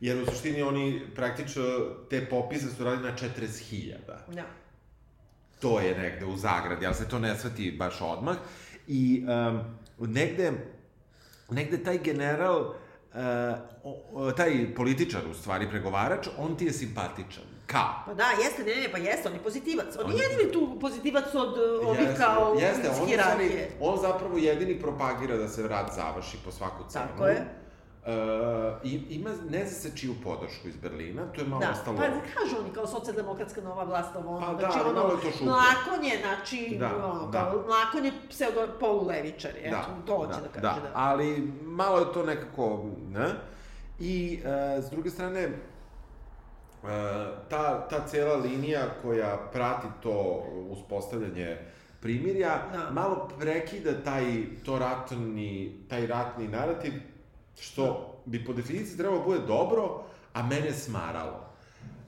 Jer 0.01 0.21
u 0.21 0.25
suštini 0.25 0.61
oni 0.61 1.01
praktično 1.15 1.63
te 2.09 2.25
popise 2.25 2.69
su 2.69 2.83
radili 2.83 3.03
na 3.03 3.15
40.000. 3.15 3.93
Da. 4.27 4.43
To 5.59 5.79
je 5.79 5.97
negde 5.97 6.25
u 6.25 6.37
zagradi, 6.37 6.85
ali 6.85 6.95
se 6.95 7.07
to 7.07 7.19
ne 7.19 7.37
sveti 7.37 7.71
baš 7.71 8.01
odmah. 8.01 8.35
I 8.87 9.25
um, 9.49 9.59
negde, 10.07 10.51
negde 11.51 11.77
taj 11.79 11.97
general, 11.99 12.73
uh, 13.13 14.33
taj 14.33 14.75
političar, 14.75 15.21
u 15.27 15.33
stvari, 15.33 15.69
pregovarač, 15.69 16.27
on 16.37 16.55
ti 16.55 16.65
je 16.65 16.73
simpatičan. 16.73 17.43
Kao? 17.67 17.93
Pa 18.05 18.13
da, 18.13 18.23
jeste, 18.37 18.63
ne, 18.65 18.75
ne, 18.77 18.91
pa 18.91 18.97
jeste, 18.97 19.29
on 19.29 19.35
je 19.35 19.41
pozitivac. 19.41 19.87
On, 19.95 20.05
On 20.05 20.11
je 20.11 20.17
je- 20.17 20.23
jedini 20.25 20.51
tu 20.51 20.77
pozitivac 20.79 21.35
od 21.35 21.53
ovih 21.83 21.99
Jeste, 22.01 22.17
kao 22.17 22.55
jeste, 22.59 22.89
on, 22.91 23.05
hijerarhije. 23.05 23.71
on 23.79 23.99
zapravo 23.99 24.37
jedini 24.37 24.79
propagira 24.79 25.37
da 25.37 25.47
se 25.47 25.67
rat 25.67 25.91
završi 25.95 26.37
po 26.45 26.51
svaku 26.51 26.83
cenu. 26.89 27.05
Tako 27.07 27.27
je. 27.27 27.60
Uh, 28.05 28.07
i, 28.83 29.01
ima, 29.09 29.29
ne 29.49 29.65
zna 29.65 29.79
se 29.79 29.97
čiju 29.97 30.15
podršku 30.23 30.67
iz 30.67 30.75
Berlina, 30.77 31.25
to 31.35 31.41
je 31.41 31.47
malo 31.47 31.61
Da, 31.61 31.71
ostalo... 31.71 31.97
pa 31.97 32.03
kažu 32.03 32.55
oni 32.59 32.73
kao 32.73 32.87
socijaldemokratska 32.87 33.61
nova 33.61 33.83
vlast, 33.83 34.15
ovo 34.15 34.35
ono, 34.35 34.45
Pa 34.45 34.53
da, 34.53 34.59
znači 34.59 34.77
malo 34.77 34.89
ono, 34.89 35.19
mlakon 35.41 36.05
je, 36.05 36.19
znači, 36.21 36.77
Da, 36.79 36.95
ono, 36.95 37.27
da. 37.27 37.39
kao, 37.39 37.63
mlakon 37.67 38.05
je 38.05 38.11
pseudo 38.29 38.67
polulevičar, 38.79 39.51
eto, 39.63 39.77
to 40.05 40.17
hoće 40.17 40.39
da, 40.41 40.61
kaže, 40.61 40.81
da. 40.81 40.87
da. 40.87 40.91
ali 40.93 41.51
malo 41.61 41.99
je 41.99 42.13
to 42.13 42.23
nekako, 42.23 42.85
ne? 43.09 43.27
I 43.99 44.39
e, 44.45 44.81
s 44.81 44.89
druge 44.89 45.09
strane, 45.09 45.41
e, 45.41 45.51
ta, 47.49 47.87
ta 47.87 48.07
cela 48.07 48.35
linija 48.35 48.81
koja 49.01 49.37
prati 49.53 49.87
to 50.03 50.45
uspostavljanje 50.69 51.57
primirja, 51.99 52.61
Da. 52.73 52.89
malo 52.91 53.29
prekida 53.39 54.03
taj, 54.03 54.43
to 54.65 54.79
ratni, 54.79 55.77
taj 55.89 56.07
ratni 56.07 56.47
narativ, 56.47 56.93
što 57.61 58.15
bi 58.25 58.45
po 58.45 58.53
definiciji 58.53 58.97
trebalo 58.97 59.19
da 59.19 59.25
bude 59.25 59.39
dobro, 59.47 60.03
a 60.33 60.43
mene 60.43 60.71
smaralo. 60.73 61.47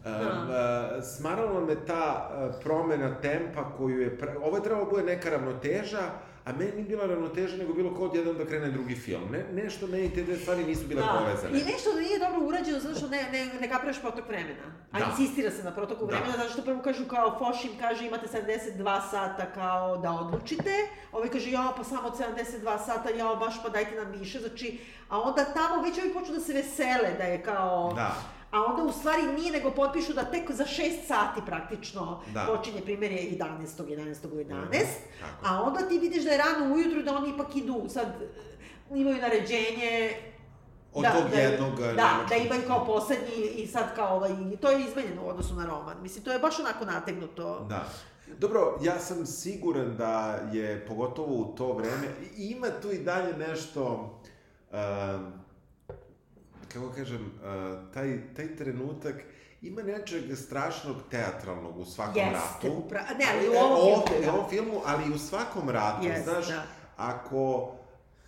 Um, 0.05 0.11
Da. 0.11 0.97
uh, 0.97 1.03
smaralo 1.03 1.61
me 1.61 1.75
ta 1.85 2.29
uh, 2.29 2.55
promena 2.63 3.21
tempa 3.21 3.63
koju 3.77 4.01
je... 4.01 4.17
Pre... 4.17 4.37
Ovo 4.43 4.57
je 4.57 4.63
trebalo 4.63 4.85
da 4.85 4.91
bude 4.91 5.03
neka 5.03 5.29
ravnoteža, 5.29 6.01
a 6.45 6.51
meni 6.53 6.71
nije 6.71 6.83
bila 6.85 7.05
ravnoteža, 7.05 7.57
nego 7.57 7.73
bilo 7.73 7.95
kao 7.95 8.03
odjednom 8.05 8.37
da 8.37 8.45
krene 8.45 8.71
drugi 8.71 8.95
film. 8.95 9.21
Ne, 9.31 9.63
nešto 9.63 9.87
meni 9.87 10.13
te 10.13 10.23
dve 10.23 10.37
stvari 10.37 10.63
nisu 10.63 10.87
bile 10.87 11.01
povezane. 11.19 11.59
I 11.59 11.63
nešto 11.63 11.93
da 11.93 11.99
nije 11.99 12.19
dobro 12.19 12.47
urađeno 12.47 12.79
zato 12.79 12.95
što 12.95 13.07
ne, 13.07 13.23
ne, 13.31 13.45
ne 13.61 13.69
kapiraš 13.69 14.01
protok 14.01 14.27
vremena. 14.27 14.65
A 14.91 14.99
Da. 14.99 15.05
insistira 15.05 15.51
se 15.51 15.63
na 15.63 15.71
protoku 15.71 16.05
Da. 16.05 16.15
vremena, 16.15 16.37
zato 16.37 16.49
što 16.49 16.61
prvo 16.61 16.81
kažu 16.81 17.05
kao 17.05 17.35
Foš 17.39 17.65
im 17.65 17.71
kaže 17.79 18.05
imate 18.07 18.27
72 18.27 19.01
sata 19.11 19.45
kao 19.53 19.97
da 19.97 20.11
odlučite. 20.11 20.73
Ovaj 21.11 21.29
kaže 21.29 21.51
ja 21.51 21.73
pa 21.77 21.83
samo 21.83 22.07
od 22.07 22.13
72 22.17 22.85
sata, 22.85 23.09
ja 23.09 23.35
baš 23.39 23.63
pa 23.63 23.69
dajte 23.69 23.95
nam 23.95 24.11
više. 24.11 24.39
Znači, 24.39 24.79
a 25.09 25.21
onda 25.21 25.45
tamo 25.45 25.81
već 25.83 25.97
ovi 25.97 26.13
počnu 26.13 26.33
da 26.33 26.39
se 26.41 26.53
vesele 26.53 27.11
da 27.17 27.23
je 27.23 27.43
kao... 27.43 27.93
Da. 27.95 28.15
A 28.53 28.63
onda 28.65 28.83
u 28.83 28.91
stvari 28.91 29.23
nije, 29.23 29.51
nego 29.51 29.71
potpišu 29.71 30.13
da 30.13 30.23
tek 30.23 30.51
za 30.51 30.63
6 30.63 31.07
sati 31.07 31.41
praktično 31.45 32.21
Da. 32.33 32.45
počinje 32.47 32.81
primjer 32.81 33.11
je 33.11 33.31
11. 33.31 33.83
11. 33.83 34.25
u 34.25 34.35
11. 34.35 34.69
tako. 35.21 35.45
A 35.45 35.63
onda 35.63 35.87
ti 35.87 35.99
vidiš 35.99 36.23
da 36.23 36.31
je 36.31 36.37
rano 36.37 36.75
ujutru 36.75 37.03
da 37.03 37.15
oni 37.15 37.29
ipak 37.29 37.55
idu, 37.55 37.85
sad 37.89 38.07
e, 38.07 38.27
imaju 38.95 39.21
naređenje 39.21 40.13
Od 40.93 41.05
tog 41.13 41.39
jednog, 41.39 41.79
Da, 41.79 42.19
e, 42.25 42.29
da 42.29 42.35
imaju 42.35 42.61
kao 42.67 42.85
poslednji 42.85 43.45
i 43.55 43.67
sad 43.67 43.95
kao 43.95 44.15
ovaj, 44.15 44.31
to 44.61 44.71
je 44.71 44.85
izmenjeno 44.85 45.23
u 45.25 45.29
odnosu 45.29 45.55
na 45.55 45.65
roman. 45.65 45.97
Mislim, 46.01 46.23
to 46.23 46.31
je 46.31 46.39
baš 46.39 46.59
onako 46.59 46.85
nategnuto. 46.85 47.65
Da. 47.69 47.85
Dobro, 48.37 48.79
ja 48.83 48.99
sam 48.99 49.25
siguran 49.25 49.95
da 49.97 50.39
je, 50.53 50.85
pogotovo 50.87 51.35
u 51.35 51.55
to 51.57 51.73
vreme, 51.73 52.07
ima 52.37 52.67
tu 52.81 52.91
i 52.91 52.97
dalje 52.97 53.37
nešto, 53.37 54.13
um, 54.71 55.33
kako 56.73 56.89
kažem, 56.89 57.21
uh, 57.35 57.49
taj, 57.93 58.33
taj 58.35 58.55
trenutak, 58.55 59.15
ima 59.61 59.81
nečeg 59.83 60.35
strašnog 60.35 60.95
teatralnog 61.11 61.77
u 61.77 61.85
svakom 61.85 62.15
Jeste, 62.17 62.33
ratu. 62.35 62.67
upra- 62.69 63.17
ne, 63.17 63.25
ali 63.31 63.49
u 63.49 63.53
E, 63.53 63.59
ovom 63.59 63.93
ovde, 63.93 64.05
filmu, 64.09 64.21
da. 64.21 64.31
u 64.31 64.35
ovom 64.35 64.49
filmu, 64.49 64.81
ali 64.85 65.03
i 65.05 65.11
u 65.11 65.19
svakom 65.19 65.69
ratu, 65.69 66.07
Jeste, 66.07 66.23
znaš, 66.23 66.47
da. 66.47 66.63
ako 66.97 67.71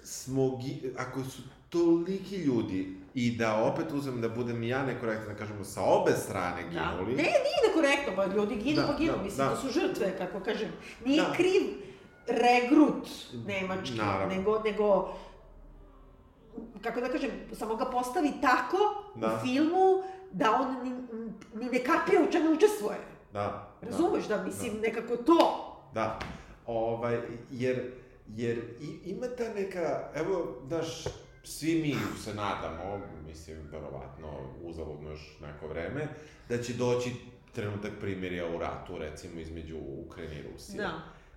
smo, 0.04 0.60
ako 0.98 1.24
su 1.24 1.42
toliki 1.70 2.36
ljudi 2.36 2.82
i 3.14 3.32
da 3.32 3.64
opet 3.64 3.92
uzmem 3.92 4.22
da 4.22 4.30
budem 4.30 4.64
ja 4.64 4.84
nekorektan, 4.84 5.28
da 5.28 5.36
kažemo, 5.36 5.64
sa 5.64 5.82
obe 5.84 6.12
strane 6.14 6.62
Da. 6.64 6.70
ginuli. 6.70 7.12
Ne, 7.14 7.24
nije 7.24 7.60
nekorektno, 7.68 8.14
pa 8.16 8.26
ljudi 8.28 8.56
ginu 8.56 8.76
Da, 8.78 8.88
pa 8.88 8.94
ginu, 8.94 9.12
da, 9.12 9.24
mislim, 9.24 9.38
da. 9.40 9.56
to 9.56 9.62
su 9.62 9.70
žrtve, 9.72 10.18
kako 10.18 10.40
kažem. 10.42 10.70
Nije 11.06 11.22
Da. 11.22 11.34
kriv 11.34 11.62
regrut 12.28 13.08
nemački, 13.38 13.98
Naravno. 13.98 14.36
nego, 14.36 14.60
nego 14.62 15.14
kako 16.84 17.02
da 17.02 17.10
kažem, 17.10 17.32
samo 17.54 17.76
ga 17.76 17.86
postavi 17.86 18.32
tako 18.42 18.78
Da. 19.16 19.28
u 19.28 19.46
filmu 19.46 20.04
da 20.32 20.52
on 20.52 20.84
ni, 20.84 20.90
ni 21.54 21.72
ne 21.72 21.84
kapira 21.84 22.22
u 22.30 22.32
čemu 22.32 22.52
učestvuje. 22.52 22.98
Da. 23.34 23.72
Razumeš 23.82 24.26
da, 24.28 24.44
mislim, 24.44 24.74
nekako 24.82 25.18
to. 25.18 25.72
Da, 25.94 26.20
ovaj, 26.66 27.20
jer, 27.52 27.92
jer 28.36 28.58
i, 28.82 29.10
ima 29.10 29.28
ta 29.38 29.54
neka, 29.54 30.10
evo, 30.16 30.62
znaš, 30.68 31.04
svi 31.44 31.82
mi 31.82 31.96
se 32.24 32.34
nadamo, 32.34 33.02
mislim, 33.28 33.58
verovatno, 33.72 34.28
uzaludno 34.64 35.10
još 35.10 35.38
neko 35.42 35.68
vreme, 35.68 36.08
da 36.50 36.62
će 36.62 36.74
doći 36.74 37.12
trenutak 37.54 37.92
primirja 38.02 38.48
u 38.56 38.58
ratu, 38.60 38.98
recimo, 38.98 39.40
između 39.40 39.78
Ukrajine 40.08 40.40
i 40.40 40.52
Rusije. 40.54 40.78
Da. 40.78 40.92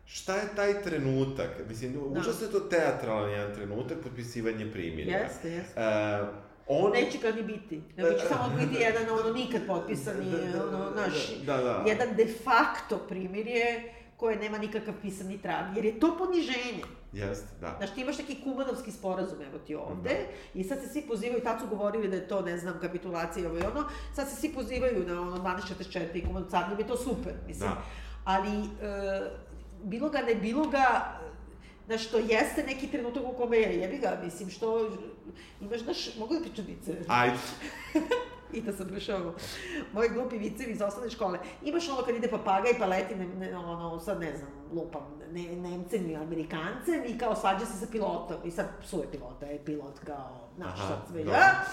Šta 0.08 0.36
je 0.36 0.48
taj 0.56 0.82
trenutak? 0.82 1.50
Mislim, 1.68 1.92
Da. 1.92 2.20
užasno 2.20 2.46
je 2.46 2.52
to 2.52 2.60
teatralan 2.60 3.30
jedan 3.30 3.54
trenutak, 3.54 3.98
potpisivanje 4.02 4.72
primirja. 4.72 5.18
Jeste, 5.18 5.50
jeste. 5.50 5.80
E, 5.80 6.20
on... 6.66 6.92
Neće 6.92 7.18
ga 7.18 7.30
ni 7.30 7.42
biti. 7.42 7.82
Nego 7.96 8.10
će 8.10 8.26
samo 8.28 8.56
biti 8.58 8.82
jedan, 8.86 9.18
ono, 9.18 9.32
nikad 9.32 9.66
potpisani, 9.66 10.26
ono, 10.68 10.90
naš, 10.96 11.36
Da, 11.46 11.56
da. 11.56 11.84
jedan 11.86 12.16
de 12.16 12.26
facto 12.44 12.98
primirje 13.08 13.94
koje 14.16 14.36
nema 14.36 14.58
nikakav 14.58 14.94
pisani 15.02 15.38
trag, 15.38 15.76
jer 15.76 15.84
je 15.84 16.00
to 16.00 16.16
poniženje. 16.18 16.82
Jeste, 17.12 17.46
da. 17.60 17.74
Znaš, 17.78 17.94
ti 17.94 18.00
imaš 18.00 18.18
neki 18.18 18.42
kumanovski 18.44 18.92
sporazum, 18.92 19.42
evo 19.42 19.58
ti 19.58 19.74
ovde, 19.74 20.16
i 20.54 20.64
sad 20.64 20.78
se 20.80 20.88
svi 20.88 21.02
pozivaju, 21.02 21.42
tad 21.42 21.60
su 21.60 21.66
govorili 21.66 22.08
da 22.08 22.16
je 22.16 22.28
to, 22.28 22.40
ne 22.40 22.58
znam, 22.58 22.80
kapitulacija 22.80 23.42
i 23.42 23.46
ovo 23.46 23.58
i 23.58 23.62
ono, 23.62 23.84
sad 24.14 24.28
se 24.28 24.36
svi 24.36 24.52
pozivaju 24.54 25.04
na 25.06 25.20
ono 25.20 25.36
1244 25.36 26.06
i 26.14 26.24
kumanov 26.26 26.50
car, 26.50 26.64
je 26.78 26.86
to 26.86 26.96
super, 26.96 27.32
mislim. 27.46 27.70
Da. 27.70 27.82
Ali, 28.24 28.50
e, 28.82 29.30
bilo 29.82 30.08
ga, 30.08 30.18
ne 30.18 30.34
bilo 30.34 30.64
ga, 30.64 31.18
Znaš, 31.88 32.06
to 32.06 32.18
jeste 32.18 32.64
neki 32.66 32.86
trenutak 32.86 33.22
u 33.26 33.32
kome 33.32 33.56
je, 33.56 33.76
jebi 33.76 33.98
ga, 33.98 34.20
mislim, 34.24 34.50
što, 34.50 34.90
imaš, 35.60 35.80
znaš, 35.80 36.16
mogu 36.18 36.34
da 36.34 36.40
pričam 36.40 36.64
vice? 36.68 36.92
Ajde. 37.08 37.36
I 38.52 38.60
da 38.60 38.72
sam 38.72 38.88
prišao 38.88 39.34
moji 39.92 40.08
glupi 40.08 40.38
vicevi 40.38 40.72
iz 40.72 40.82
osnovne 40.82 41.10
škole. 41.10 41.38
Imaš 41.64 41.88
ono 41.88 42.02
kad 42.02 42.16
ide 42.16 42.28
papagaj 42.28 42.72
pa 42.78 42.86
leti, 42.86 43.14
ne, 43.14 43.26
ne, 43.26 43.56
ono, 43.56 44.00
sad 44.00 44.20
ne 44.20 44.36
znam, 44.36 44.50
lupam, 44.72 45.20
ne, 45.32 45.42
Nemcem 45.42 46.04
ili 46.04 46.16
Amerikancem 46.16 47.02
i 47.06 47.18
kao 47.18 47.34
svađa 47.34 47.66
se 47.66 47.78
sa 47.78 47.86
pilotom 47.92 48.36
i 48.44 48.50
sad 48.50 48.66
psuje 48.82 49.10
pilota, 49.10 49.46
je 49.46 49.64
pilot 49.64 49.98
kao, 50.06 50.48
znaš, 50.56 50.80
Aha, 50.80 50.88
sad 50.88 50.98
sve, 51.10 51.24
ja? 51.24 51.64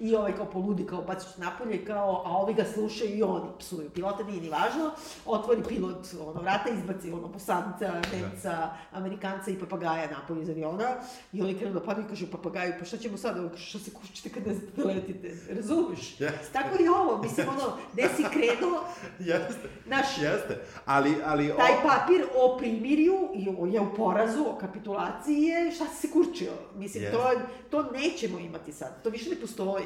I 0.00 0.14
ovaj 0.14 0.36
kao 0.36 0.46
poludi, 0.46 0.86
kao 0.86 1.02
baciš 1.02 1.36
napolje, 1.36 1.84
kao, 1.84 2.22
a 2.26 2.36
ovi 2.36 2.54
ga 2.54 2.64
slušaju 2.64 3.16
i 3.16 3.22
oni 3.22 3.50
psuju. 3.58 3.90
Pilota 3.90 4.24
nije 4.24 4.40
ni 4.40 4.48
važno, 4.48 4.90
otvori 5.26 5.62
pilot 5.68 6.06
ono, 6.20 6.40
vrata, 6.40 6.70
izbaci 6.70 7.12
ono, 7.12 7.32
posadnica, 7.32 7.92
Nemca, 8.12 8.70
Amerikanca 8.92 9.50
i 9.50 9.58
papagaja 9.58 10.10
napolje 10.10 10.42
iz 10.42 10.48
aviona. 10.48 10.88
I 11.32 11.42
oni 11.42 11.58
krenu 11.58 11.74
da 11.74 11.80
padaju 11.80 12.06
i 12.06 12.08
kažu 12.08 12.26
papagaju, 12.26 12.72
pa 12.78 12.84
šta 12.84 12.96
ćemo 12.96 13.16
sad, 13.16 13.38
Ovo 13.38 13.48
kaže, 13.48 13.66
šta 13.66 13.78
se 13.78 13.90
kućite 13.90 14.28
kad 14.28 14.46
ne 14.46 14.54
znate 14.54 14.82
da 14.82 14.88
letite, 14.88 15.36
razumeš? 15.54 16.00
Jeste. 16.20 16.52
Tako 16.52 16.82
i 16.82 16.88
ovo, 16.88 17.22
mislim, 17.22 17.48
ono, 17.48 17.76
gde 17.92 18.08
si 18.16 18.24
krenuo, 18.32 18.84
Jeste. 19.18 19.68
Znaš, 19.86 20.06
Jeste. 20.22 20.64
Ali, 20.84 21.16
ali... 21.24 21.52
taj 21.56 21.72
o- 21.72 21.88
papir 21.88 22.24
o 22.36 22.58
primirju 22.58 23.28
i 23.34 23.48
o, 23.58 23.66
je 23.66 23.80
u 23.80 23.94
porazu, 23.94 24.42
o 24.42 24.58
kapitulaciji 24.60 25.42
je, 25.42 25.72
šta 25.72 25.86
si 25.86 26.06
se 26.06 26.12
kurčio? 26.12 26.52
Mislim, 26.76 27.04
Jeste. 27.04 27.16
to, 27.16 27.30
to 27.70 27.90
nećemo 27.92 28.38
imati 28.38 28.72
sad, 28.72 29.02
to 29.02 29.10
više 29.10 29.30
ne 29.30 29.36
postoji. 29.36 29.84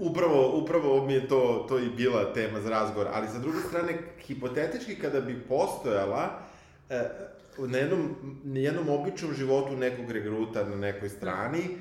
Upravo, 0.00 0.50
upravo 0.54 1.06
mi 1.06 1.12
je 1.12 1.28
to, 1.28 1.66
to 1.68 1.78
i 1.78 1.88
bila 1.88 2.32
tema 2.32 2.60
za 2.60 2.70
razgovor, 2.70 3.08
ali 3.12 3.28
sa 3.28 3.38
druge 3.38 3.58
strane, 3.58 3.92
hipotetički 4.18 4.94
kada 4.94 5.20
bi 5.20 5.40
postojala 5.40 6.38
e, 6.90 7.02
na 7.58 7.78
jednom, 7.78 8.08
na 8.44 8.60
jednom 8.60 8.88
običnom 8.88 9.34
životu 9.34 9.76
nekog 9.76 10.10
regruta 10.10 10.64
na 10.64 10.76
nekoj 10.76 11.08
strani, 11.08 11.58
um, 11.60 11.76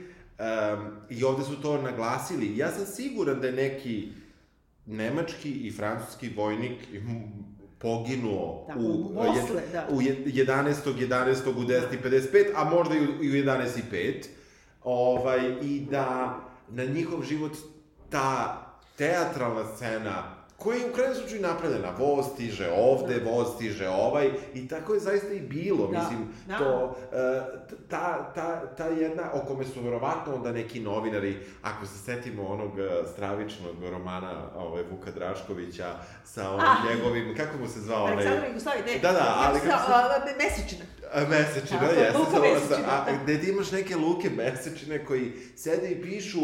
i 1.10 1.24
ovde 1.24 1.44
su 1.44 1.62
to 1.62 1.82
naglasili, 1.82 2.58
ja 2.58 2.72
sam 2.72 2.86
siguran 2.86 3.40
da 3.40 3.48
je 3.48 3.54
neki 3.54 4.08
nemački 4.86 5.52
i 5.52 5.72
francuski 5.72 6.30
vojnik 6.30 6.74
poginuo 7.78 8.66
Tako, 8.68 8.80
u, 8.80 9.14
posle, 9.16 9.62
da. 9.74 9.88
u 9.92 10.02
je- 10.02 10.26
11. 10.26 10.74
11. 10.86 11.50
u 11.50 11.64
10.55, 11.64 12.28
a 12.56 12.64
možda 12.64 12.96
i 12.96 13.00
u, 13.00 13.24
i 13.24 13.32
u 13.32 13.46
11.05. 13.46 14.26
Ovaj, 14.84 15.40
I 15.62 15.88
da 15.92 16.40
na 16.70 16.84
njihov 16.86 17.24
život 17.24 17.52
ta 18.10 18.58
teatralna 18.98 19.64
scena 19.68 20.24
koja 20.58 20.78
je 20.78 20.90
u 20.90 20.94
krajnjem 20.94 21.16
slučaju 21.16 21.42
napravljena, 21.42 21.92
voz 21.92 22.26
stiže 22.28 22.70
ovde, 22.72 23.20
voz 23.22 23.48
stiže 23.56 23.90
ovaj, 23.90 24.32
i 24.54 24.68
tako 24.68 24.94
je 24.94 25.00
zaista 25.00 25.28
i 25.28 25.40
bilo, 25.40 25.88
Da, 25.88 26.00
mislim, 26.00 26.28
da. 26.48 26.58
to, 26.58 26.98
e, 27.14 27.42
ta, 27.90 28.32
ta, 28.36 28.66
ta 28.68 28.86
jedna, 28.86 29.24
o 29.34 29.40
kome 29.40 29.66
su 29.66 29.82
verovatno 29.82 30.36
onda 30.36 30.52
neki 30.52 30.80
novinari, 30.80 31.38
ako 31.62 31.86
se 31.86 31.98
setimo 31.98 32.46
onog 32.46 32.80
e, 32.80 32.84
stravičnog 33.14 33.84
romana 33.84 34.32
ovaj, 34.56 34.84
Vuka 34.84 35.12
Draškovića 35.12 35.94
sa 36.26 36.50
onim 36.50 36.62
Ah. 36.62 36.90
njegovim, 36.90 37.38
kako 37.38 37.58
mu 37.58 37.68
se 37.68 37.80
zvao 37.80 38.04
onaj... 38.04 38.14
Aleksandra 38.14 38.48
Jugoslavije, 38.48 38.86
ne. 38.86 39.00
Da, 39.00 39.12
da, 39.12 39.34
ali 39.38 39.60
kako 39.60 39.92
se- 39.92 40.30
se... 40.30 40.36
Mesečina. 40.40 40.86
A, 41.14 41.20
Mesečina, 41.22 41.80
Tako, 41.80 41.94
jeste, 41.94 42.18
Luka 42.18 42.40
Mesečina, 42.42 42.88
a, 42.92 43.06
da. 43.06 43.18
gde 43.24 43.42
ti 43.42 43.50
imaš 43.50 43.72
neke 43.72 43.96
luke 43.96 44.30
mesečine 44.32 45.06
koji 45.06 45.32
sede 45.56 45.90
i 45.90 46.02
pišu 46.02 46.40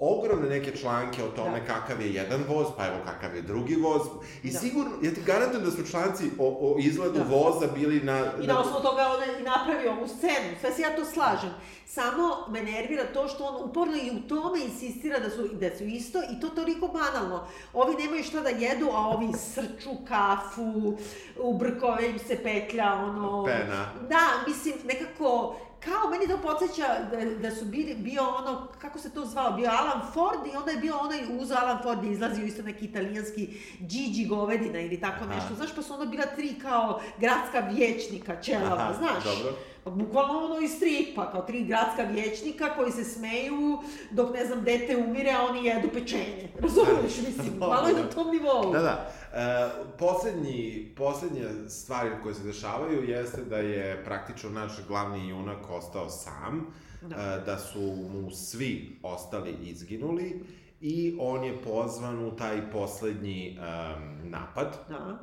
ogromne 0.00 0.48
neke 0.48 0.76
članke 0.76 1.24
o 1.24 1.28
tome 1.28 1.60
Da. 1.60 1.66
kakav 1.66 2.00
je 2.00 2.14
jedan 2.14 2.44
voz, 2.48 2.66
pa 2.76 2.86
evo 2.86 2.96
kakav 3.04 3.36
je 3.36 3.42
drugi 3.42 3.74
voz. 3.76 4.02
I 4.42 4.50
Da. 4.50 4.58
sigurno, 4.58 4.90
ja 5.02 5.14
ti 5.14 5.20
garantujem 5.26 5.64
da 5.64 5.70
su 5.70 5.90
članci 5.90 6.24
o, 6.38 6.46
o 6.60 6.76
izgledu 6.78 7.18
Da. 7.18 7.24
voza 7.24 7.66
bili 7.74 8.00
na... 8.00 8.32
I 8.42 8.46
na 8.46 8.60
osnovu 8.60 8.82
toga 8.82 9.02
on 9.08 9.40
i 9.40 9.42
napravio 9.42 9.92
ovu 9.92 10.08
scenu. 10.08 10.56
Sve 10.60 10.72
se 10.72 10.82
ja 10.82 10.96
to 10.96 11.04
slažem. 11.04 11.50
Samo 11.86 12.46
me 12.48 12.62
nervira 12.62 13.04
to 13.14 13.28
što 13.28 13.44
on 13.44 13.68
uporno 13.70 13.96
i 13.96 14.10
u 14.10 14.28
tome 14.28 14.60
insistira 14.64 15.18
da 15.18 15.30
su, 15.30 15.48
da 15.48 15.76
su 15.76 15.84
isto 15.84 16.18
i 16.18 16.40
to 16.40 16.48
toliko 16.48 16.88
banalno. 16.88 17.46
Ovi 17.72 17.94
nemaju 17.94 18.24
šta 18.24 18.40
da 18.40 18.48
jedu, 18.48 18.88
a 18.92 19.08
ovi 19.08 19.32
srču 19.38 19.90
kafu, 20.08 20.98
u 21.38 21.58
brkove 21.58 22.08
im 22.10 22.18
se 22.18 22.36
petlja, 22.42 22.94
ono... 22.94 23.44
Pena. 23.44 23.86
Da, 24.08 24.20
mislim, 24.48 24.74
nekako, 24.84 25.56
kao 25.84 26.10
meni 26.10 26.28
to 26.28 26.38
podsjeća 26.38 26.86
da, 27.10 27.48
da 27.48 27.56
su 27.56 27.64
bili, 27.64 27.94
bio 27.94 28.22
ono, 28.22 28.68
kako 28.78 28.98
se 28.98 29.10
to 29.10 29.24
zvao, 29.24 29.52
bio 29.52 29.70
Alan 29.70 30.12
Ford 30.12 30.46
i 30.52 30.56
onda 30.56 30.70
je 30.70 30.76
bio 30.76 30.98
onaj 30.98 31.20
uz 31.40 31.50
Alan 31.50 31.82
Ford 31.82 32.04
je 32.04 32.12
izlazio 32.12 32.44
isto 32.44 32.62
neki 32.62 32.84
italijanski 32.84 33.48
Gigi 33.80 34.26
govedina 34.26 34.80
ili 34.80 35.00
tako 35.00 35.24
Aha. 35.24 35.34
nešto, 35.34 35.54
znaš, 35.54 35.74
pa 35.76 35.82
su 35.82 35.92
onda 35.92 36.06
bila 36.06 36.26
tri 36.26 36.54
kao 36.62 37.00
gradska 37.18 37.58
vječnika, 37.58 38.42
čelava, 38.42 38.82
Aha, 38.82 38.94
znaš? 38.98 39.24
dobro. 39.24 39.56
Bukvalno 39.84 40.38
ono 40.44 40.60
iz 40.60 40.70
stripa, 40.70 41.32
kao 41.32 41.42
tri 41.42 41.64
gradska 41.64 42.02
vječnika 42.02 42.74
koji 42.76 42.92
se 42.92 43.04
smeju 43.04 43.78
dok, 44.10 44.34
ne 44.34 44.46
znam, 44.46 44.64
dete 44.64 44.96
umire, 44.96 45.30
a 45.30 45.46
oni 45.50 45.64
jedu 45.64 45.88
pečenje. 45.92 46.48
Razumiješ, 46.60 47.16
mislim, 47.26 47.58
malo 47.70 47.88
je 47.88 47.94
na 47.94 48.10
tom 48.10 48.30
nivou. 48.30 48.72
Da, 48.72 48.78
da. 48.78 49.12
E, 49.34 49.70
poslednji, 49.98 50.92
poslednja 50.96 51.68
stvari 51.68 52.10
koje 52.22 52.34
se 52.34 52.42
dešavaju 52.42 53.08
jeste 53.08 53.44
da 53.44 53.56
je 53.56 54.04
praktično 54.04 54.50
naš 54.50 54.72
glavni 54.88 55.28
junak 55.28 55.70
ostao 55.70 56.08
sam, 56.08 56.66
Da. 57.02 57.16
e, 57.16 57.44
da 57.46 57.58
su 57.58 57.80
mu 58.12 58.30
svi 58.30 58.98
ostali 59.02 59.56
izginuli 59.62 60.44
i 60.80 61.16
on 61.20 61.44
je 61.44 61.62
pozvan 61.62 62.24
u 62.24 62.36
taj 62.36 62.70
poslednji 62.70 63.58
em, 63.58 64.30
napad. 64.30 64.78
Da. 64.88 65.18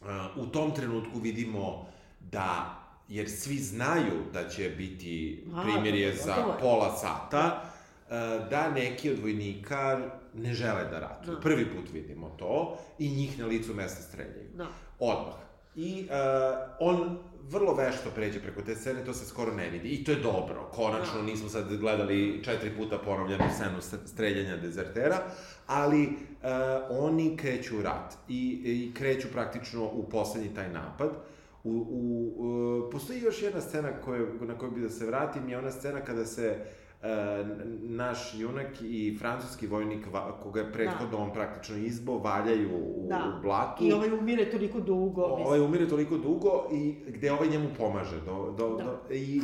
Uh, 0.00 0.08
u 0.36 0.46
tom 0.46 0.74
trenutku 0.74 1.18
vidimo 1.18 1.86
da, 2.20 2.80
jer 3.08 3.30
svi 3.30 3.56
znaju 3.58 4.12
da 4.32 4.48
će 4.48 4.68
biti 4.70 5.44
A, 5.54 5.62
primjer 5.62 5.94
je 5.94 6.16
za 6.16 6.34
pola 6.60 6.96
sata, 6.96 7.62
uh, 7.62 8.10
da 8.50 8.70
neki 8.70 9.10
od 9.10 9.18
vojnika 9.18 10.00
ne 10.34 10.54
žele 10.54 10.84
da 10.84 10.98
ratuju. 10.98 11.34
Da. 11.34 11.40
Prvi 11.40 11.64
put 11.66 11.92
vidimo 11.92 12.28
to 12.38 12.78
i 12.98 13.08
njih 13.10 13.38
na 13.38 13.46
licu 13.46 13.74
mesta 13.74 14.02
streljaju. 14.02 14.48
Da. 14.54 14.66
Odmah. 14.98 15.34
I 15.76 16.08
uh, 16.08 16.14
on 16.80 17.18
vrlo 17.42 17.74
vešto 17.74 18.10
pređe 18.14 18.40
preko 18.40 18.62
te 18.62 18.74
scene, 18.74 19.04
to 19.04 19.12
se 19.12 19.26
skoro 19.26 19.54
ne 19.54 19.70
vidi. 19.70 19.88
I 19.88 20.04
to 20.04 20.10
je 20.12 20.20
dobro. 20.20 20.70
Konačno 20.72 21.14
Da. 21.16 21.22
nismo 21.22 21.48
sad 21.48 21.76
gledali 21.76 22.40
četiri 22.44 22.76
puta 22.76 22.98
ponovljenu 22.98 23.44
scenu 23.54 23.78
st- 23.78 24.06
streljanja 24.06 24.56
dezertera, 24.56 25.22
ali 25.66 26.06
uh, 26.06 26.14
oni 26.90 27.36
kreću 27.36 27.78
u 27.78 27.82
rat 27.82 28.14
i, 28.28 28.60
i 28.64 28.94
kreću 28.94 29.28
praktično 29.32 29.84
u 29.84 30.08
poslednji 30.10 30.54
taj 30.54 30.68
napad. 30.72 31.10
U, 31.64 31.70
u, 31.70 32.32
u, 32.36 32.90
postoji 32.90 33.20
još 33.20 33.42
jedna 33.42 33.60
scena 33.60 34.00
koje, 34.00 34.32
na 34.40 34.58
koju 34.58 34.70
bi 34.70 34.80
da 34.80 34.88
se 34.88 35.06
vratim, 35.06 35.48
je 35.48 35.58
ona 35.58 35.70
scena 35.70 36.00
kada 36.00 36.24
se 36.24 36.56
e, 37.02 37.06
naš 37.80 38.34
junak 38.38 38.66
i 38.82 39.16
francuski 39.18 39.66
vojnik, 39.66 40.06
va, 40.12 40.40
koga 40.42 40.60
je 40.60 40.72
prethodno 40.72 41.18
on 41.18 41.32
praktično 41.32 41.76
izbo, 41.76 42.18
valjaju 42.18 42.70
u, 42.76 43.06
Da. 43.08 43.34
u 43.38 43.42
blatu. 43.42 43.84
I 43.84 43.92
ovaj 43.92 44.10
umire 44.12 44.50
toliko 44.50 44.80
dugo, 44.80 45.28
mislim. 45.28 45.46
Ovaj 45.46 45.60
umire 45.60 45.88
toliko 45.88 46.16
dugo 46.16 46.68
i 46.72 46.94
gde 47.06 47.32
ovaj 47.32 47.48
njemu 47.48 47.68
pomaže. 47.78 48.20
Do, 48.20 48.54
do, 48.58 48.76
Da. 48.76 48.84
do, 48.84 49.14
i, 49.14 49.42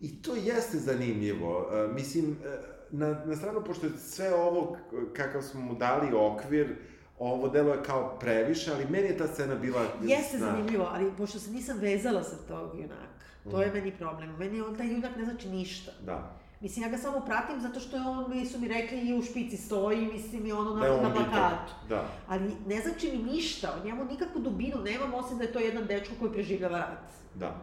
I 0.00 0.22
to 0.22 0.34
jeste 0.34 0.78
zanimljivo. 0.78 1.68
E, 1.72 1.92
mislim, 1.94 2.36
e, 2.44 2.56
na, 2.90 3.24
na 3.24 3.36
stranu, 3.36 3.64
pošto 3.66 3.86
je 3.86 3.92
sve 3.98 4.34
ovo 4.34 4.76
kakav 5.12 5.42
smo 5.42 5.60
mu 5.60 5.74
dali 5.74 6.08
okvir, 6.14 6.76
ovo 7.18 7.48
delo 7.48 7.72
je 7.72 7.82
kao 7.82 8.16
previše, 8.20 8.72
ali 8.72 8.86
meni 8.90 9.06
je 9.06 9.18
ta 9.18 9.26
scena 9.26 9.54
bila... 9.54 9.82
Jeste 10.02 10.38
zanimljivo, 10.38 10.88
ali 10.92 11.12
pošto 11.16 11.38
se 11.38 11.50
nisam 11.50 11.78
vezala 11.78 12.22
sa 12.22 12.36
tog 12.48 12.80
junaka, 12.80 13.06
to 13.50 13.62
je 13.62 13.72
meni 13.72 13.92
problem. 13.92 14.36
Meni 14.38 14.60
on, 14.60 14.76
taj 14.76 14.92
junak 14.92 15.16
ne 15.16 15.24
znači 15.24 15.48
ništa. 15.48 15.92
Da. 16.06 16.36
Mislim, 16.60 16.84
ja 16.84 16.90
ga 16.90 16.98
samo 16.98 17.20
pratim 17.20 17.60
zato 17.60 17.80
što 17.80 17.96
je 17.96 18.02
on, 18.02 18.30
mi 18.30 18.46
su 18.46 18.58
mi 18.58 18.68
rekli, 18.68 18.98
i 18.98 19.18
u 19.18 19.22
špici 19.22 19.56
stoji, 19.56 20.06
mislim, 20.12 20.46
i 20.46 20.52
ono 20.52 20.74
Da 20.74 20.80
na, 20.80 20.94
on 20.94 21.02
na 21.02 21.14
plakatu. 21.14 21.72
Da. 21.88 22.08
Ali 22.28 22.50
ne 22.66 22.80
znači 22.80 23.10
mi 23.12 23.32
ništa, 23.32 23.76
o 23.80 23.86
njemu 23.86 24.04
nikakvu 24.04 24.40
dubinu 24.40 24.82
nemam, 24.84 25.14
osim 25.14 25.38
da 25.38 25.44
je 25.44 25.52
to 25.52 25.58
jedan 25.58 25.86
dečko 25.86 26.14
koji 26.20 26.32
preživljava 26.32 26.78
rat. 26.78 27.10
Da. 27.34 27.56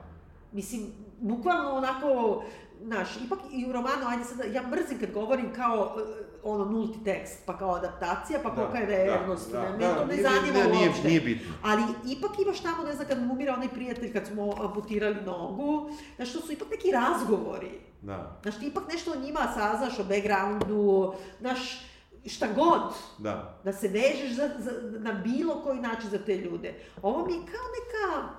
Mislim, 0.51 0.91
bukvalno 1.19 1.71
onako, 1.71 2.43
znaš, 2.83 3.09
ipak 3.25 3.39
i 3.51 3.65
u 3.69 3.71
romanu, 3.71 4.07
ajde 4.07 4.23
sada, 4.23 4.43
ja 4.43 4.61
mrzim 4.67 4.99
kad 4.99 5.11
govorim 5.11 5.53
kao 5.53 5.97
ono 6.43 6.65
nulti 6.65 7.03
tekst, 7.03 7.39
pa 7.45 7.57
kao 7.57 7.75
adaptacija, 7.75 8.39
pa 8.43 8.55
kolika 8.55 8.77
je 8.77 8.85
vernost, 8.85 9.51
da, 9.51 9.71
ne, 9.71 9.77
da, 9.77 9.95
to 9.95 10.05
ne 10.05 10.15
zanima 10.15 10.75
nije, 10.75 10.89
uopšte. 10.89 11.07
Nije 11.07 11.21
bitno. 11.21 11.53
Ali 11.63 11.83
ipak 12.07 12.31
imaš 12.39 12.59
tamo, 12.59 12.83
ne 12.83 12.93
znam, 12.93 13.07
kad 13.07 13.21
mu 13.21 13.33
umire 13.33 13.51
onaj 13.51 13.69
prijatelj, 13.69 14.13
kad 14.13 14.27
smo 14.27 14.55
amputirali 14.63 15.21
nogu, 15.25 15.89
znaš, 16.15 16.33
to 16.33 16.41
su 16.41 16.51
ipak 16.51 16.67
neki 16.71 16.91
razgovori. 16.91 17.71
Da, 18.01 18.39
Znaš, 18.41 18.59
ti 18.59 18.67
ipak 18.67 18.83
nešto 18.91 19.11
o 19.11 19.21
njima 19.21 19.39
saznaš, 19.53 19.99
o 19.99 20.03
backgroundu, 20.03 21.13
znaš, 21.39 21.59
šta 22.25 22.47
god, 22.55 22.81
da. 23.17 23.59
da 23.63 23.73
se 23.73 23.87
vežeš 23.87 24.31
za, 24.35 24.49
za, 24.57 24.71
na 24.99 25.13
bilo 25.13 25.61
koji 25.63 25.79
način 25.79 26.09
za 26.09 26.17
te 26.17 26.37
ljude. 26.37 26.73
Ovo 27.01 27.25
mi 27.25 27.33
je 27.33 27.39
kao 27.39 27.65
neka, 27.79 28.29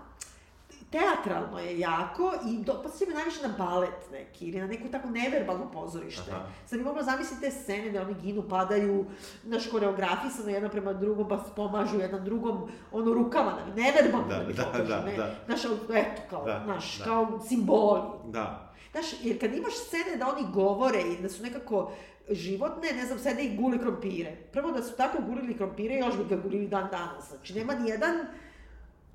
teatralno 0.94 1.58
je 1.58 1.78
jako 1.78 2.32
i 2.48 2.64
dopast 2.64 3.06
me 3.08 3.14
najviše 3.14 3.48
na 3.48 3.54
balet 3.58 4.10
neki 4.12 4.46
ili 4.46 4.60
na 4.60 4.66
neku 4.66 4.88
tako 4.88 5.08
neverbalno 5.08 5.70
pozorište. 5.70 6.30
Aha. 6.30 6.46
Sad 6.66 6.78
bi 6.78 6.84
mogla 6.84 7.02
zamisliti 7.02 7.42
te 7.42 7.50
scene 7.50 7.90
da 7.90 8.02
oni 8.02 8.14
ginu, 8.22 8.48
padaju, 8.48 9.06
naš 9.44 9.66
koreografisano 9.70 10.50
jedan 10.50 10.70
prema 10.70 10.92
drugom, 10.92 11.28
pa 11.28 11.36
pomažu 11.56 11.98
jedan 12.00 12.24
drugom, 12.24 12.68
ono 12.92 13.14
rukama, 13.14 13.52
da, 13.52 13.82
neverbalno 13.82 14.28
Da, 14.28 14.38
da, 14.38 14.46
mi 14.46 14.52
da, 14.52 14.62
pokažu, 14.64 14.88
da, 14.88 15.04
ne, 15.04 15.16
da. 15.16 15.34
Znaš, 15.46 15.64
eto, 15.94 16.22
kao, 16.30 16.44
Da, 16.44 16.62
znaš, 16.64 16.98
da. 16.98 17.04
kao 17.04 17.40
simboli. 17.48 18.00
Da. 18.24 18.72
Znaš, 18.92 19.06
jer 19.22 19.40
kad 19.40 19.54
imaš 19.54 19.74
scene 19.74 20.16
da 20.16 20.28
oni 20.28 20.52
govore 20.52 21.00
i 21.00 21.22
da 21.22 21.28
su 21.28 21.42
nekako 21.42 21.92
životne, 22.30 22.92
ne 22.92 23.06
znam, 23.06 23.18
sede 23.18 23.44
i 23.44 23.56
gule 23.56 23.78
krompire. 23.78 24.36
Prvo 24.52 24.70
da 24.70 24.82
su 24.82 24.96
tako 24.96 25.22
gulili 25.22 25.56
krompire, 25.56 25.94
još 25.94 26.16
bi 26.16 26.24
ga 26.28 26.36
gulili 26.36 26.68
dan 26.68 26.88
danas. 26.90 27.28
Znači, 27.28 27.54
nema 27.54 27.74
ni 27.74 27.90
jedan 27.90 28.16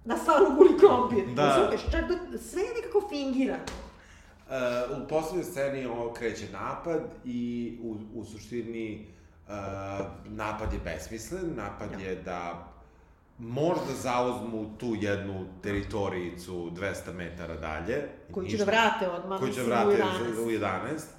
na 0.06 0.18
stvaru 0.18 0.46
guli 0.58 0.78
krompir. 0.80 1.36
Da. 1.36 1.46
Razumeš? 1.48 1.82
Čak 1.84 2.02
da, 2.02 2.38
sve 2.40 2.62
je 2.62 2.74
nekako 2.76 3.10
fingirano. 3.10 3.64
Uh, 4.48 4.54
u 4.98 5.08
poslednjoj 5.08 5.44
sceni 5.44 5.86
ovo 5.86 6.14
kreće 6.14 6.46
napad 6.54 7.02
i 7.26 7.42
u, 7.84 7.96
u 8.14 8.26
suštini 8.26 9.08
uh, 9.48 9.54
napad 10.26 10.74
je 10.74 10.80
besmislen, 10.80 11.54
napad 11.56 11.90
Da. 11.92 11.98
je 12.00 12.16
da 12.16 12.68
možda 13.40 13.94
zauzmu 13.94 14.78
tu 14.78 14.96
jednu 14.96 15.46
teritorijicu 15.64 16.72
200 16.72 17.14
metara 17.14 17.56
dalje. 17.56 17.96
Koji 18.32 18.48
će 18.48 18.52
Ništa- 18.52 18.66
da 18.66 18.72
vrate 18.72 19.10
odmah, 19.10 19.40
koji 19.40 19.54
će 19.54 19.60
mislim, 19.60 19.78
vrate 19.78 20.04
u 20.04 20.46
11. 20.46 20.46
u 20.46 20.50
11, 20.50 20.60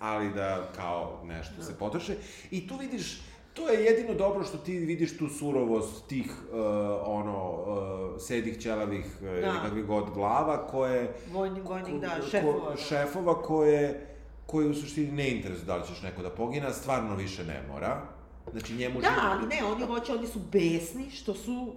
ali 0.01 0.33
da 0.33 0.69
kao 0.77 1.21
nešto 1.25 1.55
Da. 1.57 1.63
se 1.63 1.79
potroše. 1.79 2.15
I 2.51 2.69
tu 2.69 2.77
vidiš, 2.77 3.21
to 3.55 3.69
je 3.69 3.85
jedino 3.85 4.15
dobro 4.15 4.45
što 4.45 4.59
ti 4.59 4.73
vidiš 4.75 5.19
tu 5.19 5.29
surovost 5.29 6.07
tih, 6.07 6.27
uh, 6.45 6.59
ono, 7.03 7.51
uh, 7.51 8.21
sedih, 8.21 8.59
ćelavih, 8.59 9.05
uh, 9.15 9.23
Da. 9.23 9.31
ili 9.39 9.59
kakvih 9.63 9.85
god 9.85 10.11
glava, 10.11 10.67
koje... 10.67 11.15
Vojnik, 11.33 11.65
vojnik, 11.65 11.95
da, 11.95 12.09
ko- 12.11 12.27
šefova. 12.27 12.71
da. 12.71 12.77
šefova 12.79 13.43
koje, 13.43 14.07
koje 14.47 14.69
u 14.69 14.75
suštini 14.75 15.13
ne 15.13 15.31
interesuju 15.31 15.67
da 15.67 15.77
li 15.77 15.87
ćeš 15.87 16.03
neko 16.03 16.23
da 16.23 16.31
pogina, 16.31 16.73
stvarno 16.73 17.15
više 17.17 17.45
ne 17.45 17.63
mora. 17.73 18.03
Znači 18.53 18.75
njemu 18.75 19.01
Da, 19.01 19.09
život- 19.09 19.23
ali 19.23 19.47
ne, 19.47 19.65
oni 19.67 19.85
hoće, 19.85 20.13
oni 20.13 20.27
su 20.27 20.39
besni 20.53 21.11
što 21.11 21.35
su 21.35 21.73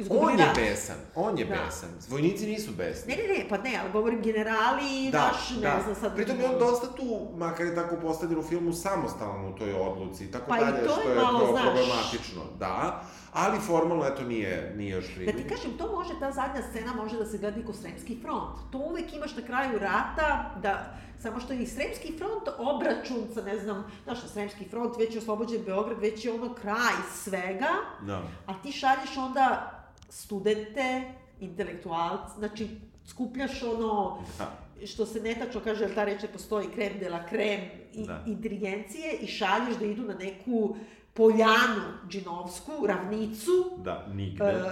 On 0.00 0.02
izgubili 0.02 0.32
je 0.34 0.46
rat. 0.46 0.56
besan, 0.56 0.96
on 1.16 1.38
je 1.38 1.44
Da. 1.44 1.54
besan. 1.56 1.88
Vojnici 2.08 2.46
nisu 2.46 2.70
besni. 2.72 3.08
Ne, 3.08 3.22
ne, 3.22 3.34
ne, 3.34 3.48
pa 3.48 3.58
ne, 3.58 3.78
ali 3.78 3.92
govorim 3.92 4.22
generali, 4.22 5.08
Da, 5.12 5.18
naš, 5.20 5.50
ne 5.52 5.60
da. 5.62 5.80
znam 5.84 5.94
sad... 5.94 6.14
Pritom 6.14 6.40
je 6.40 6.46
on 6.46 6.58
dosta 6.60 6.86
tu, 6.88 7.04
makar 7.36 7.66
je 7.66 7.74
tako 7.74 7.96
postavljen 7.98 8.38
u 8.38 8.42
filmu, 8.42 8.72
samostalan 8.72 9.44
u 9.46 9.54
toj 9.54 9.72
odluci 9.74 10.24
i 10.24 10.30
tako 10.30 10.44
Pa 10.48 10.56
dalje, 10.56 10.72
to 10.78 10.90
je 10.90 10.90
što 10.92 11.08
je 11.10 11.16
malo, 11.16 11.38
pro- 11.38 11.50
znaš- 11.50 11.62
problematično. 11.64 12.42
Da, 12.58 13.02
ali 13.32 13.58
formalno, 13.60 14.04
eto, 14.04 14.22
nije, 14.24 14.74
nije 14.76 14.90
još 14.90 15.06
Da 15.06 15.14
krivi. 15.14 15.32
ti 15.34 15.48
kažem, 15.48 15.70
to 15.72 15.92
može, 15.92 16.10
ta 16.20 16.32
zadnja 16.32 16.62
scena 16.64 16.94
može 16.94 17.16
da 17.16 17.26
se 17.26 17.38
gleda 17.38 17.60
i 17.60 17.64
ko 17.64 17.72
Sremski 17.72 18.18
front. 18.18 18.72
To 18.72 18.78
uvek 18.80 19.14
imaš 19.14 19.36
na 19.36 19.42
kraju 19.42 19.78
rata, 19.78 20.28
da, 20.58 20.94
samo 21.18 21.40
što 21.40 21.52
je 21.52 21.58
i 21.58 21.66
Sremski 21.66 22.14
front 22.18 22.42
obračun 22.58 23.28
sa, 23.34 23.42
ne 23.42 23.58
znam, 23.58 23.90
znaš, 24.04 24.22
na 24.22 24.28
Sremski 24.28 24.64
front, 24.66 24.94
već 24.98 25.14
je 25.14 25.18
oslobođen 25.18 25.62
Beograd, 25.62 25.98
već 26.00 26.24
je 26.24 26.32
ono 26.32 26.54
kraj 26.54 26.92
svega, 27.14 27.70
Da. 28.02 28.22
a 28.46 28.54
ti 28.54 28.72
šalješ 28.72 29.16
onda 29.18 29.74
studente, 30.08 31.12
intelektualce, 31.40 32.34
znači 32.38 32.68
skupljaš 33.06 33.62
ono, 33.62 34.18
Da. 34.38 34.52
što 34.86 35.06
se 35.06 35.20
netačno 35.20 35.60
kaže, 35.60 35.84
jer 35.84 35.94
ta 35.94 36.04
reč 36.04 36.22
ne 36.22 36.28
postoji, 36.28 36.68
krem 36.68 36.98
de 36.98 37.10
la 37.10 37.26
krem 37.26 37.60
i, 37.92 38.06
Da. 38.06 38.24
inteligencije 38.26 39.12
i 39.14 39.26
šalješ 39.26 39.76
da 39.76 39.84
idu 39.84 40.02
na 40.02 40.14
neku 40.14 40.76
poljanu 41.14 41.82
džinovsku, 42.08 42.72
ravnicu, 42.86 43.50
Da, 43.78 44.06
nigde. 44.08 44.44
E, 44.44 44.62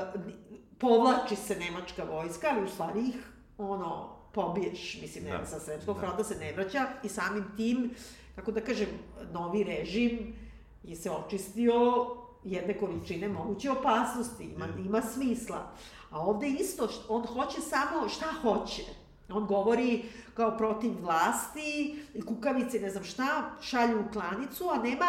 povlači 0.78 1.36
se 1.36 1.56
nemačka 1.56 2.04
vojska, 2.04 2.46
ali 2.50 2.64
u 2.64 2.68
stvari 2.68 3.00
ih, 3.00 3.16
ono, 3.58 4.08
pobiješ, 4.32 4.98
mislim, 5.02 5.24
ne, 5.24 5.30
Da. 5.30 5.46
sa 5.46 5.60
srpskog 5.60 5.96
Da. 5.96 6.00
fronta 6.00 6.24
se 6.24 6.34
ne 6.34 6.52
vraća 6.52 6.86
i 7.04 7.08
samim 7.08 7.44
tim, 7.56 7.90
kako 8.34 8.52
da 8.52 8.60
kažem, 8.60 8.88
novi 9.32 9.64
režim 9.64 10.34
je 10.82 10.96
se 10.96 11.10
očistio 11.10 12.06
jedne 12.46 12.78
količine 12.78 13.28
moguće 13.28 13.70
opasnosti, 13.70 14.44
ima, 14.44 14.66
ima 14.86 15.02
smisla. 15.02 15.72
A 16.10 16.20
ovde 16.20 16.48
isto, 16.48 16.88
on 17.08 17.26
hoće 17.26 17.60
samo 17.60 18.08
šta 18.08 18.26
hoće. 18.42 18.82
On 19.28 19.46
govori 19.46 20.04
kao 20.34 20.56
protiv 20.56 20.92
vlasti, 21.00 21.96
i 22.14 22.22
kukavice, 22.22 22.80
ne 22.80 22.90
znam 22.90 23.04
šta, 23.04 23.50
šalju 23.60 24.00
u 24.00 24.12
klanicu, 24.12 24.68
a 24.70 24.76
nema 24.78 25.06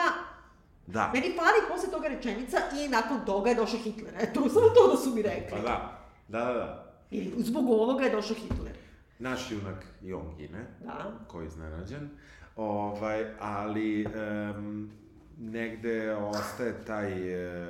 Da. 0.88 1.12
meni 1.14 1.34
fali 1.36 1.70
posle 1.70 1.92
toga 1.92 2.08
rečenica 2.08 2.58
i 2.86 2.90
nakon 2.90 3.26
toga 3.26 3.50
je 3.50 3.56
došao 3.56 3.80
Hitler. 3.80 4.14
Eto, 4.20 4.42
samo 4.54 4.70
to 4.70 4.88
da 4.92 4.98
su 4.98 5.16
mi 5.16 5.22
rekli. 5.22 5.50
Pa 5.52 5.60
da. 5.60 6.00
Da, 6.28 6.46
da, 6.46 6.54
da. 6.54 6.94
I 7.12 7.32
zbog 7.38 7.70
ovoga 7.70 8.04
je 8.04 8.10
došao 8.12 8.36
Hitler. 8.36 8.78
Naš 9.20 9.52
junak 9.52 9.86
i 10.04 10.14
on 10.14 10.36
gine. 10.38 10.66
Da. 10.84 11.12
Ko 11.28 11.42
je 11.42 11.48
iznenađen. 11.48 12.10
Ovaj, 12.56 13.26
ali 13.40 14.06
um, 14.06 14.92
negde 15.38 16.16
ostaje 16.16 16.86
taj, 16.86 17.12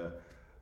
e, 0.04 0.10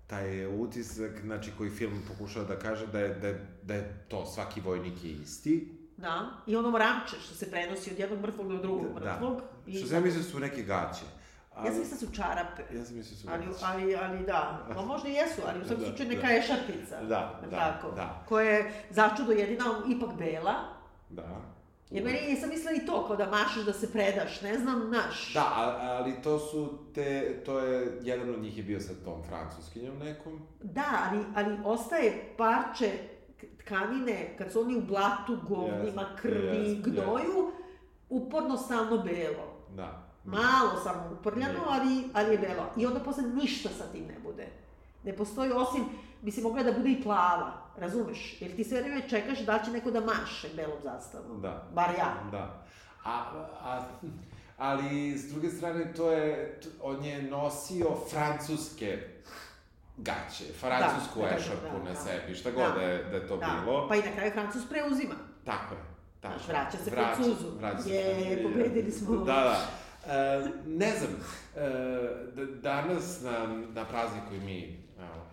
taj 0.08 0.46
utisak, 0.62 1.22
znači 1.22 1.52
koji 1.58 1.70
film 1.70 2.02
pokušava 2.08 2.46
da 2.46 2.60
kaže 2.60 2.88
da 2.88 3.00
je, 3.00 3.16
da 3.16 3.28
je, 3.28 3.48
da 3.64 3.74
je 3.74 4.06
to 4.08 4.26
svaki 4.26 4.62
vojnik 4.62 5.04
je 5.04 5.12
isti. 5.12 5.78
Da. 5.98 6.30
I 6.48 6.56
ono 6.56 6.72
mramče 6.72 7.16
što 7.26 7.36
se 7.36 7.52
prenosi 7.52 7.92
od 7.92 8.00
jednog 8.00 8.22
mrtvog 8.22 8.48
do 8.48 8.58
drugog 8.58 8.96
mrtvog. 8.96 9.42
I... 9.68 9.78
Što 9.78 9.88
sam 9.88 10.04
mislio 10.04 10.24
da 10.24 10.30
su 10.30 10.40
neke 10.40 10.64
gaće. 10.64 11.06
Ja 11.58 11.72
sam 11.72 11.80
mislila 11.80 12.00
da 12.00 12.08
su 12.08 12.14
čarape. 12.16 12.76
Ja 12.76 12.86
sam 12.86 12.96
mislio 12.96 13.16
da 13.16 13.22
su 13.22 13.28
Ali, 13.32 13.46
ali, 13.64 13.96
ali 13.96 14.26
da, 14.26 14.68
pa 14.76 14.82
možda 14.82 15.10
i 15.10 15.14
jesu, 15.14 15.42
ali 15.48 15.62
u 15.62 15.66
svakom 15.66 15.84
Da, 15.84 15.90
slučaju 15.90 16.10
da. 16.10 16.16
neka 16.16 16.28
je 16.28 16.42
šarpica. 16.42 17.02
Da, 17.02 17.42
da, 17.52 17.58
tako? 17.58 17.96
da. 17.96 18.24
Koja 18.28 18.50
je 18.52 18.72
začudo 18.90 19.32
jedina 19.32 19.66
ipak 19.90 20.18
bela. 20.18 20.54
Da. 21.10 21.55
Jer 21.90 22.04
meni 22.04 22.20
nisam 22.28 22.50
mislila 22.50 22.72
i 22.72 22.86
to, 22.86 23.08
kao 23.08 23.16
da 23.16 23.30
mašeš 23.30 23.66
da 23.66 23.74
se 23.74 23.92
predaš, 23.92 24.42
ne 24.42 24.58
znam, 24.58 24.92
naš. 24.92 25.34
Da, 25.34 25.78
ali 25.82 26.14
to 26.24 26.40
su 26.40 26.78
te, 26.94 27.42
to 27.46 27.60
je, 27.60 28.00
jedan 28.02 28.30
od 28.30 28.42
njih 28.42 28.58
je 28.58 28.64
bio 28.64 28.80
sa 28.80 28.94
tom 29.06 29.24
francuskinjom 29.24 29.98
nekom. 29.98 30.40
Da, 30.62 31.10
ali, 31.10 31.24
ali 31.36 31.58
ostaje 31.66 32.34
parče 32.38 32.92
tkanine, 33.60 34.36
kad 34.38 34.52
su 34.52 34.62
oni 34.62 34.76
u 34.76 34.82
blatu, 34.82 35.38
govnima, 35.48 36.02
Jeste, 36.02 36.22
krvi, 36.22 36.58
jeste, 36.58 36.90
gnoju, 36.90 37.52
uporno 38.10 38.58
stalno 38.58 38.98
belo. 38.98 39.68
Da. 39.76 40.06
Malo 40.24 40.80
samo 40.84 41.18
uprljano, 41.20 41.60
ali, 41.70 42.04
ali 42.14 42.32
je 42.32 42.38
belo. 42.38 42.66
I 42.78 42.86
onda 42.86 43.00
posle 43.00 43.24
ništa 43.24 43.70
sa 43.70 43.84
tim 43.92 44.06
ne 44.08 44.16
bude. 44.24 44.48
Ne 45.04 45.16
postoji 45.16 45.52
osim, 45.52 45.84
bi 46.26 46.32
se 46.32 46.42
mogla 46.42 46.64
da 46.64 46.72
bude 46.72 46.92
i 46.92 47.04
plava, 47.04 47.52
razumeš? 47.78 48.42
Jer 48.42 48.56
ti 48.56 48.64
sve 48.64 48.82
vreme 48.82 49.10
čekaš 49.10 49.40
da 49.40 49.60
će 49.60 49.72
neko 49.72 49.92
da 49.92 50.02
maše 50.02 50.48
belom 50.56 50.78
zastavom. 50.84 51.42
Da. 51.42 51.68
Bar 51.74 51.90
ja. 51.90 52.14
Da. 52.32 52.64
A, 53.04 53.22
a, 53.62 53.84
ali, 54.58 55.12
s 55.12 55.32
druge 55.32 55.50
strane, 55.50 55.94
to 55.94 56.12
je, 56.12 56.60
on 56.82 57.04
je 57.04 57.22
nosio 57.22 57.86
francuske 58.12 59.00
gaće, 59.98 60.44
francusku 60.54 61.20
Da, 61.20 61.26
da, 61.26 61.30
da, 61.30 61.36
ešarpu 61.38 61.78
da, 61.78 61.84
na 61.84 61.90
da. 61.90 61.96
sebi, 61.96 62.36
šta 62.36 62.52
god 62.52 62.64
Da. 62.64 62.72
da 62.72 62.82
je, 62.82 63.04
da 63.04 63.16
je 63.18 63.28
to 63.28 63.38
Da. 63.38 63.46
bilo. 63.56 63.88
Pa 63.88 63.96
i 63.96 64.02
na 64.02 64.12
kraju 64.16 64.32
Francus 64.32 64.70
preuzima. 64.70 65.16
Tako 65.46 65.74
je. 65.74 65.80
Tako 66.22 66.36
Znaš, 66.36 66.48
vraća 66.48 66.78
se 66.78 66.92
Vraća- 66.92 67.16
Francuzu. 67.16 67.58
Vraća 67.60 67.82
se 67.82 67.90
Je, 67.90 68.44
pobedili 68.44 68.92
smo. 68.92 69.16
Da, 69.16 69.34
da. 69.34 69.68
E, 70.08 70.42
ne 70.66 70.92
znam, 70.92 71.12
e, 71.56 71.70
danas 72.62 73.22
na, 73.22 73.46
na 73.74 73.86
prazniku 73.86 74.34
i 74.34 74.40
mi 74.40 74.85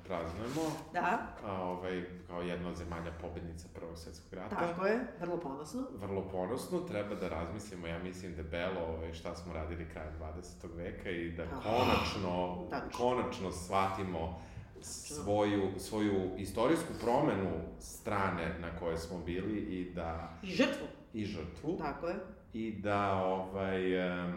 praznujemo, 0.05 0.61
Da, 0.93 1.19
a, 1.45 1.63
ovaj, 1.63 2.05
kao 2.27 2.43
jedna 2.43 2.69
od 2.69 2.77
zemalja 2.77 3.13
pobednica 3.13 3.69
Prvog 3.75 3.99
svetskog 3.99 4.33
rata. 4.35 4.57
tako 4.57 4.87
je, 4.87 5.01
vrlo 5.21 5.37
ponosno. 5.39 5.83
vrlo 5.95 6.23
ponosno, 6.23 6.79
treba 6.81 7.15
da 7.15 7.29
razmislimo, 7.31 7.87
ja 7.87 7.99
mislim 7.99 8.35
debelo 8.35 8.81
ovaj, 8.89 9.13
šta 9.13 9.35
smo 9.35 9.53
radili 9.53 9.89
krajem 9.89 10.13
20. 10.21 10.77
veka 10.77 11.11
i 11.11 11.31
da 11.31 11.43
Ah, 11.43 11.47
konačno, 11.63 12.65
tačno. 12.71 12.99
konačno 12.99 13.53
shvatimo 13.53 14.41
svoju, 14.81 15.71
svoju 15.79 16.31
istorijsku 16.39 16.93
promenu 17.01 17.51
strane 17.79 18.59
na 18.59 18.77
koje 18.77 18.99
smo 18.99 19.19
bili 19.19 19.59
i 19.59 19.93
da 19.95 20.35
I 20.43 20.47
žrtvu. 20.47 20.87
i 21.13 21.25
žrtvu 21.25 21.77
Tako 21.79 22.07
je. 22.09 22.15
i 22.53 22.73
da 22.73 23.15
ovaj 23.15 23.81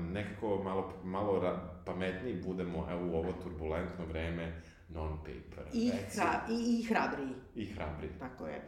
nekako 0.02 0.64
malo 0.64 0.94
malo 1.04 1.58
pametniji 1.86 2.42
budemo 2.46 2.88
evo 2.92 3.08
u 3.08 3.16
ovo 3.16 3.32
turbulentno 3.34 4.06
vreme 4.06 4.62
non 4.96 5.18
paper 5.18 5.66
I, 5.74 5.92
hra, 6.16 6.42
i, 6.50 6.80
i 6.80 6.84
hrabriji. 6.84 7.36
i 7.56 7.66
hrabri. 7.66 8.10
Tako 8.20 8.48
je. 8.48 8.62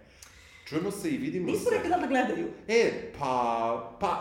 Čujemo 0.65 0.91
se 0.91 1.09
i 1.09 1.17
vidimo 1.17 1.45
Nismo 1.45 1.69
se. 1.69 1.75
rekli 1.75 1.89
da 1.89 1.97
da 1.97 2.07
gledaju. 2.07 2.47
E, 2.67 3.11
pa, 3.19 3.97
pa, 3.99 4.19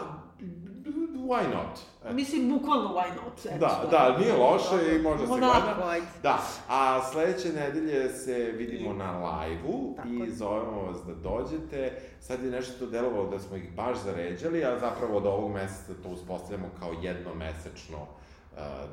why 1.28 1.54
not? 1.54 1.78
E, 2.04 2.12
Mislim, 2.12 2.50
bukvalno 2.50 2.88
why 2.88 3.09
not. 3.14 3.46
Eto. 3.46 3.59
Da, 3.59 3.88
da, 3.90 4.18
nije 4.18 4.32
loše 4.32 4.96
i 4.96 5.02
može 5.02 5.18
se 5.18 5.26
gleda. 5.26 6.00
Da, 6.22 6.38
a 6.68 7.00
sledeće 7.12 7.52
nedelje 7.52 8.09
se 8.09 8.34
vidimo 8.34 8.92
na 8.92 9.12
live-u 9.12 9.96
i 10.07 10.30
zovemo 10.30 10.82
vas 10.82 10.96
da 11.07 11.14
dođete. 11.14 12.00
Sad 12.20 12.44
je 12.44 12.50
nešto 12.50 12.86
delovalo 12.86 13.30
da 13.30 13.38
smo 13.38 13.57
ih 13.57 13.74
baš 13.76 13.98
zaređali, 13.98 14.64
a 14.64 14.78
zapravo 14.78 15.16
od 15.16 15.26
ovog 15.26 15.52
meseca 15.52 15.92
to 16.02 16.09
uspostavljamo 16.09 16.68
kao 16.80 16.92
jednomesečno 17.02 17.98
uh, 18.02 18.25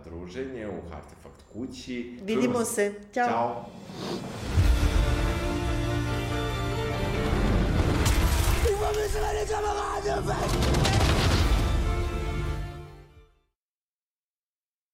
druženje 0.05 0.68
u 0.68 0.93
Artefakt 0.93 1.43
kući. 1.53 2.16
Čujemo 2.18 2.26
Vidimo 2.26 2.66
se. 2.66 2.93
Ćao. 3.14 3.28
Ćao. 3.28 3.66
Il 8.70 8.76
faut 8.78 8.95
me 8.95 9.07
se 9.07 9.20